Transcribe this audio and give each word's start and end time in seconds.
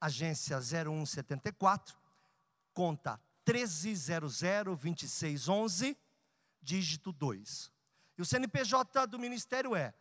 agência 0.00 0.58
0174, 0.60 1.96
conta 2.72 3.20
13002611, 3.46 5.94
dígito 6.62 7.12
2. 7.12 7.70
E 8.16 8.22
o 8.22 8.24
CNPJ 8.24 9.06
do 9.06 9.18
Ministério 9.18 9.76
é 9.76 9.92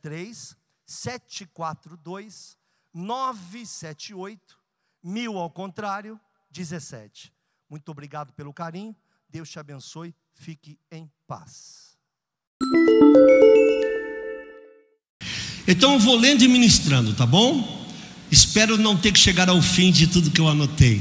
03 0.00 0.54
742 0.84 2.58
978 2.94 4.58
mil 5.02 5.38
ao 5.38 5.50
contrário 5.50 6.20
17. 6.50 7.32
Muito 7.68 7.90
obrigado 7.90 8.32
pelo 8.32 8.54
carinho. 8.54 8.94
Deus 9.28 9.50
te 9.50 9.58
abençoe. 9.58 10.14
Fique 10.32 10.78
em 10.90 11.10
paz. 11.26 11.98
Então 15.68 15.94
eu 15.94 15.98
vou 15.98 16.16
lendo 16.16 16.42
e 16.42 16.48
ministrando, 16.48 17.12
tá 17.14 17.26
bom? 17.26 17.85
Espero 18.30 18.76
não 18.76 18.96
ter 18.96 19.12
que 19.12 19.18
chegar 19.18 19.48
ao 19.48 19.62
fim 19.62 19.90
de 19.90 20.06
tudo 20.06 20.30
que 20.30 20.40
eu 20.40 20.48
anotei. 20.48 21.00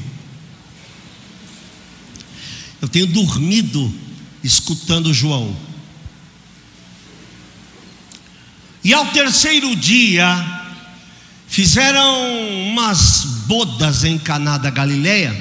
Eu 2.82 2.88
tenho 2.88 3.08
dormido 3.08 3.92
escutando 4.44 5.14
João. 5.14 5.56
E 8.84 8.94
ao 8.94 9.08
terceiro 9.08 9.76
dia, 9.76 10.64
fizeram 11.48 12.70
umas 12.70 13.24
bodas 13.48 14.04
em 14.04 14.20
Caná 14.20 14.60
da 14.60 14.70
Galileia, 14.70 15.36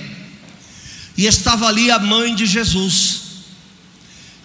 e 1.16 1.27
estava 1.27 1.66
ali 1.66 1.91
a 1.91 1.98
mãe 1.98 2.34
de 2.34 2.47
Jesus. 2.47 3.20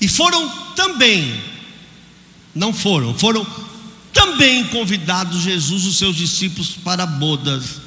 E 0.01 0.07
foram 0.07 0.49
também, 0.75 1.41
não 2.53 2.73
foram, 2.73 3.17
foram 3.17 3.45
também 4.39 4.63
convidados 4.67 5.41
Jesus 5.41 5.85
os 5.85 5.97
seus 5.97 6.15
discípulos 6.15 6.69
para 6.69 7.05
bodas. 7.05 7.81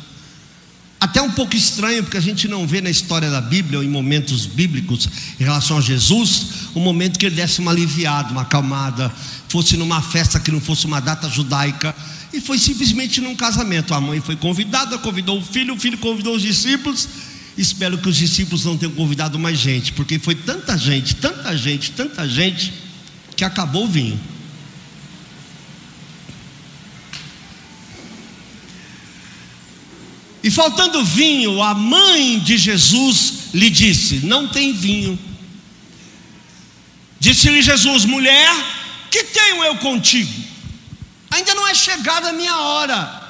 Até 1.00 1.20
um 1.22 1.31
pouco 1.31 1.56
estranho, 1.56 2.03
porque 2.03 2.19
a 2.19 2.20
gente 2.20 2.47
não 2.47 2.67
vê 2.67 2.83
na 2.83 2.91
história 2.91 3.31
da 3.31 3.41
Bíblia, 3.41 3.78
ou 3.78 3.84
em 3.84 3.89
momentos 3.89 4.45
bíblicos, 4.45 5.08
em 5.41 5.45
relação 5.45 5.78
a 5.78 5.80
Jesus, 5.80 6.69
um 6.77 6.80
momento 6.80 7.19
que 7.19 7.25
ele 7.25 7.36
desse 7.36 7.58
uma 7.58 7.70
aliviada, 7.70 8.30
uma 8.30 8.42
acalmada, 8.42 9.11
fosse 9.48 9.78
numa 9.78 10.03
festa 10.03 10.39
que 10.39 10.50
não 10.50 10.61
fosse 10.61 10.84
uma 10.84 11.00
data 11.00 11.27
judaica, 11.27 11.97
e 12.34 12.41
foi 12.41 12.58
simplesmente 12.58 13.19
num 13.23 13.34
casamento. 13.34 13.95
A 13.95 14.00
mãe 14.00 14.20
foi 14.20 14.36
convidada, 14.36 14.98
convidou 14.98 15.39
o 15.39 15.42
filho, 15.42 15.75
o 15.75 15.78
filho 15.78 15.97
convidou 15.97 16.36
os 16.36 16.42
discípulos. 16.42 17.08
Espero 17.56 17.97
que 17.97 18.11
os 18.11 18.17
discípulos 18.17 18.67
não 18.67 18.77
tenham 18.77 18.92
convidado 18.92 19.39
mais 19.39 19.58
gente, 19.58 19.92
porque 19.92 20.19
foi 20.19 20.34
tanta 20.34 20.77
gente, 20.77 21.14
tanta 21.17 21.56
gente, 21.56 21.92
tanta 21.92 22.28
gente, 22.28 22.75
que 23.34 23.42
acabou 23.42 23.86
o 23.86 23.89
vinho. 23.89 24.20
E 30.42 30.50
faltando 30.50 31.04
vinho, 31.04 31.62
a 31.62 31.72
mãe 31.72 32.40
de 32.40 32.58
Jesus 32.58 33.50
lhe 33.54 33.70
disse: 33.70 34.26
Não 34.26 34.48
tem 34.48 34.72
vinho. 34.72 35.18
Disse-lhe 37.20 37.62
Jesus: 37.62 38.04
Mulher, 38.04 38.52
que 39.08 39.22
tenho 39.24 39.62
eu 39.62 39.76
contigo? 39.76 40.33
Ainda 41.30 41.55
não 41.55 41.68
é 41.68 41.74
chegada 41.74 42.30
a 42.30 42.33
minha 42.33 42.56
hora. 42.56 43.22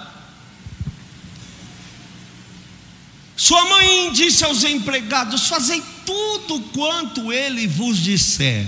Sua 3.37 3.62
mãe 3.66 4.10
disse 4.12 4.42
aos 4.44 4.64
empregados: 4.64 5.48
Fazei 5.48 5.82
tudo 6.06 6.60
quanto 6.72 7.31
ele 7.31 7.66
vos 7.66 7.98
disser. 7.98 8.66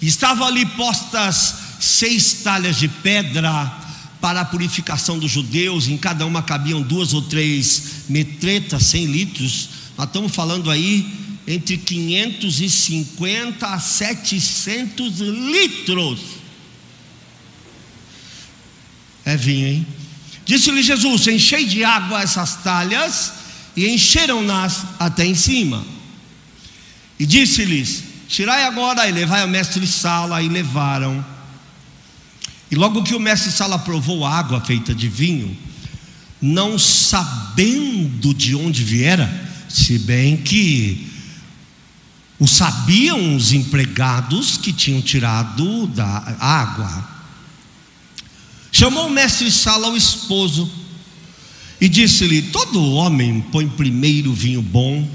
Estavam 0.00 0.46
ali 0.46 0.64
postas 0.64 1.54
seis 1.80 2.34
talhas 2.44 2.76
de 2.76 2.86
pedra 2.86 3.87
para 4.20 4.40
a 4.40 4.44
purificação 4.44 5.18
dos 5.18 5.30
judeus, 5.30 5.88
em 5.88 5.96
cada 5.96 6.26
uma 6.26 6.42
cabiam 6.42 6.82
duas 6.82 7.12
ou 7.14 7.22
três 7.22 8.04
metretas, 8.08 8.84
100 8.84 9.06
litros. 9.06 9.68
Nós 9.96 10.06
estamos 10.06 10.34
falando 10.34 10.70
aí 10.70 11.06
entre 11.46 11.78
550 11.78 13.66
a 13.66 13.78
700 13.78 15.18
litros. 15.18 16.20
É 19.24 19.36
vinho, 19.36 19.66
hein? 19.66 19.86
Disse-lhe 20.44 20.82
Jesus: 20.82 21.26
Enchei 21.26 21.64
de 21.64 21.84
água 21.84 22.22
essas 22.22 22.56
talhas, 22.56 23.32
e 23.76 23.86
encheram-nas 23.88 24.84
até 24.98 25.24
em 25.26 25.34
cima. 25.34 25.84
E 27.18 27.26
disse-lhes: 27.26 28.04
Tirai 28.28 28.64
agora 28.64 29.08
e 29.08 29.12
levai 29.12 29.42
ao 29.42 29.48
mestre 29.48 29.86
Sala, 29.86 30.42
e 30.42 30.48
levaram. 30.48 31.24
E 32.70 32.76
logo 32.76 33.02
que 33.02 33.14
o 33.14 33.20
mestre 33.20 33.50
Sala 33.50 33.78
provou 33.78 34.24
a 34.24 34.38
água 34.38 34.60
feita 34.60 34.94
de 34.94 35.08
vinho, 35.08 35.56
não 36.40 36.78
sabendo 36.78 38.34
de 38.34 38.54
onde 38.54 38.84
viera, 38.84 39.28
se 39.68 39.98
bem 39.98 40.36
que 40.36 41.08
o 42.38 42.46
sabiam 42.46 43.34
os 43.34 43.52
empregados 43.52 44.56
que 44.56 44.72
tinham 44.72 45.00
tirado 45.00 45.86
da 45.88 46.36
água. 46.38 47.08
Chamou 48.70 49.08
o 49.08 49.10
mestre 49.10 49.50
Sala 49.50 49.88
ao 49.88 49.96
esposo 49.96 50.70
e 51.80 51.88
disse-lhe: 51.88 52.42
Todo 52.42 52.92
homem 52.92 53.40
põe 53.50 53.66
primeiro 53.68 54.32
vinho 54.32 54.62
bom, 54.62 55.08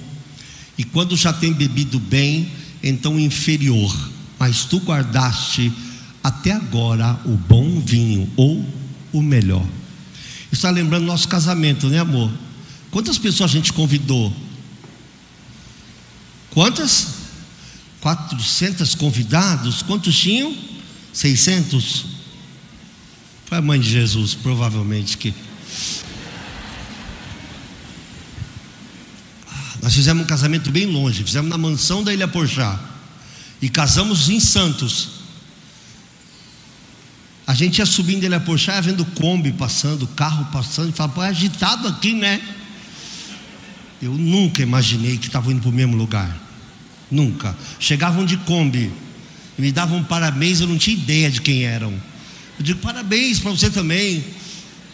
e 0.78 0.84
quando 0.84 1.16
já 1.16 1.31
tem 1.31 1.53
bebido 1.53 2.00
bem, 2.00 2.52
então 2.81 3.20
inferior, 3.20 3.96
mas 4.38 4.66
tu 4.66 4.80
guardaste 4.80 5.72
até 6.23 6.51
agora 6.53 7.19
o 7.25 7.35
bom 7.35 7.81
vinho, 7.81 8.31
ou 8.38 8.66
o 9.11 9.22
melhor. 9.22 9.66
Está 10.51 10.69
lembrando 10.69 11.06
nosso 11.06 11.28
casamento, 11.28 11.89
né, 11.89 12.00
amor? 12.00 12.31
Quantas 12.89 13.17
pessoas 13.17 13.51
a 13.51 13.53
gente 13.53 13.73
convidou? 13.73 14.31
Quantas? 16.51 17.07
400 18.00 18.95
convidados? 18.95 19.81
Quantos 19.81 20.16
tinham? 20.16 20.56
600? 21.11 22.06
Foi 23.45 23.57
a 23.57 23.61
mãe 23.61 23.79
de 23.79 23.90
Jesus, 23.90 24.34
provavelmente 24.34 25.17
que. 25.17 25.34
Ah, 29.47 29.78
nós 29.81 29.94
fizemos 29.94 30.23
um 30.23 30.28
casamento 30.28 30.69
bem 30.69 30.85
longe, 30.85 31.23
fizemos 31.23 31.50
na 31.50 31.57
mansão 31.57 32.03
da 32.03 32.13
Ilha 32.13 32.28
Porchá. 32.28 32.79
E 33.61 33.69
casamos 33.69 34.29
em 34.29 34.40
Santos. 34.40 35.12
A 37.46 37.54
gente 37.54 37.80
ia 37.80 37.86
subindo 37.86 38.24
ele 38.24 38.36
a 38.36 38.40
Porchá, 38.40 38.80
vendo 38.80 39.04
Kombi 39.04 39.52
passando, 39.52 40.08
carro 40.08 40.46
passando, 40.52 40.90
e 40.90 40.94
falava, 40.94 41.14
pô, 41.14 41.24
é 41.24 41.28
agitado 41.28 41.88
aqui, 41.88 42.14
né? 42.14 42.42
Eu 44.02 44.14
nunca 44.14 44.62
imaginei 44.62 45.18
que 45.18 45.28
estavam 45.28 45.52
indo 45.52 45.62
para 45.62 45.70
o 45.70 45.74
mesmo 45.74 45.96
lugar. 45.96 46.38
Nunca. 47.12 47.56
Chegavam 47.80 48.26
de 48.26 48.38
Kombi, 48.38 48.92
me 49.58 49.72
davam 49.72 50.03
parabéns, 50.03 50.62
eu 50.62 50.68
não 50.68 50.78
tinha 50.78 50.96
ideia 50.96 51.30
de 51.30 51.42
quem 51.42 51.64
eram. 51.64 51.92
Eu 52.58 52.64
digo, 52.64 52.80
parabéns 52.80 53.40
para 53.40 53.52
você 53.52 53.70
também. 53.70 54.24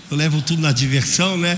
Eu 0.10 0.18
levo 0.18 0.42
tudo 0.42 0.62
na 0.62 0.72
diversão, 0.72 1.38
né? 1.38 1.58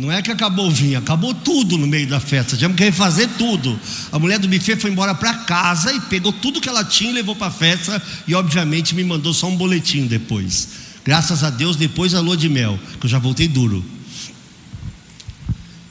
Não 0.00 0.10
é 0.10 0.22
que 0.22 0.30
acabou 0.30 0.68
o 0.68 0.70
vinho, 0.70 0.98
acabou 0.98 1.34
tudo 1.34 1.76
no 1.76 1.86
meio 1.86 2.06
da 2.06 2.18
festa. 2.18 2.56
Tivemos 2.56 2.74
que 2.74 2.84
refazer 2.84 3.28
tudo. 3.36 3.78
A 4.10 4.18
mulher 4.18 4.38
do 4.38 4.48
buffet 4.48 4.76
foi 4.76 4.90
embora 4.90 5.14
para 5.14 5.34
casa 5.34 5.92
e 5.92 6.00
pegou 6.00 6.32
tudo 6.32 6.58
que 6.58 6.70
ela 6.70 6.82
tinha 6.82 7.10
e 7.10 7.12
levou 7.12 7.36
para 7.36 7.48
a 7.48 7.50
festa. 7.50 8.02
E 8.26 8.34
obviamente 8.34 8.94
me 8.94 9.04
mandou 9.04 9.34
só 9.34 9.46
um 9.46 9.54
boletim 9.54 10.06
depois. 10.06 10.68
Graças 11.04 11.44
a 11.44 11.50
Deus, 11.50 11.76
depois 11.76 12.14
a 12.14 12.20
lua 12.20 12.34
de 12.34 12.48
mel, 12.48 12.80
que 12.98 13.04
eu 13.04 13.10
já 13.10 13.18
voltei 13.18 13.46
duro. 13.46 13.84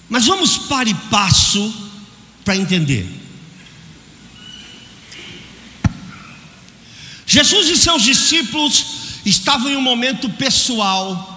Mas 0.09 0.25
vamos 0.25 0.57
para 0.57 0.89
e 0.89 0.95
passo 0.95 1.71
para 2.44 2.57
entender. 2.57 3.07
Jesus 7.27 7.69
e 7.69 7.77
seus 7.77 8.01
discípulos 8.01 8.85
estavam 9.23 9.69
em 9.69 9.75
um 9.75 9.81
momento 9.81 10.27
pessoal 10.31 11.28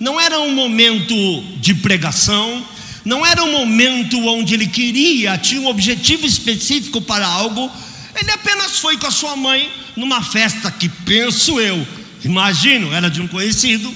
não 0.00 0.18
era 0.18 0.40
um 0.40 0.54
momento 0.54 1.14
de 1.58 1.74
pregação, 1.74 2.66
não 3.04 3.24
era 3.24 3.44
um 3.44 3.52
momento 3.52 4.18
onde 4.26 4.54
ele 4.54 4.66
queria, 4.66 5.36
tinha 5.36 5.60
um 5.60 5.66
objetivo 5.66 6.24
específico 6.24 7.02
para 7.02 7.26
algo. 7.26 7.70
Ele 8.18 8.30
apenas 8.30 8.78
foi 8.78 8.96
com 8.96 9.06
a 9.06 9.10
sua 9.10 9.36
mãe 9.36 9.70
numa 9.94 10.22
festa 10.22 10.70
que, 10.70 10.88
penso 10.88 11.60
eu, 11.60 11.86
imagino, 12.24 12.92
era 12.94 13.10
de 13.10 13.20
um 13.20 13.28
conhecido. 13.28 13.94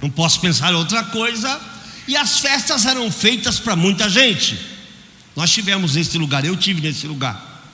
Não 0.00 0.08
posso 0.08 0.40
pensar 0.40 0.74
outra 0.74 1.04
coisa. 1.04 1.60
E 2.08 2.16
as 2.16 2.38
festas 2.38 2.86
eram 2.86 3.10
feitas 3.12 3.58
para 3.58 3.76
muita 3.76 4.08
gente. 4.08 4.58
Nós 5.34 5.50
tivemos 5.50 5.94
nesse 5.94 6.16
lugar, 6.16 6.44
eu 6.44 6.56
tive 6.56 6.80
nesse 6.80 7.06
lugar. 7.06 7.64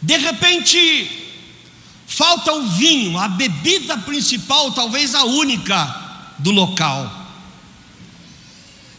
De 0.00 0.16
repente, 0.18 1.25
falta 2.06 2.52
o 2.52 2.68
vinho, 2.68 3.18
a 3.18 3.28
bebida 3.28 3.98
principal, 3.98 4.72
talvez 4.72 5.14
a 5.14 5.24
única 5.24 6.34
do 6.38 6.50
local. 6.50 7.10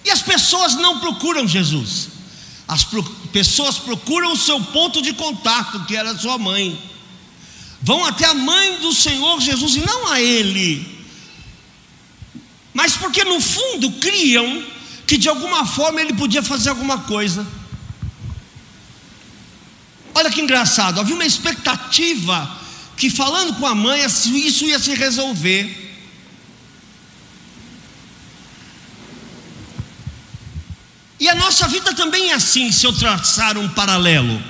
E 0.03 0.09
as 0.09 0.21
pessoas 0.21 0.75
não 0.75 0.99
procuram 0.99 1.47
Jesus, 1.47 2.09
as 2.67 2.83
pro, 2.83 3.03
pessoas 3.31 3.77
procuram 3.77 4.33
o 4.33 4.37
seu 4.37 4.59
ponto 4.61 5.01
de 5.01 5.13
contato, 5.13 5.85
que 5.85 5.95
era 5.95 6.17
sua 6.17 6.37
mãe. 6.37 6.77
Vão 7.81 8.05
até 8.05 8.25
a 8.25 8.33
mãe 8.33 8.79
do 8.79 8.93
Senhor 8.93 9.39
Jesus 9.39 9.75
e 9.75 9.85
não 9.85 10.07
a 10.07 10.19
Ele, 10.19 10.97
mas 12.73 12.95
porque 12.95 13.23
no 13.23 13.41
fundo 13.41 13.91
criam 13.93 14.63
que 15.07 15.17
de 15.17 15.27
alguma 15.27 15.65
forma 15.65 16.01
ele 16.01 16.13
podia 16.13 16.43
fazer 16.43 16.69
alguma 16.69 16.99
coisa. 16.99 17.47
Olha 20.13 20.29
que 20.29 20.41
engraçado, 20.41 20.99
havia 20.99 21.15
uma 21.15 21.25
expectativa 21.25 22.57
que 22.97 23.11
falando 23.11 23.53
com 23.53 23.65
a 23.65 23.75
mãe 23.75 24.03
isso 24.03 24.65
ia 24.65 24.79
se 24.79 24.95
resolver. 24.95 25.85
E 31.19 31.29
a 31.29 31.35
nossa 31.35 31.67
vida 31.67 31.93
também 31.93 32.31
é 32.31 32.33
assim, 32.33 32.71
se 32.71 32.85
eu 32.85 32.93
traçar 32.93 33.57
um 33.57 33.69
paralelo. 33.69 34.41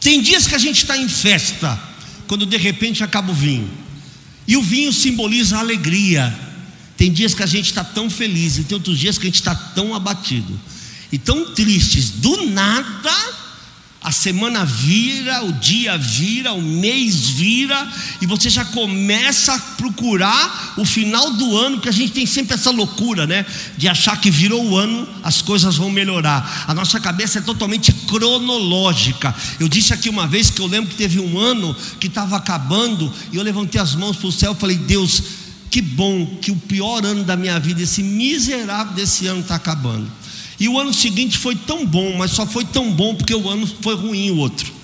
Tem 0.00 0.22
dias 0.22 0.46
que 0.46 0.54
a 0.54 0.58
gente 0.58 0.78
está 0.82 0.96
em 0.96 1.08
festa, 1.08 1.78
quando 2.26 2.46
de 2.46 2.56
repente 2.56 3.04
acaba 3.04 3.32
o 3.32 3.34
vinho, 3.34 3.70
e 4.46 4.56
o 4.56 4.62
vinho 4.62 4.92
simboliza 4.92 5.56
a 5.56 5.60
alegria. 5.60 6.36
Tem 6.96 7.12
dias 7.12 7.34
que 7.34 7.42
a 7.42 7.46
gente 7.46 7.66
está 7.66 7.84
tão 7.84 8.08
feliz, 8.08 8.58
e 8.58 8.64
tem 8.64 8.76
outros 8.76 8.98
dias 8.98 9.18
que 9.18 9.24
a 9.24 9.28
gente 9.28 9.40
está 9.40 9.54
tão 9.54 9.94
abatido 9.94 10.58
e 11.12 11.18
tão 11.18 11.52
tristes, 11.54 12.10
do 12.10 12.46
nada 12.46 13.49
a 14.02 14.10
semana 14.10 14.64
vira, 14.64 15.44
o 15.44 15.52
dia 15.52 15.98
vira, 15.98 16.54
o 16.54 16.62
mês 16.62 17.28
vira, 17.28 17.86
e 18.22 18.26
você 18.26 18.48
já 18.48 18.64
começa 18.64 19.52
a 19.52 19.58
procurar 19.58 20.74
o 20.78 20.86
final 20.86 21.30
do 21.32 21.56
ano, 21.58 21.80
que 21.80 21.88
a 21.88 21.92
gente 21.92 22.12
tem 22.12 22.24
sempre 22.24 22.54
essa 22.54 22.70
loucura, 22.70 23.26
né? 23.26 23.44
De 23.76 23.88
achar 23.88 24.18
que 24.18 24.30
virou 24.30 24.64
o 24.70 24.76
ano, 24.76 25.06
as 25.22 25.42
coisas 25.42 25.76
vão 25.76 25.90
melhorar. 25.90 26.64
A 26.66 26.72
nossa 26.72 26.98
cabeça 26.98 27.40
é 27.40 27.42
totalmente 27.42 27.92
cronológica. 27.92 29.34
Eu 29.58 29.68
disse 29.68 29.92
aqui 29.92 30.08
uma 30.08 30.26
vez 30.26 30.48
que 30.48 30.62
eu 30.62 30.66
lembro 30.66 30.88
que 30.88 30.96
teve 30.96 31.20
um 31.20 31.38
ano 31.38 31.76
que 31.98 32.06
estava 32.06 32.38
acabando, 32.38 33.12
e 33.30 33.36
eu 33.36 33.42
levantei 33.42 33.78
as 33.78 33.94
mãos 33.94 34.16
para 34.16 34.28
o 34.28 34.32
céu 34.32 34.52
e 34.52 34.60
falei: 34.60 34.78
Deus, 34.78 35.22
que 35.70 35.82
bom 35.82 36.24
que 36.40 36.50
o 36.50 36.56
pior 36.56 37.04
ano 37.04 37.22
da 37.22 37.36
minha 37.36 37.60
vida, 37.60 37.82
esse 37.82 38.02
miserável 38.02 38.94
desse 38.94 39.26
ano 39.26 39.40
está 39.40 39.56
acabando. 39.56 40.10
E 40.60 40.68
o 40.68 40.78
ano 40.78 40.92
seguinte 40.92 41.38
foi 41.38 41.56
tão 41.56 41.86
bom, 41.86 42.14
mas 42.18 42.32
só 42.32 42.44
foi 42.44 42.66
tão 42.66 42.92
bom 42.92 43.14
porque 43.14 43.34
o 43.34 43.48
ano 43.48 43.66
foi 43.66 43.94
ruim 43.94 44.30
o 44.30 44.36
outro. 44.36 44.79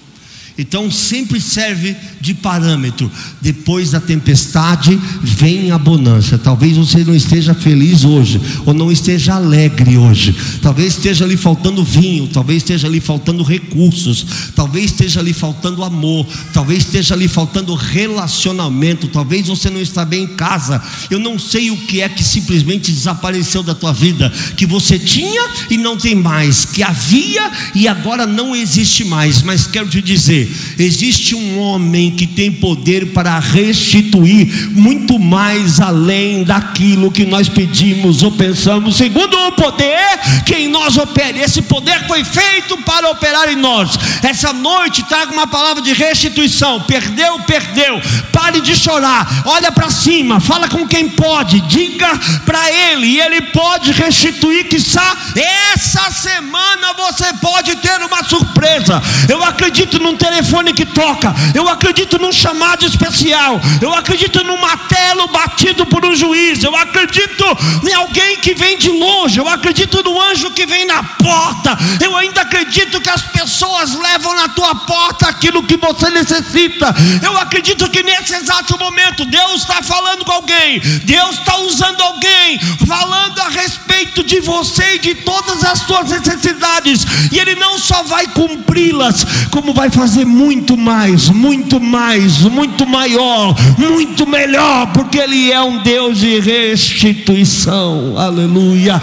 Então 0.59 0.91
sempre 0.91 1.41
serve 1.41 1.95
de 2.21 2.33
parâmetro. 2.33 3.11
Depois 3.41 3.91
da 3.91 4.01
tempestade 4.01 4.99
vem 5.23 5.71
a 5.71 5.79
bonança. 5.79 6.39
Talvez 6.39 6.77
você 6.77 7.05
não 7.05 7.15
esteja 7.15 7.55
feliz 7.55 8.05
hoje, 8.05 8.41
ou 8.65 8.73
não 8.73 8.91
esteja 8.91 9.35
alegre 9.35 9.99
hoje. 9.99 10.35
Talvez 10.63 10.95
esteja 10.95 11.25
ali 11.25 11.37
faltando 11.37 11.85
vinho, 11.85 12.27
talvez 12.29 12.63
esteja 12.63 12.87
ali 12.87 13.01
faltando 13.01 13.43
recursos, 13.43 14.27
talvez 14.55 14.87
esteja 14.87 15.21
ali 15.21 15.33
faltando 15.33 15.85
amor, 15.85 16.27
talvez 16.53 16.85
esteja 16.85 17.15
ali 17.15 17.29
faltando 17.29 17.75
relacionamento, 17.75 19.09
talvez 19.09 19.47
você 19.47 19.69
não 19.69 19.81
está 19.81 20.05
bem 20.05 20.25
em 20.25 20.29
casa. 20.29 20.83
Eu 21.11 21.19
não 21.19 21.39
sei 21.39 21.71
o 21.71 21.77
que 21.77 22.01
é 22.01 22.09
que 22.09 22.25
simplesmente 22.25 22.91
desapareceu 22.91 23.63
da 23.63 23.75
tua 23.75 23.93
vida, 23.93 24.33
que 24.57 24.65
você 24.65 24.99
tinha 24.99 25.49
e 25.71 25.77
não 25.77 25.97
tem 25.97 26.15
mais, 26.15 26.65
que 26.65 26.83
havia 26.83 27.51
e 27.75 27.87
agora 27.87 28.27
não 28.27 28.57
existe 28.57 29.05
mais, 29.05 29.43
mas 29.43 29.67
quero 29.67 29.89
te 29.89 30.01
dizer, 30.01 30.46
existe 30.79 31.35
um 31.35 31.59
homem 31.59 32.11
que 32.11 32.27
tem 32.27 32.53
poder 32.53 33.07
para 33.13 33.39
restituir 33.39 34.71
muito 34.73 35.19
mais 35.19 35.81
além 35.81 36.45
daquilo 36.45 37.11
que 37.11 37.25
nós 37.25 37.49
pedimos 37.49 38.23
ou 38.23 38.33
pensamos, 38.33 38.97
segundo 38.97 39.37
o 39.37 39.53
poder 39.53 40.19
que 40.45 40.55
em 40.55 40.69
nós 40.69 40.97
opera. 40.97 41.39
Esse 41.39 41.63
poder 41.63 42.07
foi 42.07 42.25
feito 42.25 42.77
para 42.79 43.11
operar 43.11 43.49
em 43.51 43.57
nós. 43.57 43.99
Essa 44.23 44.53
noite 44.53 45.03
traga 45.05 45.33
uma 45.33 45.47
palavra 45.47 45.83
de 45.83 45.93
restituição. 45.93 46.81
Perdeu, 46.83 47.41
perdeu. 47.41 48.01
Pare 48.33 48.61
de 48.61 48.77
chorar. 48.77 49.43
Olha 49.45 49.73
para 49.73 49.91
cima, 49.91 50.41
fala 50.41 50.69
com 50.69 50.87
quem 50.87 51.09
pode, 51.09 51.61
diga 51.63 52.09
para 52.45 52.71
ele, 52.71 53.07
e 53.07 53.21
ele 53.21 53.41
pode 53.43 53.93
restituir, 53.93 54.69
que 54.69 54.77
essa 54.77 56.11
semana 56.11 56.93
você 56.97 57.33
pode 57.35 57.75
ter 57.77 58.01
uma 58.03 58.23
surpresa. 58.25 59.03
Eu 59.29 59.43
acredito 59.43 59.99
num 59.99 60.17
telefone 60.17 60.36
telefone 60.37 60.73
que 60.75 60.85
toca, 60.85 61.35
eu 61.55 61.67
acredito 61.67 62.19
num 62.19 62.33
chamado 62.33 62.85
especial, 62.85 63.59
eu 63.81 63.95
acredito 63.95 64.45
num 64.45 64.61
martelo 64.61 65.29
batido 65.29 65.87
por 65.87 66.05
um 66.05 66.15
juiz, 66.15 66.63
eu 66.63 66.77
acredito 66.77 67.45
em 67.89 67.95
alguém 67.95 68.37
que 68.37 68.55
vem 68.55 68.77
de 68.77 68.91
longe, 68.91 69.39
eu 69.39 69.49
acredito 69.49 70.03
no 70.03 70.21
anjo 70.21 70.51
que 70.51 70.67
vem 70.67 70.85
na 70.85 71.03
porta, 71.03 71.77
eu 72.03 72.15
ainda 72.17 72.43
acredito 72.43 73.01
que 73.01 73.09
as 73.09 73.23
pessoas 73.23 73.95
levam 73.95 74.35
na 74.35 74.49
tua 74.51 74.75
porta 74.75 75.27
aquilo 75.27 75.63
que 75.63 75.79
você 75.79 76.11
necessita, 76.11 76.95
eu 77.23 77.37
acredito 77.39 77.89
que 77.89 78.03
nesse 78.03 78.35
exato 78.35 78.79
momento 78.79 79.25
Deus 79.25 79.63
está 79.63 79.83
falando 79.83 80.25
com 80.25 80.33
alguém, 80.33 80.81
Deus 81.05 81.39
está 81.39 81.57
usando 81.61 82.01
alguém, 82.03 82.59
falando 82.87 83.41
a 83.41 83.49
respeito 83.49 84.23
de 84.23 84.41
você 84.41 84.97
e 84.97 84.99
de 84.99 85.15
todas 85.15 85.65
as 85.65 85.79
suas 85.81 86.11
necessidades, 86.11 87.07
e 87.33 87.39
Ele 87.39 87.55
não 87.55 87.79
só 87.79 88.03
vai 88.03 88.27
cumpri-las, 88.29 89.25
como 89.51 89.73
vai 89.73 89.89
fazer 89.89 90.26
muito 90.27 90.77
mais, 90.77 91.29
muito 91.29 91.81
mais, 91.81 92.41
muito 92.43 92.87
maior, 92.87 93.55
muito 93.79 94.27
melhor, 94.27 94.93
porque 94.93 95.19
Ele 95.19 95.51
é 95.51 95.63
um 95.63 95.83
Deus 95.83 96.19
de 96.19 96.41
restituição. 96.41 98.19
Aleluia. 98.19 99.01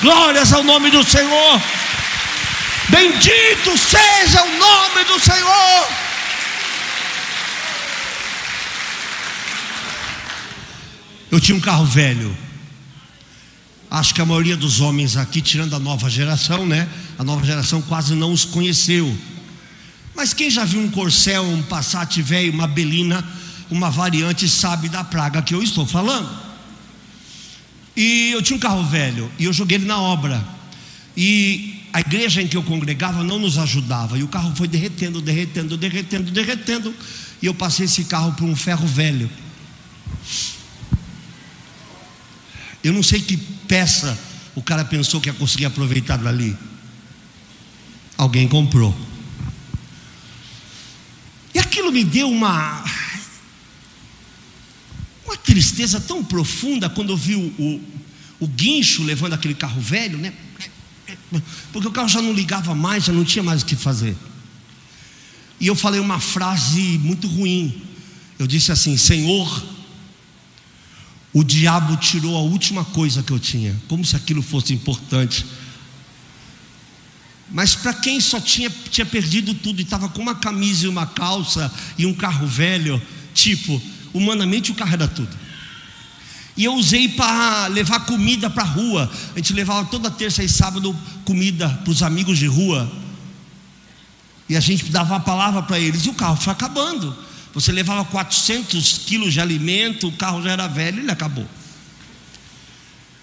Glórias 0.00 0.52
ao 0.52 0.62
nome 0.62 0.90
do 0.90 1.02
Senhor. 1.04 1.60
Bendito 2.88 3.76
seja 3.78 4.42
o 4.42 4.58
nome 4.58 5.04
do 5.04 5.18
Senhor. 5.18 5.88
Eu 11.30 11.40
tinha 11.40 11.56
um 11.56 11.60
carro 11.60 11.84
velho. 11.84 12.36
Acho 13.90 14.14
que 14.14 14.20
a 14.20 14.26
maioria 14.26 14.56
dos 14.56 14.80
homens 14.80 15.16
aqui, 15.16 15.40
tirando 15.40 15.74
a 15.74 15.78
nova 15.78 16.10
geração, 16.10 16.66
né? 16.66 16.88
A 17.18 17.24
nova 17.24 17.44
geração 17.44 17.80
quase 17.82 18.14
não 18.14 18.32
os 18.32 18.44
conheceu. 18.44 19.16
Mas 20.14 20.32
quem 20.32 20.50
já 20.50 20.64
viu 20.64 20.80
um 20.80 20.90
Corcel, 20.90 21.44
um 21.44 21.62
Passat 21.62 22.20
velho, 22.22 22.52
uma 22.52 22.66
Belina, 22.66 23.24
uma 23.70 23.90
variante, 23.90 24.48
sabe 24.48 24.88
da 24.88 25.02
praga 25.02 25.42
que 25.42 25.54
eu 25.54 25.62
estou 25.62 25.86
falando. 25.86 26.44
E 27.96 28.30
eu 28.32 28.42
tinha 28.42 28.56
um 28.56 28.60
carro 28.60 28.84
velho 28.84 29.30
e 29.38 29.44
eu 29.44 29.52
joguei 29.52 29.76
ele 29.76 29.86
na 29.86 29.98
obra. 29.98 30.44
E 31.16 31.82
a 31.92 32.00
igreja 32.00 32.42
em 32.42 32.48
que 32.48 32.56
eu 32.56 32.62
congregava 32.62 33.22
não 33.22 33.38
nos 33.38 33.56
ajudava. 33.58 34.18
E 34.18 34.22
o 34.22 34.28
carro 34.28 34.54
foi 34.56 34.66
derretendo, 34.66 35.20
derretendo, 35.20 35.76
derretendo, 35.76 36.30
derretendo. 36.30 36.94
E 37.40 37.46
eu 37.46 37.54
passei 37.54 37.86
esse 37.86 38.04
carro 38.04 38.32
por 38.32 38.44
um 38.44 38.56
ferro 38.56 38.86
velho. 38.86 39.30
Eu 42.82 42.92
não 42.92 43.02
sei 43.02 43.20
que 43.20 43.36
peça 43.36 44.18
o 44.54 44.62
cara 44.62 44.84
pensou 44.84 45.20
que 45.20 45.28
ia 45.28 45.34
conseguir 45.34 45.64
aproveitar 45.64 46.16
dali. 46.16 46.56
Alguém 48.16 48.46
comprou. 48.46 48.94
E 51.54 51.58
aquilo 51.58 51.92
me 51.92 52.04
deu 52.04 52.28
uma 52.28 52.84
uma 55.24 55.36
tristeza 55.36 55.98
tão 56.00 56.22
profunda 56.22 56.90
quando 56.90 57.10
eu 57.10 57.16
vi 57.16 57.34
o, 57.34 57.46
o, 57.58 57.80
o 58.40 58.46
guincho 58.46 59.02
levando 59.02 59.32
aquele 59.32 59.54
carro 59.54 59.80
velho, 59.80 60.18
né? 60.18 60.32
Porque 61.72 61.88
o 61.88 61.90
carro 61.90 62.08
já 62.08 62.20
não 62.20 62.32
ligava 62.32 62.74
mais, 62.74 63.04
já 63.04 63.12
não 63.12 63.24
tinha 63.24 63.42
mais 63.42 63.62
o 63.62 63.66
que 63.66 63.74
fazer. 63.74 64.16
E 65.60 65.66
eu 65.66 65.74
falei 65.74 66.00
uma 66.00 66.20
frase 66.20 66.98
muito 66.98 67.26
ruim. 67.26 67.82
Eu 68.38 68.46
disse 68.46 68.70
assim: 68.70 68.96
Senhor, 68.96 69.64
o 71.32 71.42
diabo 71.42 71.96
tirou 71.96 72.36
a 72.36 72.40
última 72.40 72.84
coisa 72.84 73.22
que 73.22 73.32
eu 73.32 73.38
tinha, 73.38 73.74
como 73.88 74.04
se 74.04 74.14
aquilo 74.14 74.42
fosse 74.42 74.72
importante. 74.72 75.44
Mas 77.50 77.74
para 77.74 77.92
quem 77.92 78.20
só 78.20 78.40
tinha, 78.40 78.70
tinha 78.90 79.06
perdido 79.06 79.54
tudo 79.54 79.80
e 79.80 79.82
estava 79.82 80.08
com 80.08 80.22
uma 80.22 80.34
camisa 80.34 80.86
e 80.86 80.88
uma 80.88 81.06
calça 81.06 81.72
e 81.96 82.06
um 82.06 82.14
carro 82.14 82.46
velho, 82.46 83.00
tipo, 83.32 83.80
humanamente 84.12 84.72
o 84.72 84.74
carro 84.74 84.94
era 84.94 85.08
tudo. 85.08 85.44
E 86.56 86.64
eu 86.64 86.74
usei 86.74 87.08
para 87.08 87.66
levar 87.66 88.00
comida 88.06 88.48
para 88.48 88.62
a 88.62 88.66
rua. 88.66 89.10
A 89.34 89.38
gente 89.38 89.52
levava 89.52 89.84
toda 89.86 90.10
terça 90.10 90.42
e 90.42 90.48
sábado 90.48 90.96
comida 91.24 91.68
para 91.68 91.90
os 91.90 92.02
amigos 92.02 92.38
de 92.38 92.46
rua. 92.46 92.90
E 94.48 94.56
a 94.56 94.60
gente 94.60 94.84
dava 94.84 95.16
a 95.16 95.20
palavra 95.20 95.62
para 95.62 95.80
eles. 95.80 96.04
E 96.06 96.10
o 96.10 96.14
carro 96.14 96.36
foi 96.36 96.52
acabando. 96.52 97.16
Você 97.52 97.72
levava 97.72 98.04
400 98.04 98.98
quilos 98.98 99.32
de 99.32 99.40
alimento, 99.40 100.08
o 100.08 100.12
carro 100.12 100.42
já 100.42 100.50
era 100.50 100.66
velho, 100.66 101.00
ele 101.00 101.10
acabou. 101.10 101.46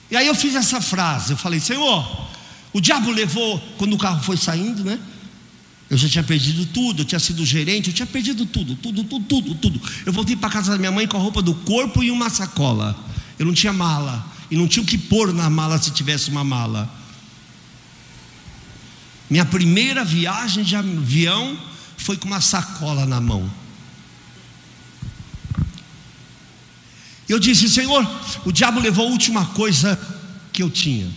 E 0.09 0.15
aí 0.15 0.27
eu 0.27 0.35
fiz 0.35 0.55
essa 0.55 0.81
frase, 0.81 1.31
eu 1.31 1.37
falei, 1.37 1.59
Senhor, 1.59 2.30
o 2.73 2.79
diabo 2.79 3.11
levou, 3.11 3.59
quando 3.77 3.93
o 3.93 3.97
carro 3.97 4.23
foi 4.23 4.37
saindo, 4.37 4.83
né? 4.83 4.99
Eu 5.89 5.97
já 5.97 6.07
tinha 6.07 6.23
perdido 6.23 6.65
tudo, 6.67 7.01
eu 7.01 7.05
tinha 7.05 7.19
sido 7.19 7.45
gerente, 7.45 7.89
eu 7.89 7.93
tinha 7.93 8.05
perdido 8.05 8.45
tudo, 8.45 8.75
tudo, 8.75 9.03
tudo, 9.03 9.25
tudo, 9.25 9.55
tudo. 9.55 9.81
Eu 10.05 10.13
voltei 10.13 10.37
para 10.37 10.49
casa 10.49 10.71
da 10.71 10.77
minha 10.77 10.91
mãe 10.91 11.05
com 11.05 11.17
a 11.17 11.19
roupa 11.19 11.41
do 11.41 11.53
corpo 11.53 12.01
e 12.01 12.09
uma 12.09 12.29
sacola. 12.29 12.97
Eu 13.37 13.45
não 13.45 13.53
tinha 13.53 13.73
mala, 13.73 14.25
e 14.49 14.55
não 14.55 14.67
tinha 14.67 14.83
o 14.83 14.85
que 14.85 14.97
pôr 14.97 15.33
na 15.33 15.49
mala 15.49 15.77
se 15.81 15.91
tivesse 15.91 16.29
uma 16.29 16.45
mala. 16.45 16.89
Minha 19.29 19.45
primeira 19.45 20.05
viagem 20.05 20.63
de 20.63 20.75
avião 20.75 21.57
foi 21.97 22.15
com 22.15 22.27
uma 22.27 22.41
sacola 22.41 23.05
na 23.05 23.19
mão. 23.19 23.51
Eu 27.27 27.39
disse, 27.39 27.69
Senhor, 27.69 28.05
o 28.45 28.51
diabo 28.51 28.79
levou 28.79 29.07
a 29.07 29.11
última 29.11 29.45
coisa 29.45 29.99
que 30.51 30.61
eu 30.63 30.69
tinha. 30.69 31.09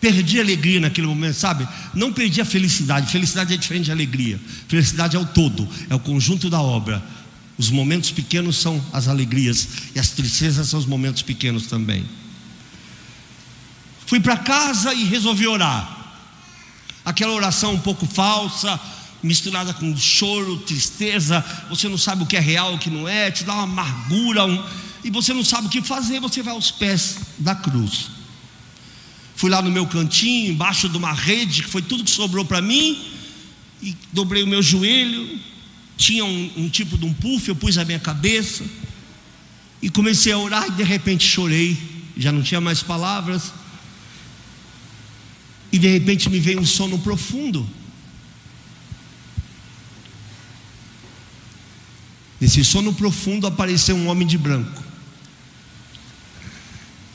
Perdi 0.00 0.38
a 0.38 0.42
alegria 0.42 0.80
naquele 0.80 1.06
momento, 1.06 1.34
sabe? 1.34 1.66
Não 1.92 2.12
perdi 2.12 2.40
a 2.40 2.44
felicidade. 2.44 3.10
Felicidade 3.10 3.54
é 3.54 3.56
diferente 3.56 3.86
de 3.86 3.92
alegria. 3.92 4.40
Felicidade 4.68 5.16
é 5.16 5.18
o 5.18 5.26
todo, 5.26 5.68
é 5.90 5.94
o 5.94 5.98
conjunto 5.98 6.48
da 6.48 6.60
obra. 6.60 7.02
Os 7.58 7.70
momentos 7.70 8.12
pequenos 8.12 8.56
são 8.56 8.80
as 8.92 9.08
alegrias 9.08 9.68
e 9.94 9.98
as 9.98 10.10
tristezas 10.10 10.68
são 10.68 10.78
os 10.78 10.86
momentos 10.86 11.22
pequenos 11.22 11.66
também. 11.66 12.04
Fui 14.06 14.20
para 14.20 14.36
casa 14.36 14.94
e 14.94 15.04
resolvi 15.04 15.46
orar. 15.46 15.96
Aquela 17.04 17.32
oração 17.32 17.74
um 17.74 17.80
pouco 17.80 18.06
falsa, 18.06 18.78
misturada 19.22 19.74
com 19.74 19.96
choro, 19.96 20.58
tristeza, 20.58 21.44
você 21.68 21.88
não 21.88 21.98
sabe 21.98 22.22
o 22.22 22.26
que 22.26 22.36
é 22.36 22.40
real, 22.40 22.74
o 22.74 22.78
que 22.78 22.90
não 22.90 23.08
é, 23.08 23.30
te 23.30 23.44
dá 23.44 23.54
uma 23.54 23.64
amargura, 23.64 24.46
um, 24.46 24.64
e 25.02 25.10
você 25.10 25.34
não 25.34 25.44
sabe 25.44 25.66
o 25.66 25.70
que 25.70 25.82
fazer, 25.82 26.20
você 26.20 26.42
vai 26.42 26.54
aos 26.54 26.70
pés 26.70 27.18
da 27.38 27.54
cruz. 27.54 28.17
Fui 29.38 29.48
lá 29.48 29.62
no 29.62 29.70
meu 29.70 29.86
cantinho, 29.86 30.50
embaixo 30.50 30.88
de 30.88 30.96
uma 30.96 31.12
rede, 31.12 31.62
que 31.62 31.68
foi 31.68 31.80
tudo 31.80 32.02
que 32.02 32.10
sobrou 32.10 32.44
para 32.44 32.60
mim, 32.60 33.00
e 33.80 33.96
dobrei 34.12 34.42
o 34.42 34.48
meu 34.48 34.60
joelho. 34.60 35.38
Tinha 35.96 36.24
um, 36.24 36.50
um 36.56 36.68
tipo 36.68 36.98
de 36.98 37.06
um 37.06 37.14
puff, 37.14 37.48
eu 37.48 37.54
pus 37.54 37.78
a 37.78 37.84
minha 37.84 38.00
cabeça, 38.00 38.64
e 39.80 39.88
comecei 39.88 40.32
a 40.32 40.38
orar, 40.38 40.66
e 40.66 40.72
de 40.72 40.82
repente 40.82 41.24
chorei, 41.24 41.78
já 42.16 42.32
não 42.32 42.42
tinha 42.42 42.60
mais 42.60 42.82
palavras, 42.82 43.52
e 45.70 45.78
de 45.78 45.86
repente 45.86 46.28
me 46.28 46.40
veio 46.40 46.58
um 46.58 46.66
sono 46.66 46.98
profundo. 46.98 47.64
Nesse 52.40 52.64
sono 52.64 52.92
profundo 52.92 53.46
apareceu 53.46 53.94
um 53.94 54.08
homem 54.08 54.26
de 54.26 54.36
branco. 54.36 54.82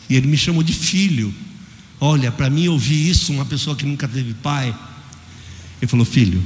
E 0.09 0.15
ele 0.15 0.27
me 0.27 0.37
chamou 0.37 0.63
de 0.63 0.71
filho. 0.71 1.35
Olha, 2.05 2.33
para 2.33 2.49
mim 2.49 2.67
ouvir 2.67 3.11
isso, 3.11 3.31
uma 3.31 3.45
pessoa 3.45 3.77
que 3.77 3.85
nunca 3.85 4.09
teve 4.09 4.33
pai, 4.33 4.77
ele 5.81 5.89
falou: 5.89 6.05
Filho, 6.05 6.43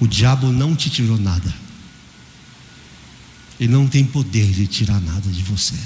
o 0.00 0.08
diabo 0.08 0.50
não 0.50 0.74
te 0.74 0.90
tirou 0.90 1.16
nada, 1.16 1.54
ele 3.60 3.72
não 3.72 3.86
tem 3.86 4.04
poder 4.04 4.50
de 4.50 4.66
tirar 4.66 5.00
nada 5.00 5.30
de 5.30 5.44
você. 5.44 5.76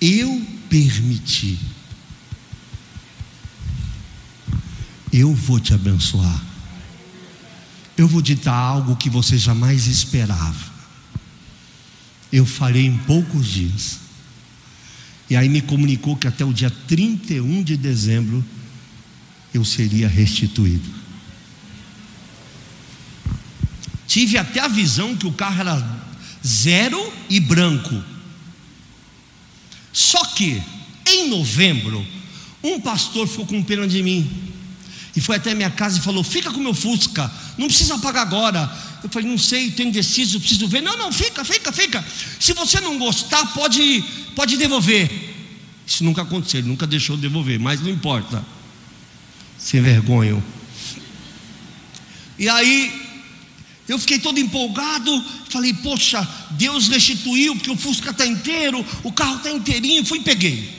Eu 0.00 0.44
permiti, 0.68 1.60
eu 5.12 5.32
vou 5.32 5.60
te 5.60 5.74
abençoar, 5.74 6.44
eu 7.96 8.08
vou 8.08 8.20
te 8.20 8.34
dar 8.34 8.52
algo 8.52 8.96
que 8.96 9.08
você 9.08 9.38
jamais 9.38 9.86
esperava, 9.86 10.72
eu 12.32 12.44
farei 12.44 12.84
em 12.84 12.98
poucos 12.98 13.46
dias. 13.46 14.05
E 15.28 15.36
aí 15.36 15.48
me 15.48 15.60
comunicou 15.60 16.16
que 16.16 16.28
até 16.28 16.44
o 16.44 16.52
dia 16.52 16.70
31 16.70 17.62
de 17.62 17.76
dezembro 17.76 18.44
eu 19.52 19.64
seria 19.64 20.08
restituído. 20.08 20.88
Tive 24.06 24.38
até 24.38 24.60
a 24.60 24.68
visão 24.68 25.16
que 25.16 25.26
o 25.26 25.32
carro 25.32 25.60
era 25.60 26.06
zero 26.46 27.12
e 27.28 27.40
branco. 27.40 28.02
Só 29.92 30.24
que, 30.26 30.62
em 31.06 31.28
novembro, 31.28 32.06
um 32.62 32.80
pastor 32.80 33.26
ficou 33.26 33.46
com 33.46 33.62
pena 33.62 33.86
de 33.88 34.02
mim. 34.02 34.30
E 35.16 35.20
foi 35.20 35.36
até 35.36 35.54
minha 35.54 35.70
casa 35.70 35.98
e 35.98 36.02
falou: 36.02 36.22
Fica 36.22 36.50
com 36.52 36.60
meu 36.60 36.74
Fusca, 36.74 37.30
não 37.56 37.66
precisa 37.66 37.98
pagar 37.98 38.22
agora. 38.22 38.70
Eu 39.02 39.08
falei: 39.10 39.28
Não 39.28 39.38
sei, 39.38 39.66
estou 39.66 39.84
indeciso, 39.84 40.40
preciso 40.40 40.68
ver. 40.68 40.82
Não, 40.82 40.96
não, 40.96 41.12
fica, 41.12 41.44
fica, 41.44 41.72
fica. 41.72 42.04
Se 42.40 42.52
você 42.52 42.80
não 42.80 42.98
gostar, 42.98 43.46
pode 43.52 44.04
pode 44.34 44.56
devolver. 44.56 45.10
Isso 45.86 46.04
nunca 46.04 46.22
aconteceu, 46.22 46.60
ele 46.60 46.68
nunca 46.68 46.86
deixou 46.86 47.16
de 47.16 47.22
devolver, 47.22 47.58
mas 47.58 47.80
não 47.80 47.88
importa. 47.88 48.44
Sem 49.58 49.80
vergonha. 49.80 50.42
E 52.38 52.48
aí, 52.48 53.06
eu 53.88 53.98
fiquei 53.98 54.18
todo 54.18 54.38
empolgado, 54.38 55.24
falei, 55.48 55.72
poxa, 55.72 56.26
Deus 56.50 56.88
restituiu, 56.88 57.54
porque 57.54 57.70
o 57.70 57.76
Fusca 57.76 58.10
está 58.10 58.26
inteiro, 58.26 58.84
o 59.02 59.12
carro 59.12 59.36
está 59.36 59.50
inteirinho, 59.50 60.04
fui 60.04 60.18
e 60.18 60.22
peguei. 60.22 60.76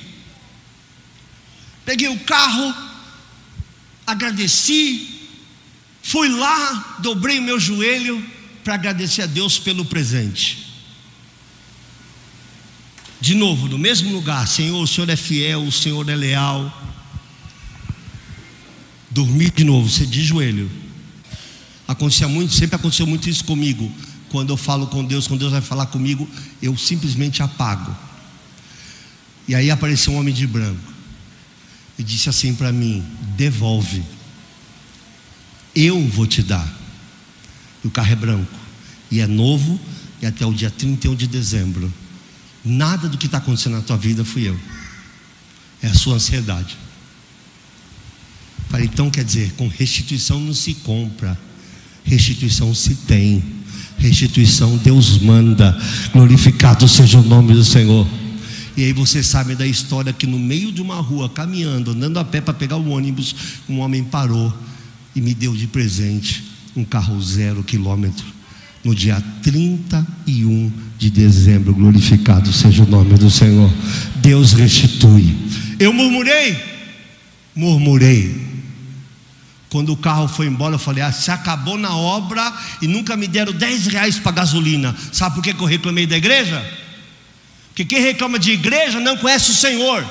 Peguei 1.86 2.10
o 2.10 2.20
carro, 2.20 2.76
agradeci, 4.06 5.17
fui 6.08 6.30
lá, 6.30 6.96
dobrei 7.00 7.42
meu 7.42 7.60
joelho 7.60 8.24
para 8.64 8.76
agradecer 8.76 9.24
a 9.24 9.26
Deus 9.26 9.60
pelo 9.60 9.84
presente. 9.84 10.72
De 13.20 13.36
novo, 13.36 13.68
no 13.68 13.78
mesmo 13.78 14.14
lugar, 14.14 14.48
Senhor, 14.48 14.82
o 14.82 14.88
Senhor 14.88 15.10
é 15.10 15.18
fiel, 15.18 15.64
o 15.64 15.72
Senhor 15.72 16.08
é 16.08 16.16
leal. 16.16 16.72
Dormir 19.10 19.52
de 19.52 19.66
novo, 19.66 19.90
você 19.90 20.06
de 20.06 20.24
joelho. 20.24 20.72
Acontecia 21.86 22.30
muito, 22.30 22.54
sempre 22.54 22.78
aconteceu 22.78 23.06
muito 23.06 23.30
isso 23.30 23.44
comigo. 23.44 23.92
Quando 24.30 24.54
eu 24.54 24.58
falo 24.58 24.88
com 24.88 25.04
Deus, 25.04 25.28
quando 25.28 25.42
Deus 25.42 25.52
vai 25.52 25.62
falar 25.62 25.88
comigo, 25.88 26.26
eu 26.62 26.78
simplesmente 26.78 27.44
apago. 27.44 27.94
E 29.46 29.54
aí 29.54 29.70
apareceu 29.70 30.14
um 30.14 30.20
homem 30.20 30.34
de 30.34 30.48
branco 30.48 30.94
e 32.00 32.04
disse 32.04 32.30
assim 32.30 32.56
para 32.56 32.72
mim: 32.72 33.04
devolve, 33.36 34.04
eu 35.76 36.08
vou 36.08 36.26
te 36.26 36.42
dar. 36.42 36.68
E 37.84 37.88
o 37.88 37.92
carro 37.92 38.12
é 38.12 38.16
branco, 38.16 38.60
e 39.12 39.20
é 39.20 39.28
novo, 39.28 39.80
e 40.22 40.26
até 40.26 40.46
o 40.46 40.54
dia 40.54 40.72
31 40.72 41.16
de 41.16 41.28
dezembro 41.28 41.92
Nada 42.68 43.08
do 43.08 43.18
que 43.18 43.28
está 43.28 43.38
acontecendo 43.38 43.76
na 43.76 43.82
tua 43.82 43.96
vida 43.96 44.26
fui 44.26 44.46
eu. 44.46 44.60
É 45.82 45.88
a 45.88 45.94
sua 45.94 46.16
ansiedade. 46.16 46.78
Falei, 48.70 48.90
então 48.92 49.10
quer 49.10 49.24
dizer, 49.24 49.54
com 49.54 49.70
restituição 49.70 50.38
não 50.38 50.54
se 50.54 50.74
compra, 50.74 51.40
restituição 52.04 52.76
se 52.76 52.94
tem. 52.94 53.42
Restituição 53.98 54.76
Deus 54.78 55.18
manda. 55.20 55.78
Glorificado 56.12 56.88
seja 56.90 57.20
o 57.20 57.24
nome 57.24 57.54
do 57.54 57.64
Senhor. 57.64 58.06
E 58.76 58.84
aí 58.84 58.92
você 58.92 59.24
sabe 59.24 59.56
da 59.56 59.66
história 59.66 60.12
que 60.12 60.28
no 60.28 60.38
meio 60.38 60.70
de 60.72 60.82
uma 60.82 60.98
rua, 60.98 61.30
caminhando, 61.30 61.92
andando 61.92 62.20
a 62.20 62.26
pé 62.26 62.42
para 62.42 62.54
pegar 62.54 62.76
o 62.76 62.90
ônibus, 62.90 63.34
um 63.70 63.80
homem 63.80 64.04
parou 64.04 64.54
e 65.18 65.22
me 65.22 65.34
deu 65.34 65.56
de 65.56 65.66
presente 65.66 66.44
um 66.76 66.86
carro 66.86 67.20
zero 67.20 67.64
quilômetro 67.64 68.26
no 68.84 68.94
dia 68.94 69.22
31 69.42 70.72
de 70.96 71.10
dezembro. 71.10 71.74
Glorificado 71.74 72.54
seja 72.54 72.84
o 72.84 72.88
nome 72.88 73.16
do 73.16 73.30
Senhor. 73.32 73.74
Deus 74.18 74.54
restitui. 74.54 75.36
Eu 75.80 75.92
murmurei, 75.92 76.56
murmurei. 77.56 78.46
Quando 79.70 79.92
o 79.92 79.98
carro 79.98 80.28
foi 80.28 80.46
embora, 80.46 80.76
eu 80.76 80.80
falei: 80.80 81.04
ah, 81.04 81.12
se 81.12 81.32
acabou 81.32 81.80
na 81.80 81.96
obra 81.96 82.54
e 82.80 82.88
nunca 82.88 83.18
me 83.18 83.28
deram 83.28 83.52
10 83.52 83.88
reais 83.88 84.20
para 84.20 84.34
gasolina. 84.34 84.96
Sabe 85.12 85.36
por 85.36 85.44
que 85.44 85.50
eu 85.50 85.66
reclamei 85.66 86.06
da 86.06 86.16
igreja? 86.16 86.64
Porque 87.70 87.84
quem 87.86 88.02
reclama 88.02 88.38
de 88.38 88.52
igreja 88.52 89.00
não 89.00 89.18
conhece 89.18 89.50
o 89.50 89.56
Senhor. 89.56 90.06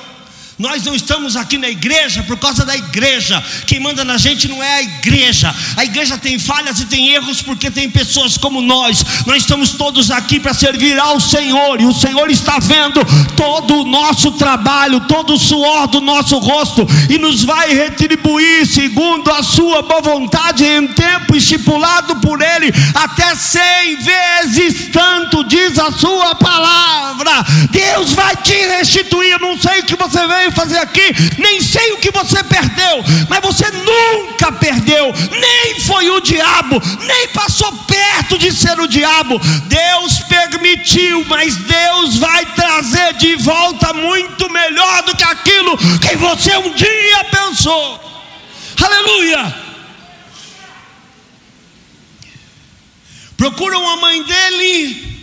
Nós 0.57 0.83
não 0.83 0.95
estamos 0.95 1.35
aqui 1.35 1.55
na 1.55 1.69
igreja 1.69 2.23
por 2.23 2.35
causa 2.35 2.65
da 2.65 2.75
igreja. 2.75 3.43
Quem 3.67 3.79
manda 3.79 4.03
na 4.03 4.17
gente 4.17 4.47
não 4.47 4.61
é 4.61 4.77
a 4.77 4.81
igreja. 4.81 5.53
A 5.75 5.85
igreja 5.85 6.17
tem 6.17 6.39
falhas 6.39 6.79
e 6.79 6.85
tem 6.85 7.09
erros 7.09 7.43
porque 7.43 7.69
tem 7.69 7.87
pessoas 7.87 8.37
como 8.37 8.59
nós. 8.59 9.05
Nós 9.27 9.43
estamos 9.43 9.73
todos 9.73 10.09
aqui 10.09 10.39
para 10.39 10.55
servir 10.55 10.97
ao 10.97 11.19
Senhor 11.19 11.79
e 11.79 11.85
o 11.85 11.93
Senhor 11.93 12.31
está 12.31 12.57
vendo 12.57 13.05
todo 13.35 13.81
o 13.81 13.85
nosso 13.85 14.31
trabalho, 14.31 15.01
todo 15.01 15.35
o 15.35 15.39
suor 15.39 15.85
do 15.87 16.01
nosso 16.01 16.39
rosto 16.39 16.87
e 17.07 17.19
nos 17.19 17.43
vai 17.43 17.75
retribuir 17.75 18.65
segundo 18.65 19.31
a 19.31 19.43
sua 19.43 19.83
boa 19.83 20.01
vontade 20.01 20.65
em 20.65 20.87
tempo 20.87 21.35
estipulado 21.35 22.15
por 22.15 22.41
Ele, 22.41 22.73
até 22.95 23.35
cem 23.35 23.97
vezes 23.97 24.89
tanto, 24.91 25.43
diz 25.43 25.77
a 25.77 25.91
sua 25.91 26.33
palavra. 26.33 27.45
Deus 27.69 28.13
vai 28.13 28.35
te 28.37 28.53
restituir. 28.53 29.33
Eu 29.33 29.39
não 29.39 29.59
sei 29.59 29.81
o 29.81 29.85
que 29.85 29.95
você 29.95 30.25
veio 30.25 30.46
veio 30.47 30.51
fazer 30.51 30.77
aqui, 30.77 31.13
nem 31.37 31.61
sei 31.61 31.91
o 31.93 31.97
que 31.97 32.11
você 32.11 32.43
perdeu, 32.43 33.03
mas 33.29 33.41
você 33.41 33.69
nunca 33.71 34.51
perdeu, 34.51 35.13
nem 35.31 35.79
foi 35.81 36.09
o 36.09 36.21
diabo, 36.21 36.81
nem 37.05 37.27
passou 37.29 37.71
perto 37.85 38.37
de 38.37 38.51
ser 38.51 38.79
o 38.79 38.87
diabo. 38.87 39.39
Deus 39.65 40.19
permitiu, 40.19 41.25
mas 41.27 41.55
Deus 41.55 42.17
vai 42.17 42.45
trazer 42.53 43.13
de 43.13 43.35
volta 43.35 43.93
aquilo 45.23 45.77
que 45.99 46.15
você 46.15 46.55
um 46.57 46.73
dia 46.73 47.23
pensou. 47.25 48.03
Aleluia! 48.81 49.67
Procuram 53.35 53.87
a 53.89 53.97
mãe 53.97 54.23
dele. 54.23 55.17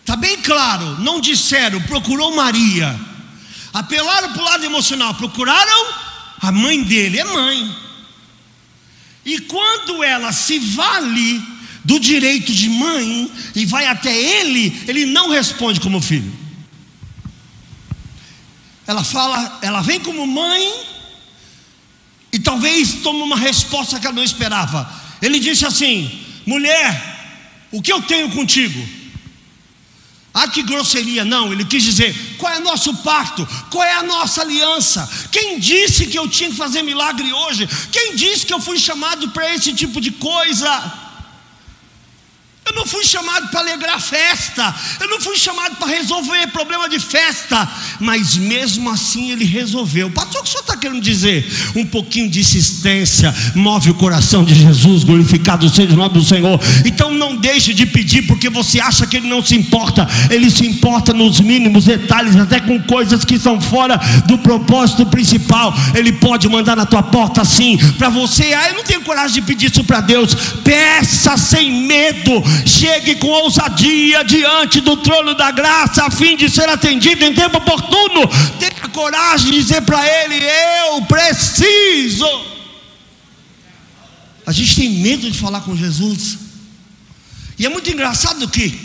Está 0.00 0.16
bem 0.16 0.36
claro, 0.42 1.00
não 1.00 1.20
disseram, 1.20 1.80
procurou 1.82 2.34
Maria. 2.34 3.13
Apelaram 3.74 4.32
para 4.32 4.40
o 4.40 4.44
lado 4.44 4.64
emocional, 4.64 5.14
procuraram 5.14 5.94
a 6.40 6.52
mãe 6.52 6.80
dele, 6.84 7.18
é 7.18 7.24
mãe. 7.24 7.76
E 9.24 9.40
quando 9.40 10.04
ela 10.04 10.30
se 10.32 10.60
vale 10.60 11.42
do 11.84 11.98
direito 11.98 12.52
de 12.52 12.68
mãe 12.68 13.28
e 13.52 13.66
vai 13.66 13.86
até 13.86 14.16
ele, 14.16 14.84
ele 14.86 15.06
não 15.06 15.28
responde 15.28 15.80
como 15.80 16.00
filho. 16.00 16.32
Ela 18.86 19.02
fala, 19.02 19.58
ela 19.60 19.80
vem 19.80 19.98
como 19.98 20.24
mãe 20.24 20.72
e 22.32 22.38
talvez 22.38 22.94
tome 23.02 23.22
uma 23.22 23.36
resposta 23.36 23.98
que 23.98 24.06
ela 24.06 24.14
não 24.14 24.22
esperava. 24.22 24.88
Ele 25.20 25.40
disse 25.40 25.66
assim: 25.66 26.24
mulher, 26.46 27.66
o 27.72 27.82
que 27.82 27.92
eu 27.92 28.02
tenho 28.02 28.30
contigo? 28.30 29.03
Ah, 30.36 30.48
que 30.48 30.64
grosseria, 30.64 31.24
não, 31.24 31.52
ele 31.52 31.64
quis 31.64 31.84
dizer: 31.84 32.36
qual 32.36 32.52
é 32.52 32.58
nosso 32.58 32.92
pacto? 32.96 33.46
Qual 33.70 33.84
é 33.84 33.92
a 33.94 34.02
nossa 34.02 34.42
aliança? 34.42 35.08
Quem 35.30 35.60
disse 35.60 36.06
que 36.06 36.18
eu 36.18 36.28
tinha 36.28 36.50
que 36.50 36.56
fazer 36.56 36.82
milagre 36.82 37.32
hoje? 37.32 37.68
Quem 37.92 38.16
disse 38.16 38.44
que 38.44 38.52
eu 38.52 38.60
fui 38.60 38.76
chamado 38.76 39.30
para 39.30 39.54
esse 39.54 39.72
tipo 39.72 40.00
de 40.00 40.10
coisa? 40.10 41.03
Eu 42.66 42.72
não 42.74 42.86
fui 42.86 43.04
chamado 43.04 43.48
para 43.48 43.60
alegrar 43.60 44.00
festa, 44.00 44.74
eu 44.98 45.06
não 45.08 45.20
fui 45.20 45.36
chamado 45.36 45.76
para 45.76 45.86
resolver 45.86 46.46
problema 46.46 46.88
de 46.88 46.98
festa, 46.98 47.68
mas 48.00 48.36
mesmo 48.36 48.88
assim 48.88 49.30
ele 49.30 49.44
resolveu. 49.44 50.10
Pastor, 50.10 50.40
o 50.40 50.44
que 50.44 50.48
o 50.48 50.52
senhor 50.52 50.62
está 50.62 50.76
querendo 50.76 51.00
dizer? 51.02 51.46
Um 51.76 51.84
pouquinho 51.84 52.30
de 52.30 52.40
insistência 52.40 53.34
move 53.54 53.90
o 53.90 53.94
coração 53.94 54.42
de 54.44 54.54
Jesus, 54.54 55.04
glorificado 55.04 55.68
seja 55.68 55.92
o 55.92 55.96
nome 55.96 56.14
do 56.14 56.24
Senhor. 56.24 56.58
Então 56.86 57.12
não 57.12 57.36
deixe 57.36 57.74
de 57.74 57.84
pedir, 57.84 58.22
porque 58.22 58.48
você 58.48 58.80
acha 58.80 59.06
que 59.06 59.18
ele 59.18 59.28
não 59.28 59.44
se 59.44 59.54
importa, 59.54 60.08
ele 60.30 60.50
se 60.50 60.66
importa 60.66 61.12
nos 61.12 61.40
mínimos 61.40 61.84
detalhes, 61.84 62.34
até 62.34 62.60
com 62.60 62.80
coisas 62.82 63.26
que 63.26 63.38
são 63.38 63.60
fora 63.60 63.98
do 64.26 64.38
propósito 64.38 65.04
principal. 65.04 65.74
Ele 65.94 66.12
pode 66.12 66.48
mandar 66.48 66.76
na 66.76 66.86
tua 66.86 67.02
porta 67.02 67.42
assim, 67.42 67.76
para 67.98 68.08
você, 68.08 68.54
ah, 68.54 68.70
eu 68.70 68.76
não 68.76 68.84
tenho 68.84 69.02
coragem 69.02 69.34
de 69.34 69.42
pedir 69.42 69.70
isso 69.70 69.84
para 69.84 70.00
Deus, 70.00 70.34
peça 70.64 71.36
sem 71.36 71.70
medo 71.86 72.42
chegue 72.66 73.16
com 73.16 73.28
ousadia 73.28 74.24
diante 74.24 74.80
do 74.80 74.96
trono 74.96 75.34
da 75.34 75.50
graça, 75.50 76.04
a 76.04 76.10
fim 76.10 76.36
de 76.36 76.48
ser 76.48 76.68
atendido 76.68 77.24
em 77.24 77.34
tempo 77.34 77.58
oportuno. 77.58 78.28
Tenha 78.58 78.88
coragem 78.92 79.52
de 79.52 79.58
dizer 79.62 79.82
para 79.82 80.06
Ele: 80.06 80.36
Eu 80.88 81.02
preciso. 81.02 82.26
A 84.46 84.52
gente 84.52 84.76
tem 84.76 84.90
medo 84.90 85.30
de 85.30 85.38
falar 85.38 85.62
com 85.62 85.76
Jesus, 85.76 86.38
e 87.58 87.64
é 87.64 87.68
muito 87.68 87.90
engraçado 87.90 88.46
que, 88.48 88.78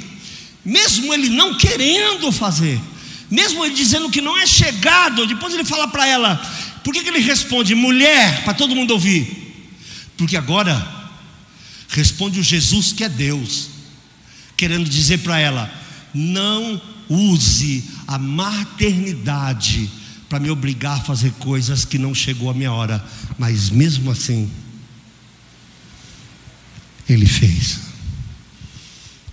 mesmo 0.64 1.14
Ele 1.14 1.30
não 1.30 1.56
querendo 1.56 2.32
fazer, 2.32 2.80
mesmo 3.30 3.66
Ele 3.66 3.74
dizendo 3.74 4.10
que 4.10 4.22
não 4.22 4.38
é 4.38 4.46
chegado, 4.46 5.26
depois 5.26 5.54
Ele 5.54 5.66
fala 5.66 5.88
para 5.88 6.08
ela: 6.08 6.42
Por 6.84 6.94
que, 6.94 7.02
que 7.02 7.10
Ele 7.10 7.20
responde, 7.20 7.76
mulher, 7.76 8.44
para 8.44 8.54
todo 8.54 8.76
mundo 8.76 8.92
ouvir? 8.92 9.40
Porque 10.18 10.38
agora 10.38 10.99
responde 12.00 12.39
o 12.39 12.44
Jesus 12.44 12.94
que 12.94 13.03
é 13.03 13.10
Deus, 13.10 13.68
querendo 14.56 14.89
dizer 14.89 15.20
para 15.20 15.38
ela: 15.38 15.72
não 16.13 16.82
use 17.10 17.84
a 18.08 18.18
maternidade 18.18 19.89
para 20.29 20.39
me 20.39 20.50
obrigar 20.50 20.98
a 20.98 21.01
fazer 21.01 21.32
coisas 21.34 21.84
que 21.84 21.97
não 21.97 22.15
chegou 22.15 22.50
a 22.50 22.54
minha 22.54 22.71
hora, 22.71 23.04
mas 23.38 23.69
mesmo 23.69 24.12
assim, 24.12 24.50
ele 27.08 27.26
fez. 27.26 27.80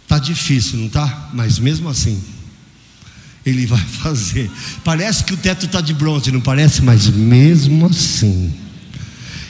Tá 0.09 0.19
difícil, 0.19 0.79
não 0.79 0.89
tá? 0.89 1.31
Mas 1.33 1.59
mesmo 1.59 1.89
assim, 1.89 2.21
ele 3.45 3.65
vai 3.67 3.85
fazer. 4.03 4.51
Parece 4.83 5.23
que 5.23 5.35
o 5.35 5.37
teto 5.37 5.67
está 5.67 5.81
de 5.81 5.95
bronze, 5.95 6.33
não 6.33 6.41
parece? 6.41 6.83
Mas 6.83 7.07
mesmo 7.07 7.87
assim, 7.87 8.53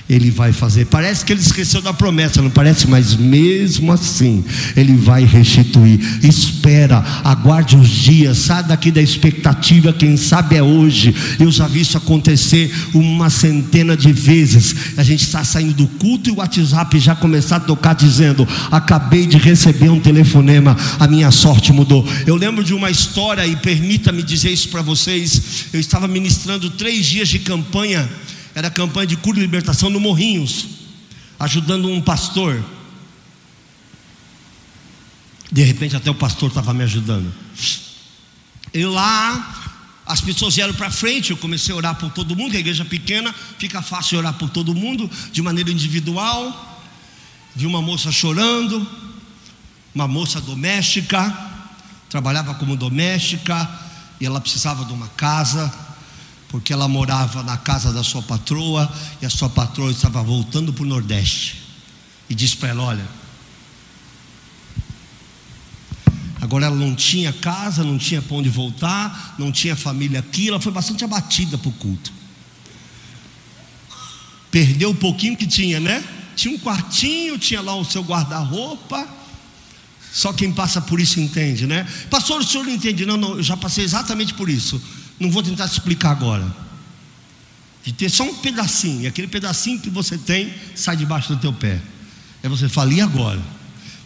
ele 0.09 0.31
vai 0.31 0.53
fazer. 0.53 0.87
Parece 0.87 1.25
que 1.25 1.33
ele 1.33 1.40
esqueceu 1.40 1.83
da 1.83 1.92
promessa, 1.92 2.40
não 2.40 2.51
parece? 2.51 2.88
Mas 2.88 3.14
mesmo 3.14 3.90
assim, 3.92 4.45
ele 4.77 4.95
vai 4.95 5.25
restituir. 5.25 6.01
Espera, 6.23 7.05
aguarde 7.25 7.77
os 7.77 7.88
dias, 7.88 8.38
sai 8.38 8.62
daqui 8.62 8.90
da 8.90 9.03
expectativa, 9.03 9.92
quem 9.92 10.16
sabe 10.16 10.57
é 10.57 10.62
hoje. 10.62 11.14
Eu 11.40 11.51
já 11.51 11.66
vi 11.66 11.81
isso 11.81 11.97
acontecer 11.97 12.73
uma 12.95 13.29
centena 13.31 13.97
de 13.97 14.12
vezes. 14.12 14.75
A 14.97 15.03
gente 15.03 15.25
está 15.25 15.42
saindo 15.42 15.75
do 15.75 15.87
culto 15.87 16.31
e 16.31 16.33
o 16.33 16.37
WhatsApp 16.37 16.99
já 16.99 17.16
começar 17.16 17.57
a 17.57 17.61
tocar 17.61 17.95
dizendo: 17.95 18.47
Acabei 18.71 19.27
de 19.27 19.38
receber 19.38 19.88
um 19.88 20.01
telefonema, 20.01 20.77
a 21.01 21.07
minha 21.09 21.31
sorte 21.33 21.73
mudou. 21.73 22.07
Eu 22.27 22.37
lembro 22.37 22.62
de 22.62 22.75
uma 22.75 22.90
história, 22.90 23.47
e 23.47 23.57
permita-me 23.57 24.23
dizer 24.23 24.51
isso 24.51 24.69
para 24.69 24.83
vocês. 24.83 25.66
Eu 25.73 25.81
estava 25.81 26.07
ministrando 26.07 26.71
três 26.71 27.05
dias 27.07 27.29
de 27.29 27.40
campanha 27.40 28.09
era 28.57 28.71
campanha 28.71 29.07
de 29.07 29.19
cura 29.19 29.37
e 29.37 29.42
libertação 29.42 29.90
no 29.90 30.01
Morrinhos, 30.01 30.66
ajudando 31.38 31.90
um 31.90 32.01
pastor. 32.01 32.64
De 35.53 35.62
repente 35.62 35.95
até 35.95 36.11
o 36.11 36.14
pastor 36.14 36.49
estava 36.49 36.73
me 36.73 36.83
ajudando. 36.83 37.31
E 38.73 38.83
lá 38.83 39.75
as 40.07 40.23
pessoas 40.23 40.57
vieram 40.57 40.73
para 40.73 40.90
frente, 40.90 41.33
eu 41.33 41.37
comecei 41.37 41.75
a 41.75 41.77
orar 41.77 41.97
por 41.97 42.11
todo 42.11 42.35
mundo, 42.35 42.53
que 42.53 42.57
a 42.57 42.61
igreja 42.61 42.83
pequena, 42.83 43.35
fica 43.59 43.83
fácil 43.83 44.16
orar 44.21 44.33
por 44.33 44.49
todo 44.49 44.75
mundo, 44.75 45.11
de 45.31 45.42
maneira 45.42 45.71
individual. 45.71 46.83
Vi 47.55 47.66
uma 47.66 47.83
moça 47.83 48.11
chorando, 48.11 48.88
uma 49.95 50.09
moça 50.09 50.40
doméstica, 50.40 51.31
trabalhava 52.09 52.55
como 52.55 52.75
doméstica, 52.75 53.69
e 54.19 54.25
ela 54.25 54.40
precisava 54.40 54.83
de 54.87 54.95
uma 54.95 55.09
casa, 55.09 55.71
porque 56.49 56.73
ela 56.73 56.89
morava 56.89 57.43
na 57.43 57.57
casa 57.57 57.93
da 57.93 58.03
sua 58.03 58.23
patroa 58.23 58.91
e 59.21 59.27
a 59.27 59.31
sua 59.31 59.49
patroa 59.49 59.91
estava 59.91 60.23
voltando 60.23 60.73
para 60.73 60.85
o 60.85 60.87
Nordeste. 60.87 61.63
E 62.29 62.35
disse 62.35 62.57
para 62.57 62.71
ela: 62.71 62.83
Olha, 62.83 63.07
agora 66.41 66.67
ela 66.67 66.77
não 66.77 66.95
tinha 66.95 67.33
casa, 67.33 67.83
não 67.83 67.99
tinha 67.99 68.23
para 68.23 68.37
onde 68.37 68.49
voltar, 68.49 69.35
não 69.39 69.51
tinha 69.51 69.75
família 69.77 70.21
aqui, 70.21 70.49
ela 70.49 70.61
foi 70.61 70.73
bastante 70.73 71.05
abatida 71.05 71.59
para 71.59 71.69
o 71.69 71.73
culto. 71.73 72.13
Perdeu 74.51 74.91
o 74.91 74.95
pouquinho 74.95 75.37
que 75.37 75.47
tinha, 75.47 75.81
né? 75.81 76.03
Tinha 76.35 76.55
um 76.55 76.59
quartinho, 76.59 77.39
tinha 77.39 77.61
lá 77.61 77.75
o 77.75 77.85
seu 77.85 78.03
guarda-roupa. 78.03 79.07
Só 80.13 80.33
quem 80.33 80.51
passa 80.51 80.81
por 80.81 80.99
isso 80.99 81.21
entende, 81.21 81.67
né? 81.67 81.87
Pastor, 82.09 82.41
o 82.41 82.45
senhor 82.45 82.65
não 82.65 82.73
entende? 82.73 83.05
Não, 83.05 83.17
não, 83.19 83.37
eu 83.37 83.43
já 83.43 83.57
passei 83.57 83.85
exatamente 83.85 84.33
por 84.33 84.49
isso. 84.49 84.81
Não 85.19 85.31
vou 85.31 85.43
tentar 85.43 85.69
te 85.69 85.73
explicar 85.73 86.11
agora. 86.11 86.47
De 87.83 87.93
ter 87.93 88.11
só 88.11 88.25
um 88.25 88.35
pedacinho, 88.35 89.03
e 89.03 89.07
aquele 89.07 89.29
pedacinho 89.29 89.79
que 89.81 89.89
você 89.89 90.19
tem 90.19 90.53
sai 90.75 90.97
debaixo 90.97 91.35
do 91.35 91.41
teu 91.41 91.53
pé. 91.53 91.81
Aí 92.43 92.49
você 92.49 92.69
fala, 92.69 92.93
e 92.93 93.01
agora? 93.01 93.41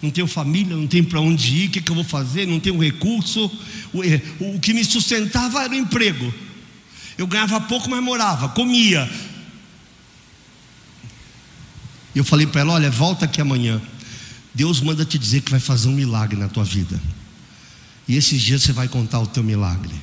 Não 0.03 0.11
tenho 0.11 0.27
família, 0.27 0.75
não 0.75 0.87
tenho 0.87 1.05
para 1.05 1.21
onde 1.21 1.55
ir, 1.55 1.69
o 1.69 1.71
que, 1.71 1.81
que 1.81 1.91
eu 1.91 1.95
vou 1.95 2.05
fazer? 2.05 2.47
Não 2.47 2.59
tenho 2.59 2.79
recurso. 2.79 3.51
O, 3.93 4.03
eh, 4.03 4.21
o 4.39 4.59
que 4.59 4.73
me 4.73 4.85
sustentava 4.85 5.63
era 5.63 5.73
o 5.73 5.77
emprego. 5.77 6.33
Eu 7.19 7.27
ganhava 7.27 7.61
pouco, 7.61 7.91
mas 7.91 8.03
morava, 8.03 8.49
comia. 8.49 9.11
E 12.15 12.19
eu 12.19 12.25
falei 12.25 12.47
para 12.47 12.63
ela: 12.63 12.73
olha, 12.75 12.91
volta 12.91 13.27
aqui 13.27 13.41
amanhã. 13.41 13.81
Deus 14.55 14.81
manda 14.81 15.05
te 15.05 15.19
dizer 15.19 15.43
que 15.43 15.51
vai 15.51 15.61
fazer 15.61 15.89
um 15.89 15.93
milagre 15.93 16.39
na 16.39 16.49
tua 16.49 16.65
vida. 16.65 17.01
E 18.09 18.17
esses 18.17 18.41
dias 18.41 18.63
você 18.63 18.73
vai 18.73 18.89
contar 18.89 19.21
o 19.21 19.27
teu 19.27 19.43
milagre. 19.43 19.95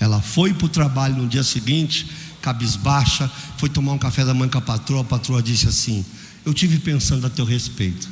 Ela 0.00 0.20
foi 0.20 0.54
para 0.54 0.66
o 0.66 0.68
trabalho 0.68 1.16
no 1.16 1.26
dia 1.26 1.42
seguinte, 1.42 2.06
cabisbaixa, 2.40 3.30
foi 3.56 3.68
tomar 3.68 3.92
um 3.92 3.98
café 3.98 4.24
da 4.24 4.32
manhã 4.32 4.50
com 4.50 4.58
a 4.58 4.62
patroa. 4.62 5.00
A 5.00 5.04
patroa 5.04 5.42
disse 5.42 5.66
assim: 5.66 6.04
Eu 6.44 6.54
tive 6.54 6.78
pensando 6.78 7.26
a 7.26 7.30
teu 7.30 7.44
respeito. 7.44 8.08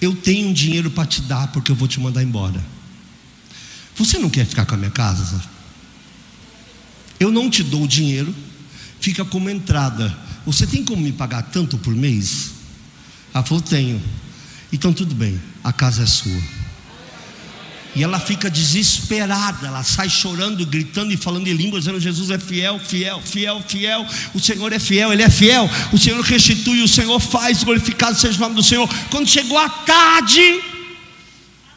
Eu 0.00 0.14
tenho 0.14 0.52
dinheiro 0.52 0.90
para 0.90 1.06
te 1.06 1.22
dar 1.22 1.48
porque 1.48 1.70
eu 1.70 1.76
vou 1.76 1.88
te 1.88 2.00
mandar 2.00 2.22
embora. 2.22 2.62
Você 3.96 4.18
não 4.18 4.28
quer 4.28 4.44
ficar 4.44 4.66
com 4.66 4.74
a 4.74 4.78
minha 4.78 4.90
casa? 4.90 5.42
Eu 7.18 7.30
não 7.30 7.48
te 7.48 7.62
dou 7.62 7.84
o 7.84 7.88
dinheiro, 7.88 8.34
fica 9.00 9.24
como 9.24 9.48
entrada. 9.48 10.16
Você 10.44 10.66
tem 10.66 10.84
como 10.84 11.00
me 11.00 11.12
pagar 11.12 11.42
tanto 11.42 11.78
por 11.78 11.94
mês? 11.94 12.52
Ela 13.32 13.44
falou: 13.44 13.62
Tenho. 13.62 14.02
Então 14.72 14.92
tudo 14.92 15.14
bem, 15.14 15.40
a 15.62 15.72
casa 15.72 16.02
é 16.02 16.06
sua. 16.06 16.55
E 17.96 18.02
ela 18.04 18.20
fica 18.20 18.48
desesperada, 18.48 19.66
ela 19.66 19.82
sai 19.82 20.08
chorando, 20.08 20.64
gritando 20.66 21.12
e 21.12 21.16
falando 21.16 21.48
em 21.48 21.54
línguas, 21.54 21.84
dizendo: 21.84 21.98
Jesus 21.98 22.30
é 22.30 22.38
fiel, 22.38 22.78
fiel, 22.78 23.20
fiel, 23.20 23.60
fiel. 23.66 24.06
O 24.34 24.38
Senhor 24.38 24.72
é 24.72 24.78
fiel, 24.78 25.12
Ele 25.12 25.22
é 25.22 25.30
fiel. 25.30 25.68
O 25.92 25.98
Senhor 25.98 26.20
restitui, 26.22 26.82
o 26.82 26.88
Senhor 26.88 27.18
faz, 27.18 27.64
glorificado 27.64 28.16
seja 28.16 28.36
o 28.36 28.40
nome 28.40 28.54
do 28.54 28.62
Senhor. 28.62 28.88
Quando 29.10 29.26
chegou 29.26 29.58
a 29.58 29.68
tarde, 29.68 30.62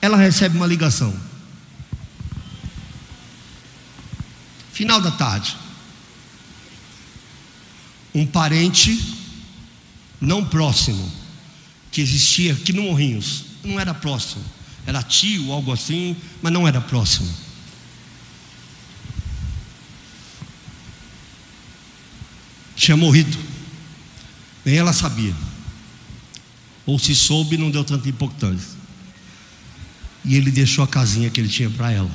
ela 0.02 0.18
recebe 0.18 0.56
uma 0.58 0.68
ligação. 0.68 1.30
final 4.80 5.02
da 5.02 5.12
tarde. 5.12 5.58
Um 8.16 8.26
parente 8.26 8.98
não 10.22 10.46
próximo 10.46 11.12
que 11.92 12.00
existia 12.00 12.54
aqui 12.54 12.72
no 12.72 12.84
Morrinhos, 12.84 13.44
não 13.62 13.78
era 13.78 13.94
próximo, 13.94 14.42
era 14.89 15.04
tio, 15.04 15.52
algo 15.52 15.71
assim, 15.71 16.15
mas 16.41 16.52
não 16.52 16.67
era 16.67 16.82
próximo. 16.82 17.32
Tinha 22.75 22.97
morrido, 22.97 23.38
nem 24.65 24.78
ela 24.78 24.91
sabia, 24.91 25.36
ou 26.86 26.97
se 26.97 27.13
soube, 27.13 27.56
não 27.56 27.69
deu 27.69 27.84
tanta 27.84 28.10
importância. 28.10 28.80
E 30.25 30.36
ele 30.36 30.49
deixou 30.49 30.84
a 30.84 30.88
casinha 30.88 31.30
que 31.30 31.39
ele 31.39 31.49
tinha 31.49 31.69
para 31.69 31.91
ela. 31.91 32.12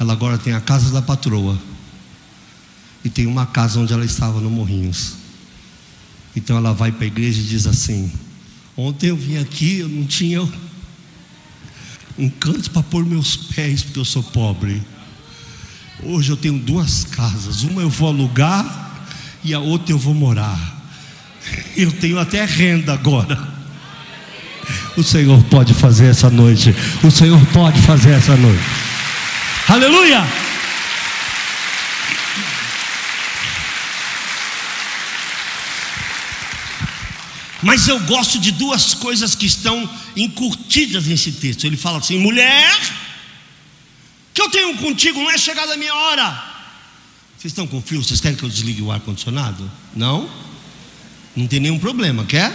Ela 0.00 0.14
agora 0.14 0.38
tem 0.38 0.52
a 0.52 0.60
casa 0.60 0.90
da 0.90 1.02
patroa. 1.02 1.60
E 3.04 3.10
tem 3.10 3.26
uma 3.26 3.46
casa 3.46 3.78
onde 3.78 3.92
ela 3.92 4.04
estava 4.04 4.40
no 4.40 4.50
Morrinhos. 4.50 5.14
Então 6.34 6.56
ela 6.56 6.72
vai 6.72 6.90
para 6.90 7.04
a 7.04 7.06
igreja 7.06 7.40
e 7.40 7.44
diz 7.44 7.66
assim: 7.66 8.10
Ontem 8.82 9.10
eu 9.10 9.16
vim 9.16 9.38
aqui, 9.38 9.78
eu 9.78 9.88
não 9.88 10.04
tinha 10.04 10.42
um 12.18 12.28
canto 12.28 12.68
para 12.72 12.82
pôr 12.82 13.06
meus 13.06 13.36
pés, 13.36 13.84
porque 13.84 14.00
eu 14.00 14.04
sou 14.04 14.24
pobre. 14.24 14.82
Hoje 16.02 16.30
eu 16.32 16.36
tenho 16.36 16.58
duas 16.58 17.04
casas, 17.04 17.62
uma 17.62 17.80
eu 17.80 17.88
vou 17.88 18.08
alugar 18.08 19.06
e 19.44 19.54
a 19.54 19.60
outra 19.60 19.92
eu 19.92 19.98
vou 19.98 20.14
morar. 20.14 20.82
Eu 21.76 21.92
tenho 21.92 22.18
até 22.18 22.44
renda 22.44 22.92
agora. 22.92 23.38
O 24.96 25.02
Senhor 25.04 25.40
pode 25.44 25.72
fazer 25.74 26.06
essa 26.06 26.28
noite. 26.28 26.74
O 27.04 27.10
Senhor 27.10 27.40
pode 27.52 27.80
fazer 27.82 28.10
essa 28.10 28.36
noite. 28.36 28.64
Aleluia! 29.68 30.26
Mas 37.62 37.86
eu 37.86 38.00
gosto 38.00 38.38
de 38.38 38.50
duas 38.50 38.92
coisas 38.92 39.34
que 39.34 39.46
estão 39.46 39.88
encurtidas 40.16 41.06
nesse 41.06 41.32
texto. 41.32 41.64
Ele 41.64 41.76
fala 41.76 41.98
assim: 41.98 42.18
mulher, 42.18 42.76
que 44.34 44.42
eu 44.42 44.50
tenho 44.50 44.76
contigo 44.78 45.20
não 45.20 45.30
é 45.30 45.38
chegada 45.38 45.74
a 45.74 45.76
minha 45.76 45.94
hora. 45.94 46.52
Vocês 47.38 47.52
estão 47.52 47.66
com 47.66 47.80
frio? 47.80 48.02
Vocês 48.02 48.20
querem 48.20 48.36
que 48.36 48.44
eu 48.44 48.48
desligue 48.48 48.82
o 48.82 48.90
ar-condicionado? 48.90 49.70
Não? 49.94 50.28
Não 51.34 51.46
tem 51.46 51.60
nenhum 51.60 51.78
problema, 51.78 52.24
quer? 52.24 52.52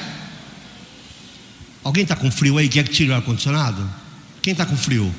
Alguém 1.84 2.04
está 2.04 2.15
com 2.15 2.30
frio 2.30 2.58
aí? 2.58 2.67
Quer 2.67 2.84
que 2.84 2.93
tire 2.93 3.12
o 3.12 3.15
ar-condicionado? 3.15 3.89
Quem 4.41 4.52
está 4.52 4.65
com 4.65 4.78
frio? 4.78 5.13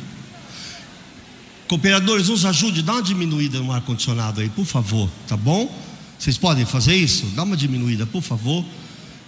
Cooperadores, 1.67 2.29
nos 2.29 2.47
ajude, 2.47 2.83
dá 2.83 2.95
uma 2.95 3.03
diminuída 3.03 3.59
no 3.59 3.73
ar-condicionado 3.73 4.41
aí, 4.41 4.49
por 4.49 4.65
favor, 4.65 5.11
tá 5.27 5.37
bom? 5.37 5.71
Vocês 6.19 6.39
podem 6.39 6.65
fazer 6.65 6.97
isso? 6.97 7.27
Dá 7.35 7.43
uma 7.43 7.57
diminuída, 7.57 8.07
por 8.07 8.23
favor. 8.23 8.65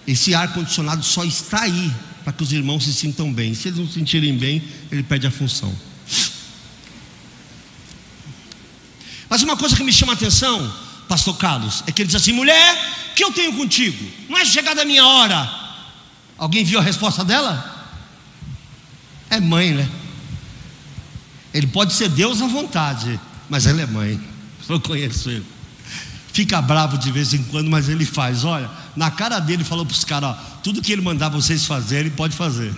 Esse 0.07 0.33
ar-condicionado 0.33 1.03
só 1.03 1.23
está 1.23 1.61
aí 1.61 1.91
para 2.23 2.33
que 2.33 2.43
os 2.43 2.51
irmãos 2.51 2.83
se 2.83 2.93
sintam 2.93 3.31
bem. 3.33 3.53
Se 3.53 3.67
eles 3.67 3.79
não 3.79 3.87
se 3.87 3.93
sentirem 3.93 4.37
bem, 4.37 4.63
ele 4.91 5.03
perde 5.03 5.27
a 5.27 5.31
função. 5.31 5.73
Mas 9.29 9.43
uma 9.43 9.55
coisa 9.55 9.75
que 9.75 9.83
me 9.83 9.93
chama 9.93 10.13
a 10.13 10.15
atenção, 10.15 10.73
Pastor 11.07 11.37
Carlos, 11.37 11.83
é 11.87 11.91
que 11.91 12.01
ele 12.01 12.07
diz 12.07 12.15
assim: 12.15 12.33
mulher, 12.33 12.75
que 13.15 13.23
eu 13.23 13.31
tenho 13.31 13.53
contigo? 13.53 14.05
Não 14.27 14.37
é 14.37 14.45
chegada 14.45 14.81
a 14.81 14.85
minha 14.85 15.05
hora. 15.05 15.49
Alguém 16.37 16.63
viu 16.63 16.79
a 16.79 16.81
resposta 16.81 17.23
dela? 17.23 17.89
É 19.29 19.39
mãe, 19.39 19.71
né? 19.71 19.89
Ele 21.53 21.67
pode 21.67 21.93
ser 21.93 22.09
Deus 22.09 22.41
à 22.41 22.47
vontade, 22.47 23.19
mas 23.49 23.65
ela 23.65 23.81
é 23.81 23.85
mãe. 23.85 24.19
Eu 24.67 24.79
conheço 24.79 25.29
ele. 25.29 25.45
Fica 26.33 26.61
bravo 26.61 26.97
de 26.97 27.11
vez 27.11 27.33
em 27.33 27.43
quando, 27.43 27.69
mas 27.69 27.89
ele 27.89 28.05
faz. 28.05 28.45
Olha, 28.45 28.69
na 28.95 29.11
cara 29.11 29.39
dele 29.39 29.63
falou 29.63 29.85
para 29.85 29.93
os 29.93 30.03
caras: 30.03 30.35
tudo 30.63 30.81
que 30.81 30.91
ele 30.91 31.01
mandar 31.01 31.29
vocês 31.29 31.65
fazerem, 31.65 32.11
pode 32.11 32.35
fazer. 32.35 32.73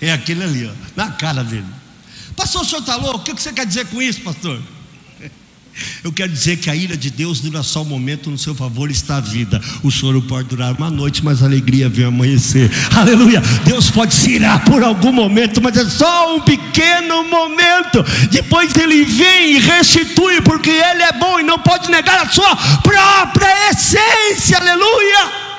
É 0.00 0.12
aquele 0.12 0.44
ali, 0.44 0.66
ó, 0.66 0.72
na 0.94 1.10
cara 1.10 1.42
dele. 1.42 1.66
Pastor, 2.36 2.62
o 2.62 2.64
senhor 2.64 2.80
está 2.80 2.96
louco? 2.96 3.18
O 3.18 3.22
que 3.22 3.42
você 3.42 3.52
quer 3.52 3.66
dizer 3.66 3.86
com 3.86 4.00
isso, 4.00 4.20
pastor? 4.20 4.60
Eu 6.02 6.10
quero 6.10 6.32
dizer 6.32 6.56
que 6.56 6.70
a 6.70 6.74
ira 6.74 6.96
de 6.96 7.10
Deus 7.10 7.40
dura 7.40 7.62
só 7.62 7.82
um 7.82 7.84
momento, 7.84 8.30
no 8.30 8.38
seu 8.38 8.54
favor 8.54 8.90
está 8.90 9.18
a 9.18 9.20
vida. 9.20 9.60
O 9.82 9.90
choro 9.90 10.22
pode 10.22 10.48
durar 10.48 10.72
uma 10.72 10.90
noite, 10.90 11.22
mas 11.22 11.42
a 11.42 11.46
alegria 11.46 11.90
vem 11.90 12.06
amanhecer. 12.06 12.70
Aleluia! 12.96 13.42
Deus 13.66 13.90
pode 13.90 14.14
se 14.14 14.30
irar 14.30 14.64
por 14.64 14.82
algum 14.82 15.12
momento, 15.12 15.60
mas 15.60 15.76
é 15.76 15.84
só 15.84 16.34
um 16.34 16.40
pequeno 16.40 17.24
momento. 17.24 18.02
Depois 18.30 18.74
ele 18.76 19.04
vem 19.04 19.56
e 19.56 19.58
restitui, 19.58 20.40
porque 20.40 20.70
ele 20.70 21.02
é 21.02 21.12
bom 21.12 21.38
e 21.38 21.42
não 21.42 21.58
pode 21.58 21.90
negar 21.90 22.26
a 22.26 22.30
sua 22.30 22.56
própria 22.80 23.70
essência. 23.70 24.56
Aleluia! 24.56 25.50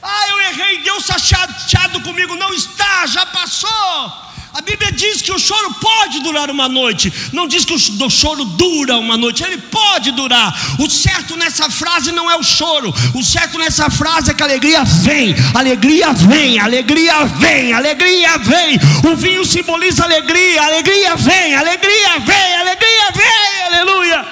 Ah, 0.00 0.28
eu 0.30 0.40
errei, 0.42 0.82
Deus 0.82 1.00
está 1.00 1.18
chateado 1.18 2.00
comigo. 2.02 2.36
Não 2.36 2.54
está, 2.54 3.04
já 3.08 3.26
passou. 3.26 4.31
A 4.54 4.60
Bíblia 4.60 4.92
diz 4.92 5.22
que 5.22 5.32
o 5.32 5.38
choro 5.38 5.72
pode 5.80 6.20
durar 6.20 6.50
uma 6.50 6.68
noite, 6.68 7.10
não 7.32 7.48
diz 7.48 7.64
que 7.64 7.72
o 7.72 8.10
choro 8.10 8.44
dura 8.44 8.98
uma 8.98 9.16
noite, 9.16 9.42
ele 9.42 9.56
pode 9.56 10.10
durar. 10.10 10.54
O 10.78 10.90
certo 10.90 11.36
nessa 11.36 11.70
frase 11.70 12.12
não 12.12 12.30
é 12.30 12.36
o 12.36 12.42
choro, 12.42 12.92
o 13.14 13.22
certo 13.22 13.58
nessa 13.58 13.88
frase 13.88 14.30
é 14.30 14.34
que 14.34 14.42
a 14.42 14.46
alegria 14.46 14.84
vem, 14.84 15.34
alegria 15.54 16.12
vem, 16.12 16.58
alegria 16.58 17.24
vem, 17.24 17.72
alegria 17.72 18.36
vem. 18.38 18.78
O 19.10 19.16
vinho 19.16 19.42
simboliza 19.46 20.04
alegria, 20.04 20.62
alegria 20.62 21.16
vem, 21.16 21.54
alegria 21.54 22.18
vem, 22.18 22.56
alegria 22.56 23.10
vem, 23.14 23.62
aleluia. 23.68 24.26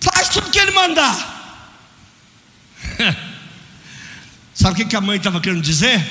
Faz 0.00 0.30
tudo 0.30 0.50
que 0.50 0.58
ele 0.58 0.70
mandar. 0.70 1.32
Sabe 4.64 4.82
o 4.82 4.88
que 4.88 4.96
a 4.96 5.00
mãe 5.02 5.18
estava 5.18 5.42
querendo 5.42 5.60
dizer? 5.60 6.02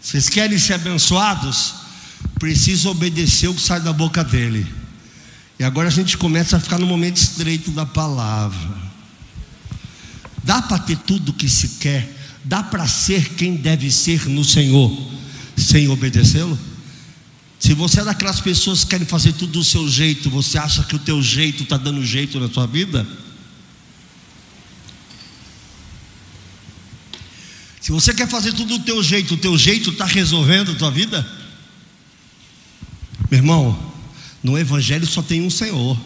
Vocês 0.00 0.30
querem 0.30 0.58
ser 0.58 0.72
abençoados? 0.72 1.74
Precisa 2.38 2.88
obedecer 2.88 3.46
o 3.48 3.54
que 3.54 3.60
sai 3.60 3.78
da 3.78 3.92
boca 3.92 4.24
dele. 4.24 4.66
E 5.58 5.64
agora 5.64 5.88
a 5.88 5.90
gente 5.90 6.16
começa 6.16 6.56
a 6.56 6.60
ficar 6.60 6.78
no 6.78 6.86
momento 6.86 7.18
estreito 7.18 7.70
da 7.72 7.84
palavra. 7.84 8.74
Dá 10.42 10.62
para 10.62 10.78
ter 10.78 10.96
tudo 10.96 11.28
o 11.28 11.34
que 11.34 11.46
se 11.46 11.76
quer, 11.78 12.10
dá 12.42 12.62
para 12.62 12.88
ser 12.88 13.34
quem 13.34 13.56
deve 13.56 13.90
ser 13.92 14.26
no 14.26 14.42
Senhor, 14.42 14.98
sem 15.58 15.88
obedecê-lo? 15.88 16.58
Se 17.58 17.74
você 17.74 18.00
é 18.00 18.04
daquelas 18.04 18.40
pessoas 18.40 18.82
que 18.82 18.88
querem 18.88 19.06
fazer 19.06 19.34
tudo 19.34 19.52
do 19.52 19.62
seu 19.62 19.86
jeito, 19.90 20.30
você 20.30 20.56
acha 20.56 20.84
que 20.84 20.96
o 20.96 21.00
teu 21.00 21.22
jeito 21.22 21.64
está 21.64 21.76
dando 21.76 22.02
jeito 22.02 22.40
na 22.40 22.48
sua 22.48 22.66
vida? 22.66 23.06
Se 27.86 27.92
você 27.92 28.12
quer 28.12 28.26
fazer 28.26 28.52
tudo 28.52 28.78
do 28.78 28.84
teu 28.84 29.00
jeito, 29.00 29.34
o 29.34 29.36
teu 29.36 29.56
jeito 29.56 29.90
está 29.90 30.04
resolvendo 30.04 30.72
a 30.72 30.74
tua 30.74 30.90
vida? 30.90 31.24
Meu 33.30 33.38
irmão, 33.38 33.78
no 34.42 34.58
Evangelho 34.58 35.06
só 35.06 35.22
tem 35.22 35.40
um 35.40 35.48
Senhor 35.48 35.96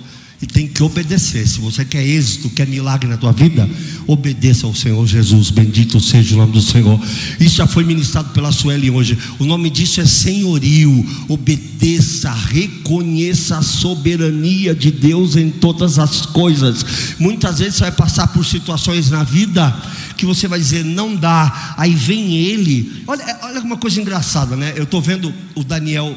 e 0.42 0.46
tem 0.46 0.68
que 0.68 0.82
obedecer. 0.82 1.48
Se 1.48 1.58
você 1.58 1.82
quer 1.82 2.06
êxito, 2.06 2.50
quer 2.50 2.66
milagre 2.66 3.08
na 3.08 3.16
tua 3.16 3.32
vida, 3.32 3.66
obedeça 4.12 4.66
ao 4.66 4.74
Senhor 4.74 5.06
Jesus. 5.06 5.50
Bendito 5.50 6.00
seja 6.00 6.34
o 6.34 6.38
nome 6.38 6.52
do 6.52 6.60
Senhor. 6.60 7.00
Isso 7.38 7.56
já 7.56 7.66
foi 7.66 7.84
ministrado 7.84 8.30
pela 8.30 8.50
Sueli 8.50 8.90
hoje. 8.90 9.16
O 9.38 9.44
nome 9.44 9.70
disso 9.70 10.00
é 10.00 10.06
senhorio. 10.06 11.06
Obedeça, 11.28 12.32
reconheça 12.32 13.58
a 13.58 13.62
soberania 13.62 14.74
de 14.74 14.90
Deus 14.90 15.36
em 15.36 15.50
todas 15.50 15.98
as 15.98 16.26
coisas. 16.26 17.14
Muitas 17.18 17.60
vezes 17.60 17.76
você 17.76 17.82
vai 17.82 17.92
passar 17.92 18.26
por 18.28 18.44
situações 18.44 19.10
na 19.10 19.22
vida 19.22 19.74
que 20.16 20.26
você 20.26 20.48
vai 20.48 20.58
dizer 20.58 20.84
não 20.84 21.14
dá. 21.14 21.74
Aí 21.76 21.94
vem 21.94 22.34
ele. 22.34 23.04
Olha, 23.06 23.38
olha 23.42 23.60
uma 23.60 23.76
coisa 23.76 24.00
engraçada, 24.00 24.56
né? 24.56 24.72
Eu 24.76 24.84
estou 24.84 25.00
vendo 25.00 25.32
o 25.54 25.62
Daniel 25.62 26.16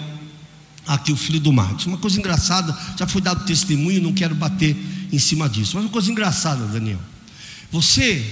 aqui 0.87 1.11
o 1.11 1.15
filho 1.15 1.39
do 1.39 1.53
Marcos. 1.53 1.85
Uma 1.85 1.97
coisa 1.97 2.19
engraçada, 2.19 2.75
já 2.97 3.05
foi 3.05 3.21
dado 3.21 3.45
testemunho, 3.45 4.01
não 4.01 4.13
quero 4.13 4.33
bater 4.33 4.75
em 5.11 5.19
cima 5.19 5.47
disso. 5.47 5.75
Mas 5.75 5.85
uma 5.85 5.91
coisa 5.91 6.11
engraçada, 6.11 6.65
Daniel. 6.65 6.99
Você 7.73 8.23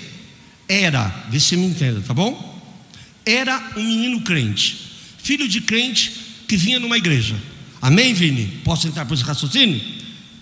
era, 0.70 1.08
vê 1.32 1.40
se 1.40 1.58
me 1.58 1.66
entenda, 1.66 2.00
tá 2.02 2.14
bom? 2.14 2.62
Era 3.26 3.72
um 3.76 3.84
menino 3.84 4.22
crente, 4.22 4.78
filho 5.18 5.48
de 5.48 5.62
crente 5.62 6.12
que 6.48 6.56
vinha 6.56 6.80
numa 6.80 6.96
igreja. 6.96 7.36
Amém, 7.82 8.14
Vini? 8.14 8.46
Posso 8.64 8.88
entrar 8.88 9.04
por 9.04 9.16
esse 9.16 9.24
raciocínio? 9.24 9.82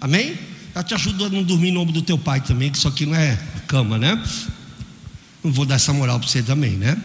Amém? 0.02 0.38
Eu 0.76 0.84
te 0.84 0.94
ajudo 0.94 1.24
a 1.24 1.30
não 1.30 1.44
dormir 1.44 1.72
no 1.72 1.80
ombro 1.80 1.94
do 1.94 2.02
teu 2.02 2.18
pai 2.18 2.42
também, 2.42 2.70
que 2.70 2.78
isso 2.78 2.90
aqui 2.90 3.06
não 3.06 3.16
é 3.16 3.40
cama, 3.68 3.98
né? 3.98 4.22
Não 5.42 5.54
vou 5.54 5.66
dar 5.66 5.76
essa 5.76 5.94
moral 5.94 6.20
para 6.20 6.28
você 6.28 6.44
também, 6.44 6.72
né? 6.72 7.02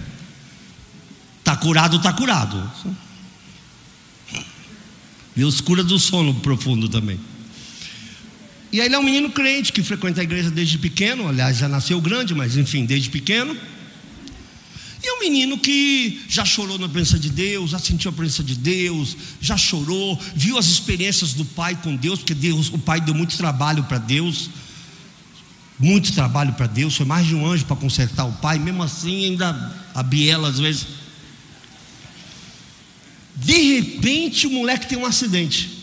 Tá 1.44 1.57
curado, 1.57 2.00
tá 2.00 2.12
curado. 2.12 2.72
Deus 5.37 5.61
cura 5.61 5.85
do 5.85 5.96
sono 6.00 6.35
profundo 6.35 6.88
também. 6.88 7.20
E 8.75 8.81
aí 8.81 8.89
ele 8.89 8.97
é 8.97 8.99
um 8.99 9.05
menino 9.05 9.31
crente 9.31 9.73
que 9.73 9.85
frequenta 9.85 10.21
a 10.21 10.25
igreja 10.25 10.51
desde 10.51 10.79
pequeno, 10.79 11.29
aliás, 11.29 11.59
já 11.59 11.69
nasceu 11.69 12.01
grande, 12.01 12.35
mas 12.35 12.57
enfim, 12.57 12.85
desde 12.85 13.09
pequeno. 13.09 13.57
E 15.01 15.07
é 15.07 15.13
um 15.13 15.21
menino 15.21 15.57
que 15.57 16.21
já 16.29 16.45
chorou 16.45 16.77
na 16.77 16.89
presença 16.89 17.17
de 17.17 17.31
Deus, 17.31 17.71
já 17.71 17.79
sentiu 17.79 18.11
a 18.11 18.13
presença 18.13 18.43
de 18.43 18.57
Deus, 18.57 19.17
já 19.41 19.57
chorou, 19.57 20.21
viu 20.35 20.59
as 20.59 20.67
experiências 20.67 21.35
do 21.35 21.45
pai 21.45 21.79
com 21.85 21.95
Deus, 21.95 22.19
porque 22.19 22.35
Deus, 22.35 22.69
o 22.69 22.77
pai 22.77 23.01
deu 23.01 23.15
muito 23.15 23.37
trabalho 23.37 23.85
para 23.85 23.99
Deus, 23.99 24.51
muito 25.79 26.13
trabalho 26.13 26.53
para 26.55 26.67
Deus, 26.67 26.97
foi 26.97 27.07
mais 27.07 27.29
de 27.29 27.37
um 27.37 27.47
anjo 27.47 27.67
para 27.67 27.77
consertar 27.77 28.25
o 28.25 28.33
pai, 28.33 28.59
mesmo 28.59 28.83
assim 28.83 29.27
ainda 29.27 29.73
a 29.95 30.03
biela 30.03 30.49
às 30.49 30.59
vezes. 30.59 30.85
De 33.37 33.77
repente 33.77 34.49
o 34.49 34.51
moleque 34.51 34.89
tem 34.89 34.99
um 34.99 35.07
acidente. 35.07 35.74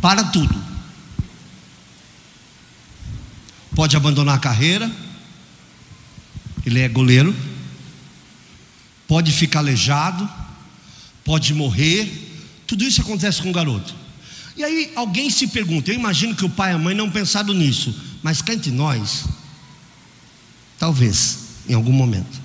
Para 0.00 0.24
tudo. 0.24 0.54
Pode 3.74 3.96
abandonar 3.96 4.36
a 4.36 4.40
carreira 4.40 4.90
ele 6.68 6.80
é 6.80 6.88
goleiro, 6.88 7.34
pode 9.06 9.32
ficar 9.32 9.60
aleijado, 9.60 10.28
pode 11.24 11.54
morrer, 11.54 12.10
tudo 12.66 12.84
isso 12.84 13.00
acontece 13.00 13.40
com 13.40 13.48
o 13.48 13.52
garoto. 13.52 13.94
E 14.54 14.62
aí 14.62 14.92
alguém 14.94 15.30
se 15.30 15.46
pergunta, 15.46 15.90
eu 15.90 15.94
imagino 15.94 16.34
que 16.34 16.44
o 16.44 16.50
pai 16.50 16.72
e 16.72 16.74
a 16.74 16.78
mãe 16.78 16.94
não 16.94 17.10
pensaram 17.10 17.54
nisso, 17.54 17.94
mas 18.22 18.42
cá 18.42 18.52
entre 18.52 18.70
nós, 18.70 19.24
talvez, 20.78 21.38
em 21.66 21.72
algum 21.72 21.92
momento. 21.92 22.38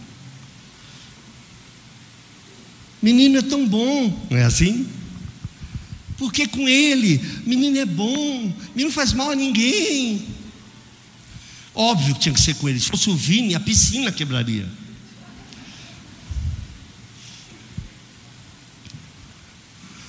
Menino 3.02 3.40
é 3.40 3.42
tão 3.42 3.68
bom, 3.68 4.26
não 4.30 4.38
é 4.38 4.46
assim? 4.46 4.88
Porque 6.18 6.48
com 6.48 6.68
ele, 6.68 7.20
menino 7.46 7.78
é 7.78 7.86
bom, 7.86 8.54
menino 8.76 8.92
faz 8.92 9.14
mal 9.14 9.32
a 9.32 9.36
ninguém. 9.36 10.26
Óbvio 11.76 12.14
que 12.14 12.22
tinha 12.22 12.34
que 12.34 12.42
ser 12.42 12.56
com 12.56 12.70
ele. 12.70 12.80
Se 12.80 12.88
fosse 12.88 13.10
o 13.10 13.16
Vini, 13.16 13.56
a 13.56 13.60
piscina 13.60 14.12
quebraria. 14.12 14.70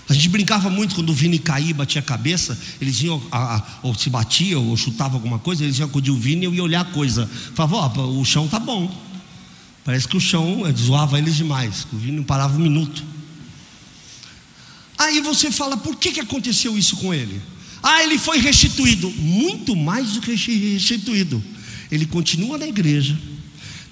A 0.08 0.12
gente 0.12 0.28
brincava 0.28 0.68
muito 0.68 0.94
quando 0.94 1.10
o 1.10 1.14
Vini 1.14 1.38
caía 1.38 1.70
e 1.70 1.72
batia 1.72 2.00
a 2.00 2.04
cabeça, 2.04 2.58
eles 2.80 3.00
iam, 3.02 3.22
a, 3.32 3.56
a, 3.56 3.62
ou 3.82 3.94
se 3.94 4.10
batia, 4.10 4.58
ou 4.58 4.76
chutava 4.76 5.14
alguma 5.14 5.38
coisa, 5.38 5.64
eles 5.64 5.78
iam 5.78 5.88
acudir 5.88 6.10
o 6.10 6.16
Vini 6.16 6.42
e 6.42 6.44
eu 6.44 6.54
ia 6.54 6.62
olhar 6.62 6.80
a 6.82 6.84
coisa. 6.84 7.28
Falava, 7.54 8.00
ó, 8.02 8.10
o 8.10 8.24
chão 8.24 8.46
tá 8.46 8.58
bom. 8.58 8.94
Parece 9.84 10.06
que 10.06 10.16
o 10.16 10.20
chão 10.20 10.62
zoava 10.76 11.18
eles 11.18 11.34
demais. 11.34 11.86
O 11.92 11.96
Vini 11.96 12.18
não 12.18 12.24
parava 12.24 12.56
um 12.56 12.60
minuto. 12.60 13.02
Aí 14.96 15.20
você 15.20 15.50
fala, 15.50 15.76
por 15.76 15.96
que, 15.96 16.12
que 16.12 16.20
aconteceu 16.20 16.76
isso 16.78 16.96
com 16.96 17.12
ele? 17.12 17.40
Ah, 17.82 18.02
ele 18.02 18.18
foi 18.18 18.38
restituído. 18.38 19.10
Muito 19.10 19.76
mais 19.76 20.12
do 20.12 20.20
que 20.20 20.34
restituído. 20.34 21.42
Ele 21.90 22.06
continua 22.06 22.56
na 22.56 22.66
igreja, 22.66 23.16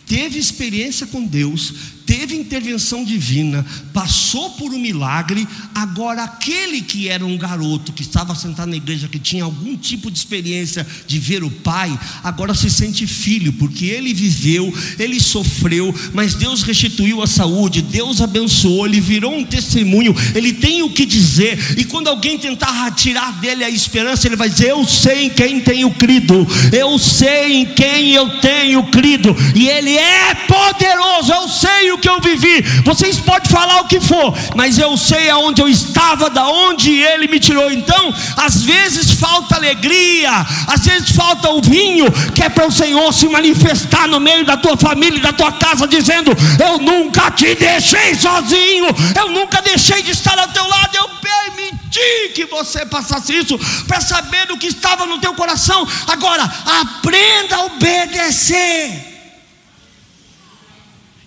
teve 0.06 0.38
experiência 0.38 1.06
com 1.06 1.24
Deus, 1.24 1.74
teve 2.06 2.34
intervenção 2.34 3.04
divina, 3.04 3.64
passou 3.92 4.50
por 4.50 4.72
um 4.72 4.78
milagre. 4.78 5.46
Agora, 5.74 6.24
aquele 6.24 6.80
que 6.82 7.08
era 7.08 7.24
um 7.24 7.36
garoto 7.36 7.92
que 7.92 8.02
estava 8.02 8.34
sentado 8.34 8.68
na 8.68 8.76
igreja, 8.76 9.08
que 9.08 9.18
tinha 9.18 9.44
algum 9.44 9.76
tipo 9.76 10.10
de 10.10 10.18
experiência 10.18 10.86
de 11.06 11.18
ver 11.18 11.42
o 11.42 11.50
pai, 11.50 11.98
agora 12.22 12.54
se 12.54 12.70
sente 12.70 13.06
filho, 13.06 13.52
porque 13.54 13.86
ele 13.86 14.12
viveu, 14.12 14.72
ele 14.98 15.20
sofreu, 15.20 15.94
mas 16.12 16.34
Deus 16.34 16.62
restituiu 16.62 17.22
a 17.22 17.26
saúde, 17.26 17.82
Deus 17.82 18.20
abençoou, 18.20 18.86
ele 18.86 19.00
virou 19.00 19.34
um 19.34 19.44
testemunho, 19.44 20.14
ele 20.34 20.52
tem 20.52 20.82
o 20.82 20.90
que 20.90 21.06
dizer. 21.06 21.78
E 21.78 21.84
quando 21.84 22.08
alguém 22.08 22.38
tentar 22.38 22.90
tirar 22.92 23.32
dele 23.40 23.64
a 23.64 23.70
esperança, 23.70 24.26
ele 24.26 24.36
vai 24.36 24.48
dizer: 24.48 24.70
Eu 24.70 24.84
sei 24.86 25.26
em 25.26 25.30
quem 25.30 25.60
tenho 25.60 25.90
crido, 25.92 26.46
eu 26.72 26.98
sei 26.98 27.54
em 27.54 27.66
quem 27.66 28.10
eu 28.10 28.40
tenho 28.40 28.82
crido, 28.84 29.34
e 29.54 29.68
ele 29.68 29.96
é 29.96 30.34
poderoso, 30.34 31.32
eu 31.32 31.48
sei 31.48 31.92
o 31.92 31.98
que 32.02 32.08
eu 32.08 32.20
vivi. 32.20 32.60
Vocês 32.84 33.18
podem 33.20 33.48
falar 33.48 33.80
o 33.80 33.86
que 33.86 34.00
for, 34.00 34.34
mas 34.56 34.76
eu 34.76 34.96
sei 34.96 35.30
aonde 35.30 35.62
eu 35.62 35.68
estava, 35.68 36.28
da 36.28 36.48
onde 36.48 36.90
ele 36.90 37.28
me 37.28 37.38
tirou. 37.38 37.70
Então, 37.70 38.12
às 38.36 38.62
vezes 38.64 39.12
falta 39.12 39.54
alegria, 39.54 40.44
às 40.66 40.84
vezes 40.84 41.10
falta 41.12 41.48
o 41.50 41.62
vinho, 41.62 42.06
que 42.34 42.42
é 42.42 42.48
para 42.48 42.66
o 42.66 42.72
Senhor 42.72 43.14
se 43.14 43.28
manifestar 43.28 44.08
no 44.08 44.18
meio 44.18 44.44
da 44.44 44.56
tua 44.56 44.76
família, 44.76 45.20
da 45.20 45.32
tua 45.32 45.52
casa, 45.52 45.86
dizendo: 45.86 46.32
Eu 46.58 46.78
nunca 46.78 47.30
te 47.30 47.54
deixei 47.54 48.16
sozinho, 48.16 48.86
eu 49.16 49.30
nunca 49.30 49.62
deixei 49.62 50.02
de 50.02 50.10
estar 50.10 50.36
ao 50.36 50.48
teu 50.48 50.66
lado, 50.66 50.96
eu 50.96 51.08
permiti 51.20 52.32
que 52.34 52.46
você 52.46 52.84
passasse 52.84 53.32
isso, 53.32 53.56
para 53.86 54.00
saber 54.00 54.50
o 54.50 54.58
que 54.58 54.66
estava 54.66 55.06
no 55.06 55.18
teu 55.18 55.34
coração. 55.34 55.86
Agora, 56.08 56.42
aprenda 56.80 57.56
a 57.56 57.64
obedecer. 57.66 59.11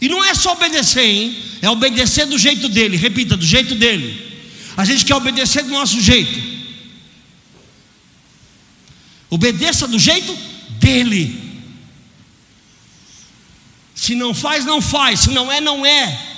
E 0.01 0.09
não 0.09 0.23
é 0.23 0.33
só 0.33 0.53
obedecer, 0.53 1.05
hein? 1.05 1.37
É 1.61 1.69
obedecer 1.69 2.25
do 2.25 2.37
jeito 2.37 2.67
dele. 2.67 2.97
Repita, 2.97 3.37
do 3.37 3.45
jeito 3.45 3.75
dele. 3.75 4.23
A 4.75 4.83
gente 4.83 5.05
quer 5.05 5.15
obedecer 5.15 5.63
do 5.63 5.69
nosso 5.69 6.01
jeito. 6.01 6.55
Obedeça 9.29 9.87
do 9.87 9.97
jeito 9.97 10.37
dele. 10.79 11.43
Se 13.93 14.13
não 14.15 14.33
faz, 14.33 14.65
não 14.65 14.81
faz. 14.81 15.21
Se 15.21 15.31
não 15.31 15.51
é, 15.51 15.61
não 15.61 15.85
é. 15.85 16.35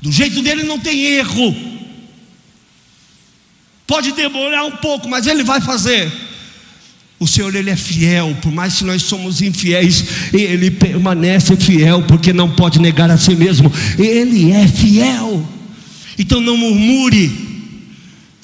Do 0.00 0.10
jeito 0.10 0.40
dele 0.42 0.62
não 0.62 0.78
tem 0.78 1.00
erro. 1.00 1.54
Pode 3.86 4.12
demorar 4.12 4.64
um 4.64 4.76
pouco, 4.76 5.08
mas 5.08 5.26
ele 5.26 5.42
vai 5.42 5.60
fazer. 5.60 6.10
O 7.22 7.26
Senhor 7.28 7.54
ele 7.54 7.70
é 7.70 7.76
fiel, 7.76 8.36
por 8.42 8.50
mais 8.50 8.78
que 8.78 8.84
nós 8.84 9.00
somos 9.02 9.40
infiéis, 9.40 10.04
ele 10.32 10.72
permanece 10.72 11.54
fiel, 11.54 12.02
porque 12.02 12.32
não 12.32 12.50
pode 12.50 12.80
negar 12.80 13.08
a 13.12 13.16
si 13.16 13.36
mesmo. 13.36 13.72
Ele 13.96 14.50
é 14.50 14.66
fiel. 14.66 15.48
Então 16.18 16.40
não 16.40 16.56
murmure. 16.56 17.30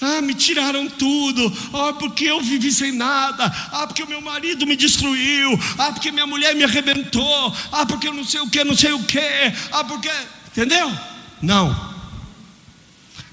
Ah, 0.00 0.22
me 0.22 0.32
tiraram 0.32 0.88
tudo. 0.88 1.52
Ah, 1.72 1.94
porque 1.94 2.26
eu 2.26 2.40
vivi 2.40 2.70
sem 2.70 2.92
nada. 2.92 3.46
Ah, 3.72 3.84
porque 3.84 4.04
o 4.04 4.08
meu 4.08 4.20
marido 4.20 4.64
me 4.64 4.76
destruiu. 4.76 5.58
Ah, 5.76 5.90
porque 5.90 6.12
minha 6.12 6.24
mulher 6.24 6.54
me 6.54 6.62
arrebentou. 6.62 7.52
Ah, 7.72 7.84
porque 7.84 8.06
eu 8.06 8.14
não 8.14 8.24
sei 8.24 8.42
o 8.42 8.48
que, 8.48 8.62
não 8.62 8.76
sei 8.76 8.92
o 8.92 9.02
que. 9.02 9.18
Ah, 9.72 9.82
porque. 9.82 10.08
Entendeu? 10.52 10.88
Não. 11.42 11.76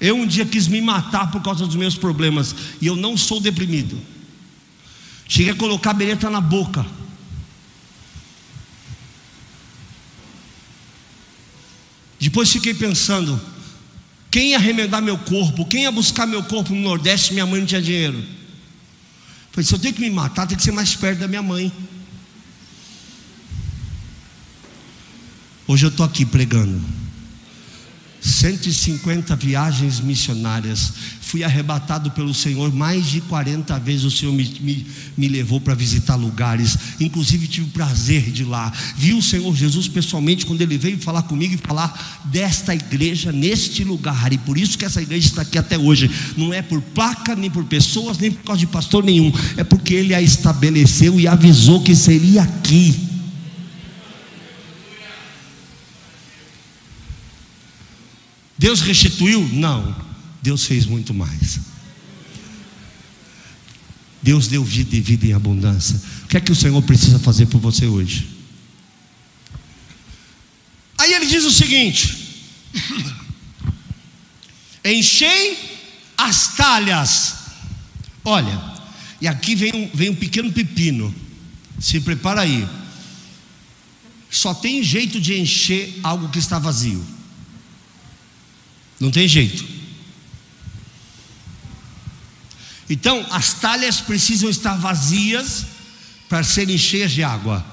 Eu 0.01 0.15
um 0.15 0.25
dia 0.25 0.43
quis 0.43 0.67
me 0.67 0.81
matar 0.81 1.29
por 1.29 1.43
causa 1.43 1.67
dos 1.67 1.75
meus 1.75 1.95
problemas. 1.95 2.55
E 2.81 2.88
eu 2.88 2.95
não 2.95 3.15
sou 3.15 3.39
deprimido. 3.39 4.14
Cheguei 5.28 5.52
a 5.52 5.56
colocar 5.56 5.92
a 5.92 5.94
bereta 5.94 6.30
na 6.30 6.40
boca. 6.40 6.86
Depois 12.20 12.52
fiquei 12.52 12.74
pensando: 12.74 13.40
quem 14.32 14.50
ia 14.50 14.60
remendar 14.60 15.02
meu 15.02 15.18
corpo? 15.18 15.66
Quem 15.66 15.84
ia 15.84 15.92
buscar 15.92 16.26
meu 16.26 16.44
corpo 16.44 16.74
no 16.74 16.82
Nordeste? 16.82 17.34
Minha 17.34 17.46
mãe 17.46 17.60
não 17.60 17.68
tinha 17.68 17.82
dinheiro. 17.82 18.24
Falei: 19.52 19.66
se 19.66 19.74
eu 19.74 19.80
tenho 19.80 19.94
que 19.94 20.02
me 20.02 20.10
matar, 20.10 20.48
tem 20.48 20.58
que 20.58 20.64
ser 20.64 20.72
mais 20.72 20.96
perto 20.96 21.20
da 21.20 21.28
minha 21.28 21.42
mãe. 21.42 21.72
Hoje 25.68 25.86
eu 25.86 25.90
estou 25.90 26.06
aqui 26.06 26.26
pregando. 26.26 27.05
150 28.26 29.36
viagens 29.36 30.00
missionárias. 30.00 30.92
Fui 31.22 31.44
arrebatado 31.44 32.10
pelo 32.10 32.34
Senhor 32.34 32.74
mais 32.74 33.06
de 33.06 33.22
40 33.22 33.78
vezes. 33.80 34.04
O 34.04 34.10
Senhor 34.10 34.34
me, 34.34 34.44
me, 34.62 34.88
me 35.16 35.28
levou 35.28 35.62
para 35.62 35.76
visitar 35.76 36.16
lugares. 36.16 36.76
Inclusive 37.00 37.48
tive 37.48 37.68
o 37.68 37.70
prazer 37.70 38.32
de 38.32 38.42
ir 38.42 38.46
lá. 38.46 38.74
Vi 38.98 39.14
o 39.14 39.22
Senhor 39.22 39.56
Jesus 39.56 39.88
pessoalmente 39.88 40.44
quando 40.44 40.62
ele 40.62 40.76
veio 40.76 40.98
falar 40.98 41.22
comigo 41.24 41.54
e 41.54 41.58
falar 41.58 42.24
desta 42.26 42.74
igreja 42.74 43.32
neste 43.32 43.84
lugar. 43.84 44.34
E 44.34 44.40
por 44.40 44.58
isso 44.58 44.76
que 44.76 44.86
essa 44.86 45.04
igreja 45.04 45.28
está 45.28 45.44
aqui 45.44 45.60
até 45.60 45.78
hoje. 45.78 46.10
Não 46.36 46.52
é 46.52 46.64
por 46.64 46.82
placa, 46.82 47.36
nem 47.36 47.52
por 47.52 47.64
pessoas, 47.66 48.18
nem 48.18 48.32
por 48.32 48.44
causa 48.44 48.60
de 48.60 48.68
pastor 48.68 49.04
nenhum. 49.04 49.32
É 49.56 49.64
porque 49.64 49.94
ele 49.94 50.16
a 50.16 50.22
estabeleceu 50.22 51.20
e 51.20 51.28
avisou 51.28 51.84
que 51.84 51.96
seria 51.96 52.42
aqui. 52.42 53.14
Deus 58.65 58.82
restituiu? 58.82 59.47
Não. 59.54 59.95
Deus 60.41 60.65
fez 60.65 60.88
muito 60.88 61.13
mais. 61.13 61.60
Deus 64.23 64.47
deu 64.47 64.63
vida 64.63 64.95
e 64.95 65.01
vida 65.01 65.28
em 65.28 65.34
abundância. 65.34 66.01
O 66.23 66.28
que 66.28 66.36
é 66.36 66.41
que 66.41 66.51
o 66.51 66.56
Senhor 66.56 66.82
precisa 66.82 67.19
fazer 67.19 67.45
por 67.45 67.62
você 67.62 67.86
hoje? 67.86 68.28
Aí 70.97 71.13
ele 71.13 71.28
diz 71.28 71.43
o 71.43 71.51
seguinte: 71.51 72.41
Enchei 74.84 75.60
as 76.17 76.56
talhas. 76.56 77.36
Olha, 78.23 78.60
e 79.21 79.28
aqui 79.28 79.54
vem 79.54 79.75
um, 79.75 79.95
vem 79.95 80.10
um 80.10 80.15
pequeno 80.15 80.51
pepino. 80.51 81.13
Se 81.80 81.99
prepara 81.99 82.41
aí. 82.41 82.67
Só 84.32 84.56
tem 84.56 84.82
jeito 84.82 85.21
de 85.21 85.39
encher 85.39 85.99
algo 86.01 86.30
que 86.30 86.39
está 86.39 86.58
vazio. 86.58 87.13
Não 88.99 89.12
tem 89.12 89.27
jeito. 89.27 89.65
Então, 92.89 93.25
as 93.31 93.53
talhas 93.53 93.99
precisam 93.99 94.49
estar 94.49 94.75
vazias 94.75 95.65
para 96.29 96.43
serem 96.43 96.77
cheias 96.77 97.12
de 97.12 97.23
água. 97.23 97.65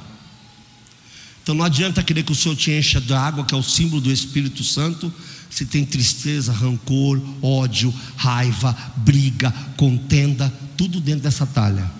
Então 1.42 1.54
não 1.54 1.64
adianta 1.64 2.02
querer 2.02 2.22
que 2.22 2.32
o 2.32 2.36
Senhor 2.36 2.54
te 2.54 2.70
encha 2.70 3.00
da 3.00 3.20
água, 3.20 3.44
que 3.44 3.54
é 3.54 3.56
o 3.56 3.62
símbolo 3.62 4.00
do 4.00 4.12
Espírito 4.12 4.62
Santo, 4.62 5.12
se 5.50 5.66
tem 5.66 5.84
tristeza, 5.84 6.52
rancor, 6.52 7.20
ódio, 7.42 7.92
raiva, 8.16 8.76
briga, 8.98 9.52
contenda, 9.76 10.52
tudo 10.76 11.00
dentro 11.00 11.22
dessa 11.22 11.44
talha. 11.44 11.90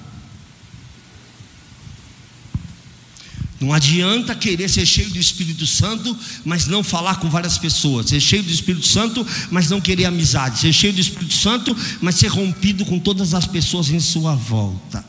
Não 3.63 3.73
adianta 3.73 4.35
querer 4.35 4.69
ser 4.69 4.85
cheio 4.85 5.09
do 5.11 5.21
Espírito 5.21 5.65
Santo, 5.69 6.19
mas 6.45 6.67
não 6.67 6.83
falar 6.83 7.21
com 7.21 7.31
várias 7.31 7.57
pessoas. 7.57 8.09
Ser 8.09 8.19
cheio 8.19 8.43
do 8.43 8.51
Espírito 8.51 8.85
Santo, 8.85 9.25
mas 9.53 9.71
não 9.71 9.81
querer 9.81 10.07
amizade. 10.07 10.59
Ser 10.59 10.73
cheio 10.73 10.93
do 10.93 11.01
Espírito 11.01 11.33
Santo, 11.33 11.77
mas 12.01 12.17
ser 12.17 12.27
rompido 12.27 12.85
com 12.85 12.99
todas 12.99 13.35
as 13.35 13.47
pessoas 13.47 13.89
em 13.89 14.01
sua 14.01 14.35
volta. 14.35 15.05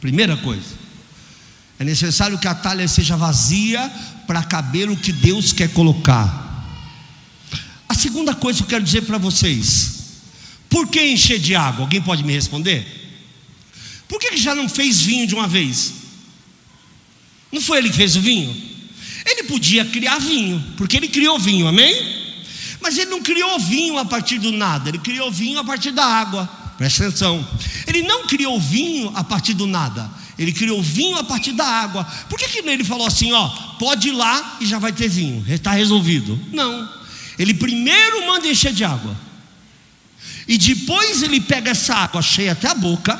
Primeira 0.00 0.36
coisa. 0.36 0.62
É 1.76 1.82
necessário 1.82 2.38
que 2.38 2.46
a 2.46 2.54
talha 2.54 2.86
seja 2.86 3.16
vazia 3.16 3.90
para 4.24 4.44
caber 4.44 4.88
o 4.88 4.96
que 4.96 5.10
Deus 5.10 5.52
quer 5.52 5.68
colocar. 5.70 6.70
A 7.88 7.94
segunda 7.94 8.36
coisa 8.36 8.58
que 8.58 8.64
eu 8.66 8.68
quero 8.68 8.84
dizer 8.84 9.02
para 9.02 9.18
vocês: 9.18 9.94
por 10.70 10.86
que 10.86 11.04
encher 11.04 11.40
de 11.40 11.56
água? 11.56 11.82
Alguém 11.82 12.00
pode 12.00 12.22
me 12.22 12.32
responder? 12.32 12.86
Por 14.06 14.20
que, 14.20 14.30
que 14.30 14.36
já 14.36 14.54
não 14.54 14.68
fez 14.68 15.00
vinho 15.00 15.26
de 15.26 15.34
uma 15.34 15.48
vez? 15.48 16.03
Não 17.54 17.60
foi 17.60 17.78
ele 17.78 17.88
que 17.88 17.96
fez 17.96 18.16
o 18.16 18.20
vinho? 18.20 18.54
Ele 19.24 19.44
podia 19.44 19.84
criar 19.84 20.18
vinho, 20.18 20.62
porque 20.76 20.96
ele 20.96 21.06
criou 21.06 21.38
vinho, 21.38 21.68
amém? 21.68 21.94
Mas 22.80 22.98
ele 22.98 23.10
não 23.12 23.22
criou 23.22 23.60
vinho 23.60 23.96
a 23.96 24.04
partir 24.04 24.40
do 24.40 24.50
nada, 24.50 24.88
ele 24.88 24.98
criou 24.98 25.30
vinho 25.30 25.60
a 25.60 25.64
partir 25.64 25.92
da 25.92 26.04
água. 26.04 26.50
Presta 26.76 27.06
atenção. 27.06 27.48
Ele 27.86 28.02
não 28.02 28.26
criou 28.26 28.60
vinho 28.60 29.12
a 29.14 29.22
partir 29.22 29.54
do 29.54 29.68
nada. 29.68 30.10
Ele 30.36 30.52
criou 30.52 30.82
vinho 30.82 31.16
a 31.16 31.22
partir 31.22 31.52
da 31.52 31.64
água. 31.64 32.04
Por 32.28 32.36
que, 32.36 32.48
que 32.48 32.68
ele 32.68 32.82
falou 32.82 33.06
assim, 33.06 33.32
ó, 33.32 33.48
pode 33.78 34.08
ir 34.08 34.12
lá 34.12 34.56
e 34.60 34.66
já 34.66 34.80
vai 34.80 34.92
ter 34.92 35.08
vinho? 35.08 35.44
Está 35.48 35.70
resolvido. 35.70 36.36
Não. 36.52 36.90
Ele 37.38 37.54
primeiro 37.54 38.26
manda 38.26 38.48
encher 38.48 38.72
de 38.72 38.82
água. 38.82 39.16
E 40.48 40.58
depois 40.58 41.22
ele 41.22 41.40
pega 41.40 41.70
essa 41.70 41.94
água 41.94 42.20
cheia 42.20 42.50
até 42.50 42.68
a 42.68 42.74
boca 42.74 43.16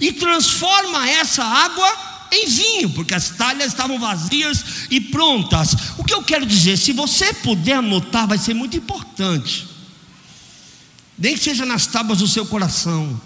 e 0.00 0.10
transforma 0.12 1.06
essa 1.06 1.44
água 1.44 2.05
em 2.30 2.48
vinho, 2.48 2.90
porque 2.90 3.14
as 3.14 3.30
talhas 3.30 3.68
estavam 3.68 3.98
vazias 3.98 4.64
e 4.90 5.00
prontas. 5.00 5.74
O 5.98 6.04
que 6.04 6.14
eu 6.14 6.22
quero 6.22 6.46
dizer, 6.46 6.76
se 6.76 6.92
você 6.92 7.32
puder 7.32 7.74
anotar, 7.74 8.26
vai 8.26 8.38
ser 8.38 8.54
muito 8.54 8.76
importante. 8.76 9.66
Nem 11.18 11.34
que 11.34 11.42
seja 11.42 11.64
nas 11.64 11.86
tábuas 11.86 12.18
do 12.18 12.28
seu 12.28 12.44
coração. 12.46 13.20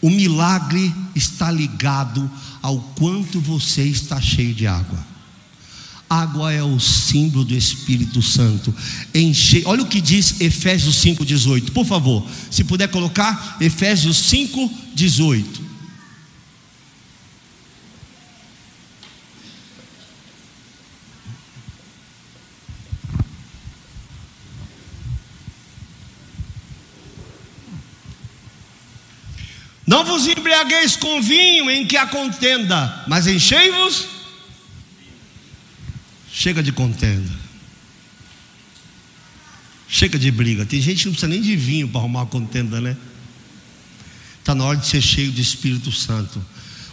O 0.00 0.10
milagre 0.10 0.92
está 1.14 1.50
ligado 1.50 2.28
ao 2.60 2.80
quanto 2.98 3.40
você 3.40 3.84
está 3.84 4.20
cheio 4.20 4.52
de 4.52 4.66
água. 4.66 5.12
Água 6.10 6.52
é 6.52 6.62
o 6.62 6.78
símbolo 6.78 7.44
do 7.44 7.54
Espírito 7.54 8.20
Santo. 8.20 8.74
Enche... 9.14 9.62
Olha 9.64 9.82
o 9.82 9.86
que 9.86 10.00
diz 10.00 10.40
Efésios 10.40 10.96
5,18. 10.96 11.70
Por 11.70 11.86
favor, 11.86 12.26
se 12.50 12.64
puder 12.64 12.88
colocar 12.88 13.56
Efésios 13.60 14.30
5,18. 14.30 15.71
Não 29.86 30.04
vos 30.04 30.26
embriagueis 30.26 30.96
com 30.96 31.20
vinho 31.20 31.70
em 31.70 31.86
que 31.86 31.96
há 31.96 32.06
contenda, 32.06 33.04
mas 33.08 33.26
enchei-vos. 33.26 34.06
Chega 36.32 36.62
de 36.62 36.72
contenda. 36.72 37.30
Chega 39.88 40.18
de 40.18 40.30
briga. 40.30 40.64
Tem 40.64 40.80
gente 40.80 41.00
que 41.00 41.06
não 41.06 41.12
precisa 41.12 41.28
nem 41.28 41.42
de 41.42 41.54
vinho 41.54 41.88
para 41.88 42.00
arrumar 42.00 42.20
uma 42.20 42.26
contenda, 42.26 42.80
né? 42.80 42.96
Está 44.38 44.54
na 44.54 44.64
hora 44.64 44.78
de 44.78 44.86
ser 44.86 45.02
cheio 45.02 45.30
do 45.30 45.40
Espírito 45.40 45.92
Santo. 45.92 46.44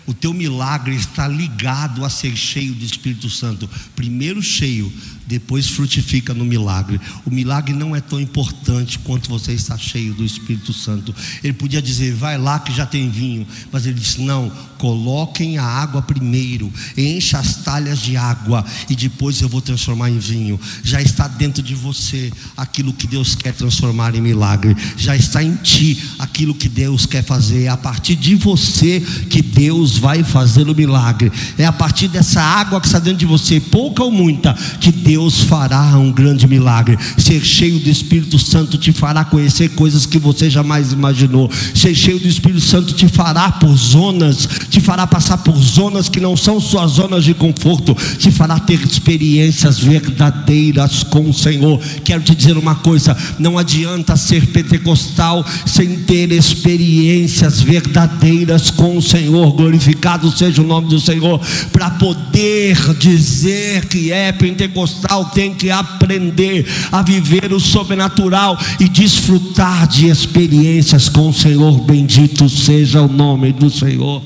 O 0.06 0.14
teu 0.14 0.34
milagre 0.34 0.96
está 0.96 1.28
ligado 1.28 2.04
a 2.04 2.10
ser 2.10 2.36
cheio 2.36 2.74
do 2.74 2.84
Espírito 2.84 3.30
Santo. 3.30 3.70
Primeiro 3.96 4.42
cheio, 4.42 4.92
depois 5.30 5.68
frutifica 5.68 6.34
no 6.34 6.44
milagre. 6.44 7.00
O 7.24 7.30
milagre 7.30 7.72
não 7.72 7.96
é 7.96 8.02
tão 8.02 8.20
importante 8.20 8.98
quanto 8.98 9.30
você 9.30 9.54
está 9.54 9.78
cheio 9.78 10.12
do 10.16 10.26
Espírito 10.26 10.74
Santo. 10.74 11.14
Ele 11.44 11.54
podia 11.54 11.80
dizer, 11.80 12.16
vai 12.16 12.36
lá 12.36 12.58
que 12.58 12.74
já 12.74 12.84
tem 12.84 13.12
vinho, 13.12 13.46
mas 13.72 13.86
ele 13.86 14.00
disse: 14.00 14.22
não, 14.22 14.52
coloquem 14.80 15.60
a 15.60 15.64
água 15.64 16.02
primeiro, 16.02 16.74
encha 16.98 17.38
as 17.38 17.58
talhas 17.58 18.00
de 18.00 18.18
água 18.18 18.66
e 18.90 18.96
depois 18.96 19.40
eu 19.40 19.48
vou 19.48 19.62
transformar 19.62 20.10
em 20.10 20.18
vinho. 20.18 20.60
Já 20.84 21.00
está 21.00 21.28
dentro 21.28 21.62
de 21.62 21.76
você 21.76 22.32
aquilo 22.58 22.92
que 22.92 23.06
Deus 23.06 23.36
quer 23.36 23.54
transformar 23.54 24.16
em 24.16 24.22
milagre, 24.22 24.76
já 24.98 25.16
está 25.16 25.44
em 25.44 25.56
ti 25.58 26.02
aquilo 26.18 26.56
que 26.56 26.68
Deus 26.68 27.06
quer 27.06 27.24
fazer. 27.24 27.66
É 27.66 27.68
a 27.68 27.78
partir 27.78 28.16
de 28.16 28.34
você 28.34 29.00
que 29.30 29.44
Deus 29.44 29.96
vai 29.96 30.24
fazer 30.24 30.68
o 30.68 30.74
milagre, 30.74 31.32
é 31.56 31.66
a 31.66 31.72
partir 31.72 32.08
dessa 32.08 32.42
água 32.42 32.82
que 32.82 32.88
está 32.88 32.98
dentro 32.98 33.20
de 33.20 33.26
você, 33.28 33.60
pouca 33.60 34.04
ou 34.04 34.12
muita, 34.12 34.56
que 34.80 34.92
Deus 34.92 35.19
Deus 35.20 35.42
fará 35.42 35.98
um 35.98 36.14
grande 36.14 36.48
milagre. 36.48 36.98
Ser 37.18 37.44
cheio 37.44 37.78
do 37.78 37.90
Espírito 37.90 38.40
Santo 38.40 38.78
te 38.78 38.94
fará 38.94 39.26
conhecer 39.26 39.68
coisas 39.72 40.06
que 40.06 40.18
você 40.18 40.50
jamais 40.50 40.94
imaginou. 40.94 41.52
Ser 41.76 41.94
cheio 41.94 42.18
do 42.22 42.28
Espírito 42.28 42.62
Santo 42.62 42.94
te 42.94 43.06
fará 43.10 43.52
por 43.52 43.76
zonas, 43.76 44.48
te 44.70 44.80
fará 44.80 45.06
passar 45.06 45.40
por 45.40 45.58
zonas 45.58 46.08
que 46.08 46.22
não 46.22 46.38
são 46.38 46.58
suas 46.62 46.92
zonas 46.92 47.26
de 47.26 47.34
conforto, 47.34 47.98
te 48.18 48.32
fará 48.32 48.58
ter 48.60 48.82
experiências 48.82 49.80
verdadeiras 49.80 51.04
com 51.04 51.30
o 51.30 51.34
Senhor. 51.34 51.82
Quero 52.06 52.24
te 52.24 52.34
dizer 52.34 52.58
uma 52.58 52.76
coisa: 52.76 53.18
não 53.38 53.58
adianta 53.58 54.16
ser 54.16 54.48
pentecostal 54.48 55.46
sem 55.66 55.98
ter 55.98 56.32
experiências 56.32 57.60
verdadeiras 57.60 58.72
com 58.72 58.96
o 58.96 59.02
Senhor. 59.02 59.52
Glorificado 59.52 60.32
seja 60.32 60.62
o 60.62 60.66
nome 60.66 60.88
do 60.88 61.00
Senhor, 61.00 61.42
para 61.74 61.90
poder 61.90 62.78
dizer 62.98 63.86
que 63.88 64.14
é 64.14 64.32
pentecostal 64.32 65.09
tem 65.26 65.54
que 65.54 65.70
aprender 65.72 66.66
a 66.92 67.02
viver 67.02 67.52
o 67.52 67.60
sobrenatural 67.60 68.58
e 68.80 68.88
desfrutar 68.88 69.88
de 69.88 70.08
experiências 70.08 71.10
com 71.10 71.30
o 71.30 71.34
Senhor. 71.34 71.82
Bendito 71.82 72.48
seja 72.48 73.02
o 73.02 73.08
nome 73.08 73.52
do 73.52 73.70
Senhor. 73.70 74.24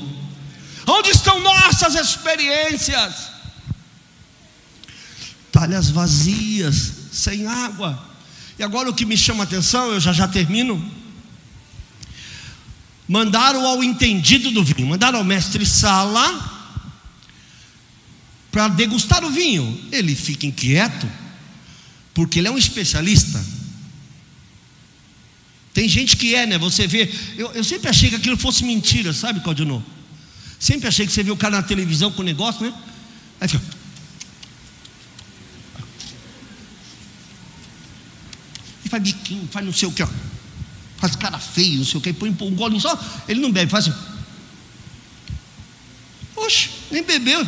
Onde 0.86 1.10
estão 1.10 1.40
nossas 1.40 1.94
experiências? 1.94 3.30
Talhas 5.50 5.88
vazias, 5.90 6.92
sem 7.12 7.46
água. 7.46 7.98
E 8.58 8.62
agora 8.62 8.90
o 8.90 8.94
que 8.94 9.06
me 9.06 9.16
chama 9.16 9.42
a 9.42 9.44
atenção, 9.44 9.92
eu 9.92 10.00
já 10.00 10.12
já 10.12 10.28
termino. 10.28 10.82
Mandaram 13.08 13.66
ao 13.66 13.82
entendido 13.82 14.50
do 14.50 14.62
vinho, 14.62 14.88
mandaram 14.88 15.18
ao 15.18 15.24
mestre 15.24 15.64
Sala 15.66 16.53
para 18.54 18.68
degustar 18.68 19.24
o 19.24 19.30
vinho. 19.30 19.84
Ele 19.90 20.14
fica 20.14 20.46
inquieto, 20.46 21.10
porque 22.14 22.38
ele 22.38 22.46
é 22.46 22.50
um 22.52 22.56
especialista. 22.56 23.44
Tem 25.72 25.88
gente 25.88 26.16
que 26.16 26.36
é, 26.36 26.46
né? 26.46 26.56
Você 26.56 26.86
vê. 26.86 27.12
Eu, 27.36 27.50
eu 27.50 27.64
sempre 27.64 27.90
achei 27.90 28.08
que 28.08 28.14
aquilo 28.14 28.36
fosse 28.36 28.62
mentira, 28.64 29.12
sabe, 29.12 29.40
Claudionô? 29.40 29.82
Sempre 30.60 30.86
achei 30.86 31.04
que 31.04 31.12
você 31.12 31.24
vê 31.24 31.32
o 31.32 31.36
cara 31.36 31.56
na 31.56 31.64
televisão 31.64 32.12
com 32.12 32.22
o 32.22 32.24
negócio, 32.24 32.64
né? 32.64 32.72
Aí 33.40 33.48
fica. 33.48 33.64
E 38.84 38.88
faz 38.88 39.02
biquinho, 39.02 39.48
faz 39.50 39.66
não 39.66 39.72
sei 39.72 39.88
o 39.88 39.92
que, 39.92 40.04
ó. 40.04 40.08
Faz 40.98 41.16
cara 41.16 41.40
feio, 41.40 41.78
não 41.78 41.84
sei 41.84 41.98
o 41.98 42.00
que, 42.00 42.12
põe 42.12 42.30
um 42.30 42.54
gole 42.54 42.80
só. 42.80 42.96
Ele 43.26 43.40
não 43.40 43.50
bebe, 43.50 43.68
faz 43.68 43.88
assim. 43.88 43.98
Oxe, 46.36 46.70
nem 46.92 47.02
bebeu. 47.02 47.44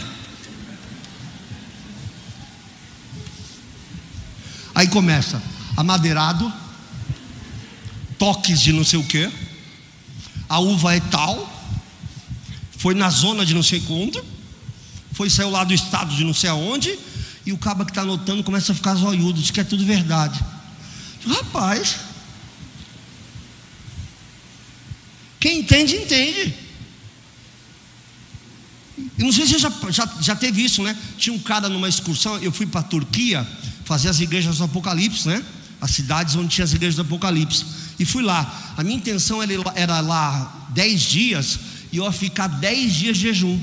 Aí 4.76 4.88
começa 4.88 5.42
amadeirado, 5.74 6.52
toques 8.18 8.60
de 8.60 8.74
não 8.74 8.84
sei 8.84 8.98
o 8.98 9.04
que, 9.04 9.32
a 10.46 10.58
uva 10.58 10.94
é 10.94 11.00
tal, 11.00 11.50
foi 12.76 12.94
na 12.94 13.08
zona 13.08 13.46
de 13.46 13.54
não 13.54 13.62
sei 13.62 13.80
quando, 13.80 14.22
foi 15.12 15.30
saiu 15.30 15.48
lá 15.48 15.64
do 15.64 15.72
estado 15.72 16.14
de 16.14 16.22
não 16.22 16.34
sei 16.34 16.50
aonde, 16.50 16.94
e 17.46 17.54
o 17.54 17.56
cabo 17.56 17.86
que 17.86 17.90
está 17.90 18.02
anotando 18.02 18.44
começa 18.44 18.72
a 18.72 18.74
ficar 18.74 18.94
zoiudo, 18.96 19.40
diz 19.40 19.50
que 19.50 19.60
é 19.60 19.64
tudo 19.64 19.82
verdade. 19.82 20.44
Rapaz, 21.26 21.96
quem 25.40 25.60
entende, 25.60 25.96
entende. 25.96 26.54
Eu 29.18 29.24
não 29.24 29.32
sei 29.32 29.46
se 29.46 29.54
você 29.54 29.58
já, 29.58 29.72
já, 29.88 30.06
já 30.20 30.36
teve 30.36 30.62
isso, 30.62 30.82
né? 30.82 30.94
Tinha 31.16 31.34
um 31.34 31.38
cara 31.38 31.66
numa 31.70 31.88
excursão, 31.88 32.36
eu 32.40 32.52
fui 32.52 32.66
para 32.66 32.80
a 32.80 32.84
Turquia, 32.84 33.46
fazer 33.86 34.08
as 34.08 34.20
igrejas 34.20 34.58
do 34.58 34.64
Apocalipse, 34.64 35.26
né? 35.28 35.42
As 35.80 35.92
cidades 35.92 36.34
onde 36.34 36.48
tinha 36.48 36.64
as 36.64 36.74
igrejas 36.74 36.96
do 36.96 37.02
Apocalipse. 37.02 37.64
E 37.98 38.04
fui 38.04 38.22
lá. 38.22 38.74
A 38.76 38.82
minha 38.82 38.96
intenção 38.96 39.40
era, 39.42 40.00
lá 40.00 40.68
dez 40.70 41.00
dias 41.02 41.58
e 41.92 41.98
eu 41.98 42.04
ia 42.04 42.12
ficar 42.12 42.48
dez 42.48 42.92
dias 42.94 43.16
de 43.16 43.22
jejum. 43.22 43.58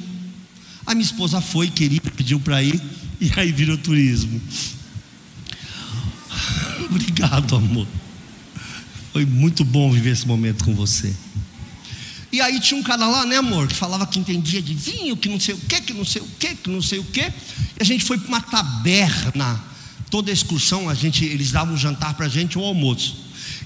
A 0.86 0.96
minha 0.96 1.06
esposa 1.06 1.42
foi, 1.42 1.70
queria, 1.70 2.02
pediu 2.16 2.40
para 2.40 2.64
ir, 2.64 2.82
e 3.20 3.32
aí 3.36 3.52
virou 3.52 3.78
turismo. 3.78 4.42
Obrigado, 6.90 7.56
amor. 7.56 7.88
Foi 9.12 9.26
muito 9.26 9.64
bom 9.64 9.92
viver 9.92 10.12
esse 10.12 10.26
momento 10.26 10.64
com 10.64 10.74
você. 10.74 11.14
E 12.32 12.42
aí 12.42 12.60
tinha 12.60 12.80
um 12.80 12.84
cara 12.84 13.06
lá, 13.08 13.26
né, 13.26 13.36
amor, 13.38 13.68
que 13.68 13.76
falava 13.76 14.08
que 14.08 14.20
entendia 14.20 14.62
de 14.62 14.74
vinho, 14.74 15.16
que 15.16 15.30
não 15.30 15.40
sei 15.40 15.54
o 15.54 15.58
que, 15.58 15.82
que 15.82 15.94
não 15.94 16.06
sei 16.06 16.22
o 16.22 16.28
que, 16.40 16.56
que 16.56 16.70
não 16.70 16.82
sei 16.82 17.00
o 17.00 17.04
que. 17.04 17.22
E 17.22 17.32
a 17.82 17.84
gente 17.84 18.04
foi 18.06 18.18
para 18.18 18.28
uma 18.30 18.42
taberna. 18.42 19.73
Toda 20.14 20.30
excursão, 20.30 20.88
a 20.88 20.94
gente, 20.94 21.26
eles 21.26 21.52
davam 21.52 21.74
um 21.74 21.78
jantar 21.78 22.14
para 22.14 22.28
a 22.28 22.30
gente, 22.30 22.56
ou 22.56 22.66
um 22.66 22.68
almoço. 22.68 23.18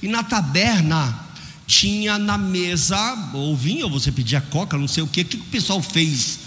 E 0.01 0.07
na 0.07 0.23
taberna 0.23 1.13
tinha 1.67 2.17
na 2.17 2.37
mesa, 2.37 3.31
ou 3.33 3.53
vinho, 3.53 3.83
ou 3.87 3.91
você 3.91 4.13
pedia 4.13 4.39
coca, 4.39 4.77
não 4.77 4.87
sei 4.87 5.03
o 5.03 5.07
que. 5.07 5.23
O 5.23 5.25
que 5.25 5.35
o 5.35 5.43
pessoal 5.51 5.81
fez 5.81 6.39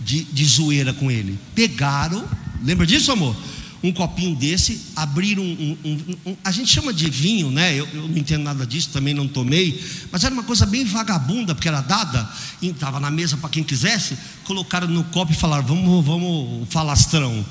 de, 0.00 0.22
de 0.22 0.44
zoeira 0.44 0.92
com 0.92 1.10
ele? 1.10 1.36
Pegaram, 1.52 2.24
lembra 2.62 2.86
disso, 2.86 3.10
amor? 3.10 3.34
um 3.82 3.92
copinho 3.92 4.36
desse, 4.36 4.80
abriram 4.94 5.42
um, 5.42 5.76
um, 5.84 6.16
um, 6.26 6.36
a 6.44 6.52
gente 6.52 6.72
chama 6.72 6.92
de 6.92 7.10
vinho, 7.10 7.50
né? 7.50 7.74
Eu, 7.74 7.88
eu, 7.92 8.06
não 8.06 8.16
entendo 8.16 8.44
nada 8.44 8.64
disso, 8.64 8.90
também 8.92 9.14
não 9.14 9.26
tomei, 9.26 9.84
mas 10.12 10.22
era 10.22 10.32
uma 10.32 10.44
coisa 10.44 10.64
bem 10.64 10.84
vagabunda, 10.84 11.56
porque 11.56 11.66
era 11.66 11.80
dada, 11.80 12.28
estava 12.62 13.00
na 13.00 13.10
mesa 13.10 13.36
para 13.36 13.50
quem 13.50 13.64
quisesse, 13.64 14.16
colocaram 14.44 14.86
no 14.86 15.02
copo 15.04 15.32
e 15.32 15.34
falaram: 15.34 15.66
vamos, 15.66 16.04
vamos, 16.04 16.68
falastrão. 16.68 17.44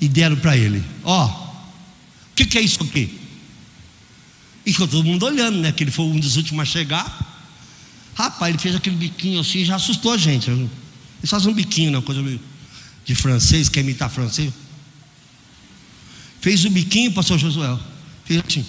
E 0.00 0.08
deram 0.08 0.36
para 0.36 0.56
ele: 0.56 0.82
ó, 1.04 1.24
oh, 1.24 1.28
o 1.28 2.34
que, 2.34 2.44
que 2.44 2.58
é 2.58 2.60
isso 2.60 2.82
aqui? 2.82 3.18
E 4.64 4.72
ficou 4.72 4.86
todo 4.86 5.04
mundo 5.04 5.24
olhando, 5.24 5.58
né? 5.58 5.72
Que 5.72 5.84
ele 5.84 5.90
foi 5.90 6.04
um 6.04 6.18
dos 6.18 6.36
últimos 6.36 6.62
a 6.62 6.64
chegar. 6.64 7.28
Rapaz, 8.14 8.50
ele 8.50 8.58
fez 8.58 8.74
aquele 8.74 8.96
biquinho 8.96 9.40
assim, 9.40 9.64
já 9.64 9.76
assustou 9.76 10.12
a 10.12 10.16
gente. 10.16 10.50
Ele 10.50 10.68
faz 11.24 11.46
um 11.46 11.52
biquinho, 11.52 11.90
uma 11.90 12.02
coisa 12.02 12.20
meio 12.22 12.40
de 13.04 13.14
francês, 13.14 13.68
quer 13.68 13.80
imitar 13.80 14.10
francês? 14.10 14.52
Fez 16.40 16.64
o 16.64 16.70
biquinho, 16.70 17.12
pastor 17.12 17.38
Josué. 17.38 17.78
Fez 18.24 18.42
assim. 18.46 18.64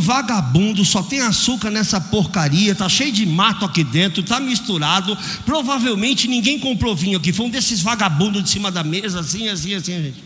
Vagabundo, 0.00 0.84
só 0.84 1.02
tem 1.02 1.20
açúcar 1.20 1.70
nessa 1.70 2.00
porcaria, 2.00 2.74
tá 2.74 2.88
cheio 2.88 3.12
de 3.12 3.24
mato 3.26 3.64
aqui 3.64 3.82
dentro, 3.84 4.22
tá 4.22 4.40
misturado. 4.40 5.16
Provavelmente 5.44 6.28
ninguém 6.28 6.58
comprou 6.58 6.94
vinho 6.94 7.18
aqui, 7.18 7.32
foi 7.32 7.46
um 7.46 7.50
desses 7.50 7.80
vagabundos 7.80 8.42
de 8.42 8.50
cima 8.50 8.70
da 8.70 8.84
mesa, 8.84 9.20
assim, 9.20 9.48
assim, 9.48 9.74
assim, 9.74 9.92
gente. 10.02 10.24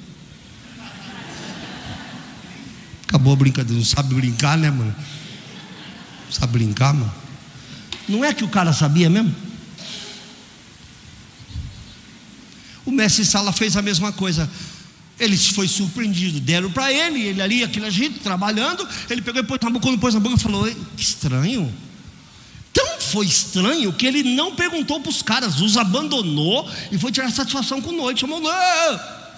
Acabou 3.08 3.32
a 3.32 3.36
brincadeira. 3.36 3.78
Não 3.78 3.84
sabe 3.84 4.14
brincar, 4.14 4.58
né, 4.58 4.70
mano? 4.70 4.94
Não 6.26 6.32
sabe 6.32 6.52
brincar, 6.52 6.92
mano? 6.92 7.12
Não 8.08 8.24
é 8.24 8.34
que 8.34 8.44
o 8.44 8.48
cara 8.48 8.72
sabia 8.72 9.08
mesmo? 9.08 9.34
O 12.84 12.92
mestre 12.92 13.24
Sala 13.24 13.52
fez 13.52 13.76
a 13.76 13.82
mesma 13.82 14.12
coisa. 14.12 14.48
Ele 15.18 15.36
foi 15.36 15.66
surpreendido, 15.66 16.40
deram 16.40 16.70
para 16.70 16.92
ele, 16.92 17.22
ele 17.22 17.40
ali, 17.40 17.64
aquele 17.64 17.86
agito, 17.86 18.20
trabalhando. 18.20 18.86
Ele 19.08 19.22
pegou 19.22 19.40
e 19.40 19.44
pôs 19.44 19.60
na 19.62 19.70
boca, 19.70 19.86
quando 19.86 19.98
pôs 19.98 20.14
na 20.14 20.20
boca, 20.20 20.36
falou: 20.36 20.68
estranho. 20.96 21.72
Tão 22.72 23.00
foi 23.00 23.24
estranho 23.24 23.90
que 23.94 24.04
ele 24.04 24.22
não 24.22 24.54
perguntou 24.54 25.00
para 25.00 25.08
os 25.08 25.22
caras, 25.22 25.60
os 25.60 25.78
abandonou 25.78 26.70
e 26.92 26.98
foi 26.98 27.10
tirar 27.10 27.30
satisfação 27.30 27.80
com 27.80 27.92
noite. 27.92 28.20
Chamou, 28.20 28.42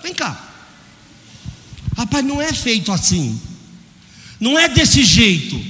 vem 0.03 0.13
cá. 0.13 0.47
Rapaz, 1.97 2.25
não 2.25 2.43
é 2.43 2.53
feito 2.53 2.91
assim. 2.91 3.41
Não 4.41 4.59
é 4.59 4.69
desse 4.69 5.05
jeito. 5.05 5.61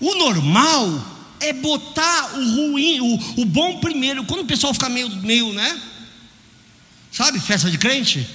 O 0.00 0.14
normal 0.14 1.04
é 1.40 1.52
botar 1.52 2.38
o 2.38 2.70
ruim, 2.70 3.00
o, 3.00 3.42
o 3.42 3.44
bom 3.44 3.80
primeiro. 3.80 4.24
Quando 4.24 4.40
o 4.40 4.46
pessoal 4.46 4.72
fica 4.72 4.88
meio, 4.88 5.08
meio, 5.16 5.52
né? 5.52 5.80
Sabe, 7.20 7.38
festa 7.38 7.70
de 7.70 7.76
crente? 7.76 8.26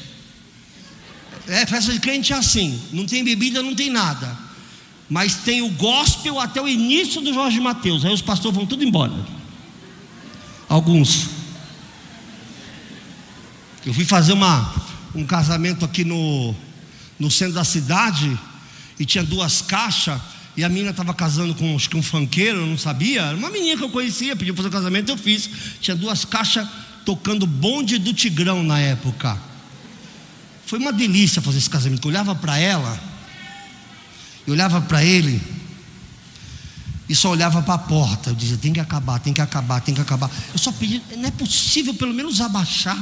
É, 1.48 1.66
festa 1.66 1.92
de 1.92 2.00
crente 2.00 2.32
é 2.34 2.36
assim: 2.36 2.80
não 2.94 3.04
tem 3.04 3.24
bebida, 3.24 3.64
não 3.64 3.74
tem 3.74 3.90
nada. 3.90 4.38
Mas 5.10 5.38
tem 5.38 5.64
o 5.64 5.70
gospel 5.70 6.40
até 6.40 6.62
o 6.62 6.68
início 6.68 7.20
do 7.20 7.34
Jorge 7.34 7.60
Mateus. 7.60 8.06
Aí 8.06 8.14
os 8.14 8.22
pastores 8.22 8.56
vão 8.56 8.68
tudo 8.68 8.84
embora. 8.84 9.12
Alguns. 10.70 11.30
Eu 13.84 13.92
fui 13.92 14.06
fazer 14.06 14.34
uma, 14.34 14.72
um 15.16 15.26
casamento 15.26 15.84
aqui 15.84 16.06
no, 16.06 16.54
no 17.18 17.32
centro 17.32 17.56
da 17.56 17.64
cidade 17.64 18.40
e 19.00 19.04
tinha 19.04 19.24
duas 19.24 19.64
caixas. 19.64 20.22
E 20.56 20.64
a 20.64 20.70
menina 20.70 20.92
estava 20.92 21.12
casando 21.12 21.56
com 21.56 21.76
acho 21.76 21.90
que 21.90 21.98
um 21.98 22.04
fanqueiro, 22.04 22.60
eu 22.60 22.68
não 22.68 22.78
sabia. 22.78 23.34
Uma 23.34 23.50
menina 23.50 23.78
que 23.78 23.84
eu 23.84 23.90
conhecia, 23.90 24.36
pediu 24.36 24.54
para 24.54 24.66
fazer 24.66 24.76
casamento, 24.76 25.12
eu 25.12 25.18
fiz. 25.18 25.50
Tinha 25.82 25.96
duas 25.96 26.24
caixas 26.24 26.68
tocando 27.06 27.46
bonde 27.46 27.98
do 27.98 28.14
Tigrão 28.14 28.64
na 28.64 28.80
época. 28.80 29.40
Foi 30.66 30.80
uma 30.80 30.92
delícia 30.92 31.42
fazer 31.42 31.60
esse 31.60 31.70
casamento. 31.70 32.08
Eu 32.08 32.10
olhava 32.10 32.34
para 32.36 32.58
ela, 32.58 33.00
eu 34.48 34.54
olhava 34.54 34.82
para 34.82 35.04
ele, 35.04 35.40
e 37.08 37.16
só 37.16 37.30
olhava 37.30 37.62
para 37.62 37.76
a 37.76 37.78
porta. 37.78 38.32
Eu 38.32 38.36
dizia: 38.36 38.58
tem 38.58 38.74
que 38.74 38.80
acabar, 38.80 39.20
tem 39.20 39.32
que 39.32 39.42
acabar, 39.42 39.80
tem 39.80 39.94
que 39.94 40.02
acabar. 40.02 40.30
Eu 40.52 40.58
só 40.58 40.72
pedi, 40.72 41.02
não 41.16 41.26
é 41.26 41.32
possível 41.32 41.94
pelo 41.94 42.14
menos 42.14 42.42
abaixar. 42.42 42.98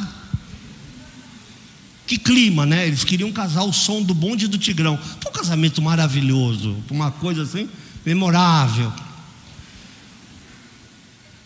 Que 2.06 2.18
clima, 2.18 2.66
né? 2.66 2.86
Eles 2.86 3.06
queriam 3.06 3.32
casar 3.32 3.64
o 3.64 3.72
som 3.72 4.02
do 4.02 4.14
bonde 4.14 4.50
do 4.50 4.58
Tigrão. 4.58 5.00
Foi 5.22 5.32
um 5.32 5.36
casamento 5.36 5.82
maravilhoso, 5.82 6.78
uma 6.92 7.12
coisa 7.12 7.44
assim, 7.44 7.70
memorável. 8.06 8.92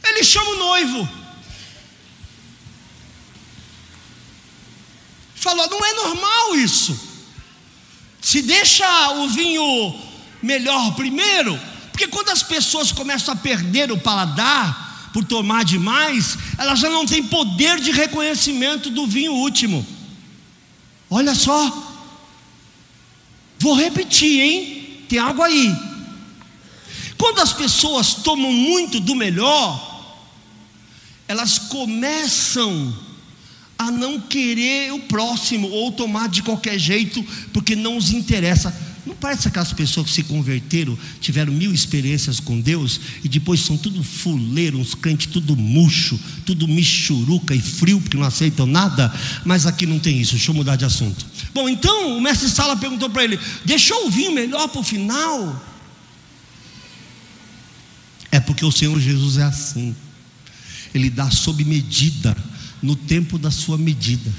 Ele 0.04 0.24
chama 0.24 0.50
o 0.50 0.58
noivo. 0.58 1.27
Falou: 5.48 5.70
não 5.70 5.86
é 5.86 5.94
normal 5.94 6.58
isso. 6.58 7.00
Se 8.22 8.42
deixa 8.42 8.86
o 9.12 9.30
vinho 9.30 9.98
melhor 10.44 10.94
primeiro, 10.94 11.58
porque 11.90 12.06
quando 12.06 12.32
as 12.32 12.44
pessoas 12.44 12.92
começam 12.92 13.34
a 13.34 13.38
perder 13.38 13.90
o 13.90 13.98
paladar 13.98 15.10
por 15.14 15.24
tomar 15.24 15.64
demais, 15.64 16.38
elas 16.58 16.80
já 16.80 16.90
não 16.90 17.06
têm 17.06 17.24
poder 17.24 17.80
de 17.80 17.92
reconhecimento 17.92 18.90
do 18.90 19.08
vinho 19.08 19.32
último. 19.32 19.88
Olha 21.10 21.34
só. 21.34 21.96
Vou 23.58 23.74
repetir, 23.74 24.42
hein? 24.42 25.06
Tem 25.08 25.18
água 25.18 25.46
aí. 25.46 25.74
Quando 27.18 27.40
as 27.40 27.54
pessoas 27.54 28.16
tomam 28.16 28.52
muito 28.52 29.00
do 29.00 29.16
melhor, 29.16 30.14
elas 31.26 31.58
começam 31.58 33.07
a 33.78 33.92
não 33.92 34.20
querer 34.20 34.92
o 34.94 35.00
próximo 35.00 35.70
ou 35.70 35.92
tomar 35.92 36.30
de 36.30 36.42
qualquer 36.42 36.80
jeito, 36.80 37.24
porque 37.54 37.76
não 37.76 37.98
os 37.98 38.12
interessa. 38.12 38.74
Não 39.06 39.16
parece 39.16 39.48
aquelas 39.48 39.72
pessoas 39.72 40.08
que 40.08 40.14
se 40.14 40.24
converteram, 40.24 40.98
tiveram 41.22 41.54
mil 41.54 41.74
experiências 41.74 42.42
com 42.42 42.60
Deus 42.60 43.00
e 43.24 43.30
depois 43.30 43.62
são 43.62 43.78
tudo 43.78 44.04
fuleiro, 44.04 44.78
uns 44.78 44.94
crentes 44.94 45.28
tudo 45.28 45.56
murcho, 45.56 46.20
tudo 46.46 46.68
michuruca 46.68 47.56
e 47.56 47.62
frio, 47.62 48.02
porque 48.02 48.18
não 48.18 48.26
aceitam 48.26 48.66
nada, 48.66 49.14
mas 49.46 49.66
aqui 49.66 49.86
não 49.86 49.98
tem 49.98 50.20
isso, 50.20 50.34
deixa 50.34 50.52
eu 50.52 50.56
mudar 50.56 50.76
de 50.76 50.84
assunto. 50.84 51.26
Bom, 51.54 51.70
então 51.70 52.18
o 52.18 52.22
mestre 52.22 52.50
Sala 52.50 52.76
perguntou 52.76 53.10
para 53.10 53.24
ele: 53.24 53.40
deixou 53.64 54.08
o 54.08 54.12
vinho 54.12 54.34
melhor 54.34 54.68
para 54.68 54.82
o 54.82 54.84
final? 54.84 55.66
É 58.30 58.40
porque 58.42 58.66
o 58.66 58.72
Senhor 58.72 59.00
Jesus 59.00 59.38
é 59.38 59.44
assim, 59.44 59.96
Ele 60.94 61.10
dá 61.10 61.32
sob 61.32 61.64
medida, 61.64 62.36
no 62.82 62.96
tempo 62.96 63.38
da 63.38 63.52
sua 63.52 63.78
medida. 63.78 64.32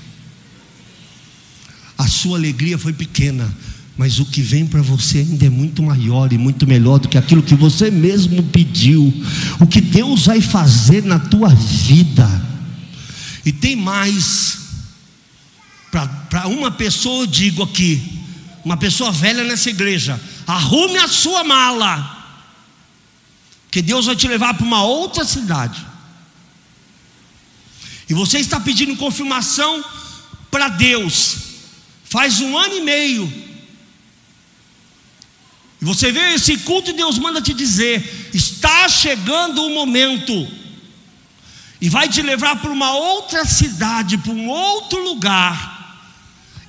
A 1.97 2.07
sua 2.07 2.39
alegria 2.39 2.79
foi 2.79 2.93
pequena, 2.93 3.53
mas 3.97 4.21
o 4.21 4.25
que 4.25 4.41
vem 4.41 4.65
para 4.65 4.81
você 4.81 5.19
ainda 5.19 5.47
é 5.47 5.51
muito 5.51 5.83
maior 5.83 6.33
e 6.33 6.39
muito 6.39 6.67
melhor 6.67 6.99
do 6.99 7.09
que 7.09 7.19
aquilo 7.19 7.43
que 7.43 7.57
você 7.57 7.91
mesmo 7.91 8.43
pediu. 8.45 9.13
O 9.59 9.67
que 9.67 9.81
Deus 9.81 10.27
vai 10.27 10.41
fazer 10.41 11.03
na 11.03 11.19
tua 11.19 11.49
vida. 11.49 12.29
E 13.45 13.51
tem 13.51 13.75
mais. 13.75 14.59
Para 15.91 16.47
uma 16.47 16.71
pessoa, 16.71 17.23
eu 17.23 17.27
digo 17.27 17.63
aqui, 17.63 18.01
uma 18.65 18.77
pessoa 18.77 19.11
velha 19.11 19.43
nessa 19.43 19.71
igreja, 19.71 20.21
arrume 20.47 20.99
a 20.99 21.09
sua 21.09 21.43
mala, 21.43 22.37
que 23.71 23.81
Deus 23.81 24.05
vai 24.05 24.15
te 24.15 24.29
levar 24.29 24.53
para 24.55 24.67
uma 24.67 24.83
outra 24.83 25.25
cidade. 25.25 25.88
E 28.09 28.15
você 28.15 28.39
está 28.39 28.59
pedindo 28.59 28.97
confirmação 28.97 29.85
para 30.51 30.69
Deus, 30.69 31.37
faz 32.05 32.41
um 32.41 32.57
ano 32.57 32.77
e 32.77 32.81
meio, 32.81 33.49
e 35.81 35.85
você 35.85 36.11
vê 36.11 36.35
esse 36.35 36.57
culto 36.59 36.91
e 36.91 36.95
Deus 36.95 37.19
manda 37.19 37.41
te 37.41 37.55
dizer: 37.55 38.31
está 38.35 38.89
chegando 38.89 39.65
o 39.65 39.71
momento, 39.71 40.49
e 41.81 41.89
vai 41.89 42.09
te 42.09 42.23
levar 42.23 42.57
para 42.57 42.71
uma 42.71 42.93
outra 42.95 43.45
cidade, 43.45 44.19
para 44.19 44.33
um 44.33 44.49
outro 44.49 45.03
lugar. 45.03 45.77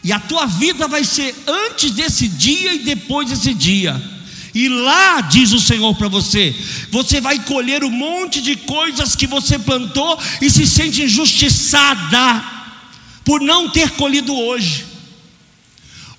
E 0.04 0.14
a 0.14 0.20
tua 0.20 0.46
vida 0.46 0.88
vai 0.88 1.04
ser 1.04 1.36
antes 1.46 1.92
desse 1.92 2.28
dia 2.28 2.74
e 2.74 2.80
depois 2.80 3.30
desse 3.30 3.54
dia. 3.54 4.02
E 4.60 4.68
lá, 4.68 5.22
diz 5.22 5.54
o 5.54 5.60
Senhor 5.62 5.96
para 5.96 6.10
você, 6.10 6.54
você 6.92 7.22
vai 7.22 7.40
colher 7.40 7.82
um 7.82 7.90
monte 7.90 8.42
de 8.42 8.58
coisas 8.58 9.16
que 9.16 9.26
você 9.26 9.58
plantou 9.58 10.20
e 10.42 10.50
se 10.50 10.68
sente 10.68 11.04
injustiçada 11.04 12.44
por 13.24 13.40
não 13.40 13.70
ter 13.70 13.92
colhido 13.92 14.36
hoje. 14.36 14.86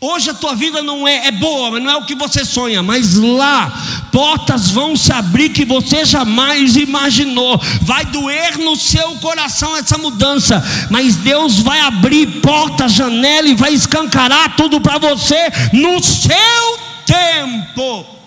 Hoje 0.00 0.30
a 0.30 0.34
tua 0.34 0.54
vida 0.54 0.82
não 0.82 1.06
é, 1.06 1.26
é 1.26 1.30
boa, 1.30 1.72
mas 1.72 1.82
não 1.82 1.90
é 1.90 1.96
o 1.98 2.06
que 2.06 2.14
você 2.14 2.42
sonha, 2.42 2.82
mas 2.82 3.14
lá 3.16 3.70
portas 4.10 4.70
vão 4.70 4.96
se 4.96 5.12
abrir 5.12 5.50
que 5.50 5.66
você 5.66 6.06
jamais 6.06 6.76
imaginou. 6.76 7.60
Vai 7.82 8.06
doer 8.06 8.56
no 8.56 8.74
seu 8.74 9.16
coração 9.16 9.76
essa 9.76 9.98
mudança, 9.98 10.64
mas 10.88 11.16
Deus 11.16 11.58
vai 11.58 11.80
abrir 11.80 12.40
porta, 12.40 12.88
janela 12.88 13.48
e 13.48 13.54
vai 13.54 13.74
escancarar 13.74 14.56
tudo 14.56 14.80
para 14.80 14.96
você 14.96 15.52
no 15.74 16.02
seu 16.02 16.78
tempo. 17.04 18.19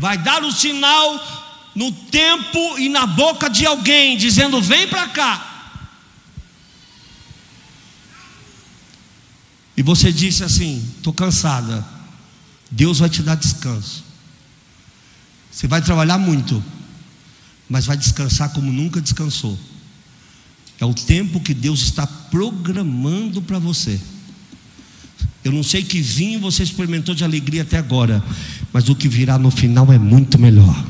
Vai 0.00 0.18
dar 0.18 0.42
o 0.42 0.50
sinal 0.50 1.70
no 1.76 1.92
tempo 1.92 2.78
e 2.78 2.88
na 2.88 3.06
boca 3.06 3.48
de 3.48 3.64
alguém, 3.64 4.16
dizendo: 4.16 4.60
Vem 4.60 4.88
para 4.88 5.06
cá. 5.08 5.50
e 9.80 9.82
você 9.82 10.12
disse 10.12 10.44
assim: 10.44 10.86
estou 10.98 11.10
cansada, 11.10 11.82
Deus 12.70 12.98
vai 12.98 13.08
te 13.08 13.22
dar 13.22 13.34
descanso. 13.34 14.04
Você 15.50 15.66
vai 15.66 15.80
trabalhar 15.80 16.18
muito, 16.18 16.62
mas 17.66 17.86
vai 17.86 17.96
descansar 17.96 18.50
como 18.50 18.70
nunca 18.70 19.00
descansou. 19.00 19.58
É 20.78 20.84
o 20.84 20.92
tempo 20.92 21.40
que 21.40 21.54
Deus 21.54 21.80
está 21.80 22.06
programando 22.06 23.40
para 23.40 23.58
você. 23.58 23.98
Eu 25.42 25.50
não 25.50 25.62
sei 25.62 25.82
que 25.82 26.02
vinho 26.02 26.40
você 26.40 26.62
experimentou 26.62 27.14
de 27.14 27.24
alegria 27.24 27.62
até 27.62 27.78
agora, 27.78 28.22
mas 28.72 28.88
o 28.88 28.94
que 28.94 29.08
virá 29.08 29.38
no 29.38 29.50
final 29.50 29.92
é 29.92 29.98
muito 29.98 30.38
melhor. 30.38 30.84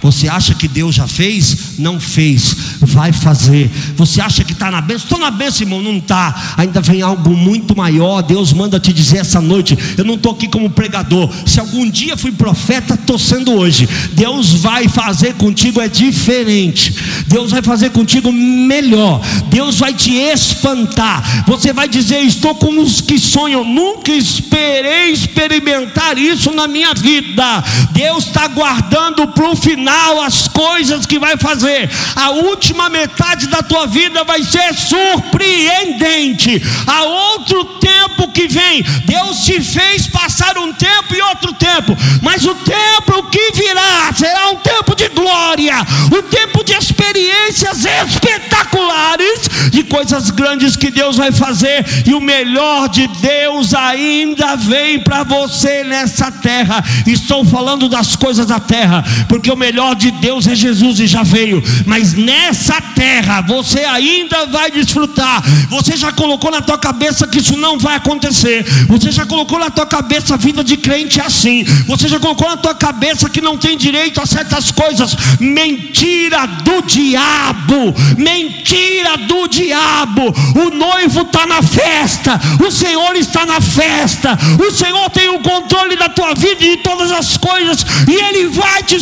Você 0.00 0.28
acha 0.28 0.54
que 0.54 0.68
Deus 0.68 0.94
já 0.94 1.06
fez? 1.06 1.78
Não 1.78 1.98
fez, 1.98 2.56
vai 2.80 3.12
fazer. 3.12 3.70
Você 3.96 4.20
acha 4.20 4.44
que 4.44 4.52
está 4.52 4.70
na 4.70 4.80
bênção? 4.80 5.04
Estou 5.04 5.18
na 5.18 5.30
bênção, 5.30 5.62
irmão, 5.62 5.82
não 5.82 5.96
está. 5.98 6.54
Ainda 6.56 6.80
vem 6.80 7.02
algo 7.02 7.36
muito 7.36 7.76
maior. 7.76 8.22
Deus 8.22 8.52
manda 8.52 8.78
te 8.78 8.92
dizer 8.92 9.18
essa 9.18 9.40
noite. 9.40 9.76
Eu 9.96 10.04
não 10.04 10.14
estou 10.14 10.32
aqui 10.32 10.48
como 10.48 10.70
pregador. 10.70 11.30
Se 11.46 11.58
algum 11.58 11.88
dia 11.88 12.16
fui 12.16 12.30
profeta, 12.30 12.94
estou 12.94 13.18
sendo 13.18 13.52
hoje. 13.52 13.88
Deus 14.12 14.54
vai 14.54 14.88
fazer 14.88 15.34
contigo 15.34 15.80
é 15.80 15.88
diferente. 15.88 16.94
Deus 17.26 17.50
vai 17.50 17.62
fazer 17.62 17.90
contigo 17.90 18.32
melhor. 18.32 19.20
Deus 19.50 19.78
vai 19.78 19.92
te 19.94 20.12
espantar. 20.12 21.44
Você 21.46 21.72
vai 21.72 21.88
dizer: 21.88 22.20
Estou 22.22 22.54
com 22.54 22.80
os 22.80 23.00
que 23.00 23.18
sonham. 23.18 23.64
Nunca 23.64 24.12
esperei 24.12 25.10
experimentar 25.10 26.18
isso 26.18 26.52
na 26.52 26.68
minha 26.68 26.94
vida. 26.94 27.64
Deus 27.92 28.26
está 28.26 28.46
guardando 28.46 29.26
para 29.28 29.50
o 29.50 29.56
final 29.56 29.87
final 29.88 30.20
as 30.20 30.46
coisas 30.48 31.06
que 31.06 31.18
vai 31.18 31.38
fazer. 31.38 31.90
A 32.14 32.30
última 32.30 32.90
metade 32.90 33.46
da 33.46 33.62
tua 33.62 33.86
vida 33.86 34.22
vai 34.22 34.42
ser 34.42 34.74
surpreendente. 34.74 36.62
Há 36.86 37.02
outro 37.04 37.64
tempo 37.64 38.28
que 38.28 38.46
vem. 38.46 38.82
Deus 39.04 39.44
te 39.44 39.60
fez 39.62 40.06
passar 40.06 40.58
um 40.58 40.72
tempo 40.72 41.14
e 41.14 41.22
outro 41.22 41.54
tempo, 41.54 41.96
mas 42.22 42.44
o 42.44 42.54
tempo 42.54 43.22
que 43.30 43.52
virá 43.52 44.12
será 44.14 44.50
um 44.50 44.56
tempo 44.56 44.94
de 44.94 45.08
glória, 45.08 45.74
um 46.12 46.22
tempo 46.22 46.62
de 46.62 46.74
experiências 46.74 47.84
espetaculares, 47.84 49.70
de 49.70 49.82
coisas 49.84 50.30
grandes 50.30 50.76
que 50.76 50.90
Deus 50.90 51.16
vai 51.16 51.32
fazer, 51.32 51.84
e 52.06 52.14
o 52.14 52.20
melhor 52.20 52.88
de 52.88 53.06
Deus 53.06 53.74
ainda 53.74 54.56
vem 54.56 55.00
para 55.00 55.24
você 55.24 55.82
nessa 55.84 56.30
terra. 56.30 56.84
Estou 57.06 57.44
falando 57.44 57.88
das 57.88 58.14
coisas 58.16 58.46
da 58.46 58.60
terra, 58.60 59.04
porque 59.28 59.50
o 59.50 59.56
melhor 59.56 59.77
melhor 59.78 59.94
de 59.94 60.10
Deus 60.10 60.48
é 60.48 60.56
Jesus 60.56 60.98
e 60.98 61.06
já 61.06 61.22
veio, 61.22 61.62
mas 61.86 62.12
nessa 62.12 62.80
terra 62.80 63.40
você 63.42 63.80
ainda 63.84 64.44
vai 64.46 64.72
desfrutar. 64.72 65.40
Você 65.70 65.96
já 65.96 66.10
colocou 66.10 66.50
na 66.50 66.60
tua 66.60 66.76
cabeça 66.76 67.28
que 67.28 67.38
isso 67.38 67.56
não 67.56 67.78
vai 67.78 67.94
acontecer. 67.94 68.64
Você 68.88 69.12
já 69.12 69.24
colocou 69.24 69.56
na 69.56 69.70
tua 69.70 69.86
cabeça 69.86 70.34
a 70.34 70.36
vida 70.36 70.64
de 70.64 70.76
crente 70.76 71.20
é 71.20 71.24
assim. 71.24 71.62
Você 71.86 72.08
já 72.08 72.18
colocou 72.18 72.48
na 72.48 72.56
tua 72.56 72.74
cabeça 72.74 73.30
que 73.30 73.40
não 73.40 73.56
tem 73.56 73.76
direito 73.76 74.20
a 74.20 74.26
certas 74.26 74.72
coisas. 74.72 75.16
Mentira 75.38 76.44
do 76.46 76.82
diabo. 76.82 77.94
Mentira 78.16 79.16
do 79.28 79.46
diabo. 79.46 80.34
O 80.56 80.70
noivo 80.70 81.20
está 81.22 81.46
na 81.46 81.62
festa. 81.62 82.40
O 82.66 82.70
Senhor 82.72 83.14
está 83.14 83.46
na 83.46 83.60
festa. 83.60 84.36
O 84.58 84.72
Senhor 84.72 85.08
tem 85.10 85.28
o 85.28 85.38
controle 85.38 85.94
da 85.94 86.08
tua 86.08 86.34
vida 86.34 86.64
e 86.64 86.76
de 86.76 86.82
todas 86.82 87.12
as 87.12 87.36
coisas. 87.36 87.86
E 88.08 88.14
Ele 88.14 88.48
vai 88.48 88.82
te 88.82 88.98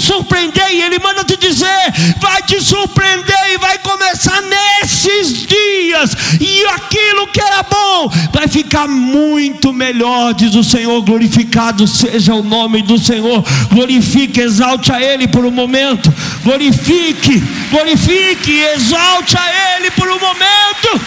e 0.73 0.83
Ele 0.83 0.99
manda 0.99 1.25
te 1.25 1.37
dizer: 1.37 1.93
vai 2.21 2.43
te 2.43 2.61
surpreender 2.61 3.53
e 3.53 3.59
vai 3.59 3.79
começar 3.79 4.43
nesses 4.43 5.47
dias, 5.47 6.17
e 6.41 6.65
aquilo 6.67 7.27
que 7.29 7.41
era 7.41 7.63
bom 7.63 8.09
vai 8.33 8.49
ficar 8.49 8.87
muito 8.89 9.73
melhor, 9.73 10.35
diz 10.35 10.55
o 10.55 10.65
Senhor. 10.65 11.03
Glorificado 11.03 11.87
seja 11.87 12.35
o 12.35 12.43
nome 12.43 12.83
do 12.83 12.99
Senhor, 12.99 13.45
glorifique, 13.71 14.41
exalte 14.41 14.93
a 14.93 15.01
Ele 15.01 15.29
por 15.29 15.45
um 15.45 15.51
momento, 15.51 16.13
glorifique, 16.43 17.43
glorifique, 17.71 18.61
exalte 18.75 19.37
a 19.39 19.77
Ele 19.77 19.91
por 19.91 20.09
um 20.09 20.19
momento. 20.19 21.01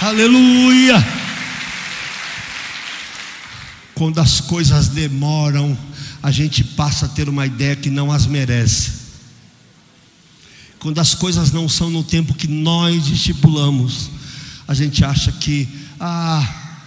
Aleluia. 0.00 1.17
Quando 3.98 4.20
as 4.20 4.40
coisas 4.40 4.86
demoram, 4.86 5.76
a 6.22 6.30
gente 6.30 6.62
passa 6.62 7.06
a 7.06 7.08
ter 7.08 7.28
uma 7.28 7.44
ideia 7.44 7.74
que 7.74 7.90
não 7.90 8.12
as 8.12 8.26
merece. 8.26 8.92
Quando 10.78 11.00
as 11.00 11.16
coisas 11.16 11.50
não 11.50 11.68
são 11.68 11.90
no 11.90 12.04
tempo 12.04 12.32
que 12.32 12.46
nós 12.46 13.08
estipulamos, 13.08 14.08
a 14.68 14.72
gente 14.72 15.04
acha 15.04 15.32
que, 15.32 15.66
ah, 15.98 16.78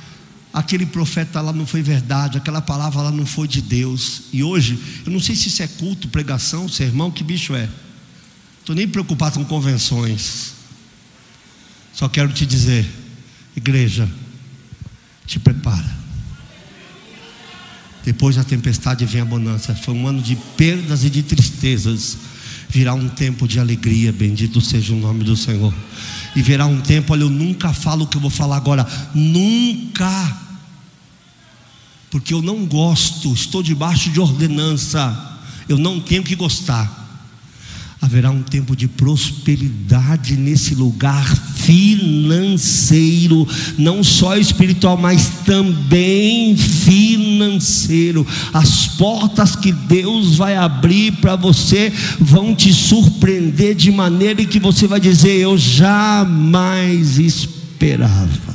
aquele 0.53 0.85
profeta 0.85 1.41
lá 1.41 1.51
não 1.51 1.65
foi 1.65 1.81
verdade, 1.81 2.37
aquela 2.37 2.61
palavra 2.61 3.01
lá 3.01 3.11
não 3.11 3.25
foi 3.25 3.45
de 3.45 3.61
Deus. 3.61 4.21
E 4.31 4.41
hoje, 4.41 4.79
eu 5.05 5.11
não 5.11 5.19
sei 5.19 5.35
se 5.35 5.49
isso 5.49 5.61
é 5.61 5.67
culto, 5.67 6.07
pregação, 6.07 6.69
sermão, 6.69 7.11
que 7.11 7.25
bicho 7.25 7.53
é. 7.53 7.67
Estou 8.61 8.73
nem 8.73 8.87
preocupado 8.87 9.37
com 9.37 9.43
convenções. 9.43 10.53
Só 11.93 12.07
quero 12.07 12.31
te 12.31 12.45
dizer, 12.45 12.89
igreja, 13.53 14.09
te 15.27 15.37
prepara. 15.37 16.00
Depois 18.03 18.35
da 18.35 18.43
tempestade 18.43 19.05
vem 19.05 19.21
a 19.21 19.25
bonança. 19.25 19.75
Foi 19.75 19.93
um 19.93 20.07
ano 20.07 20.21
de 20.21 20.35
perdas 20.57 21.03
e 21.03 21.09
de 21.09 21.23
tristezas. 21.23 22.17
Virá 22.69 22.93
um 22.93 23.09
tempo 23.09 23.47
de 23.47 23.59
alegria, 23.59 24.11
bendito 24.11 24.61
seja 24.61 24.93
o 24.93 24.99
nome 24.99 25.23
do 25.23 25.35
Senhor. 25.35 25.73
E 26.35 26.41
virá 26.41 26.65
um 26.65 26.79
tempo, 26.79 27.13
olha, 27.13 27.23
eu 27.23 27.29
nunca 27.29 27.73
falo 27.73 28.05
o 28.05 28.07
que 28.07 28.15
eu 28.17 28.21
vou 28.21 28.29
falar 28.29 28.55
agora, 28.55 28.87
nunca, 29.13 30.37
porque 32.09 32.33
eu 32.33 32.41
não 32.41 32.65
gosto, 32.65 33.33
estou 33.33 33.61
debaixo 33.61 34.09
de 34.09 34.19
ordenança, 34.21 35.39
eu 35.67 35.77
não 35.77 35.99
tenho 35.99 36.23
que 36.23 36.35
gostar 36.35 37.00
haverá 38.01 38.31
um 38.31 38.41
tempo 38.41 38.75
de 38.75 38.87
prosperidade 38.87 40.35
nesse 40.35 40.73
lugar 40.73 41.23
financeiro, 41.55 43.47
não 43.77 44.03
só 44.03 44.35
espiritual, 44.35 44.97
mas 44.97 45.29
também 45.45 46.57
financeiro. 46.57 48.25
As 48.51 48.87
portas 48.87 49.55
que 49.55 49.71
Deus 49.71 50.35
vai 50.37 50.55
abrir 50.55 51.11
para 51.13 51.35
você 51.35 51.93
vão 52.19 52.55
te 52.55 52.73
surpreender 52.73 53.75
de 53.75 53.91
maneira 53.91 54.43
que 54.45 54.59
você 54.59 54.87
vai 54.87 54.99
dizer: 54.99 55.37
Eu 55.39 55.55
jamais 55.55 57.19
esperava. 57.19 58.50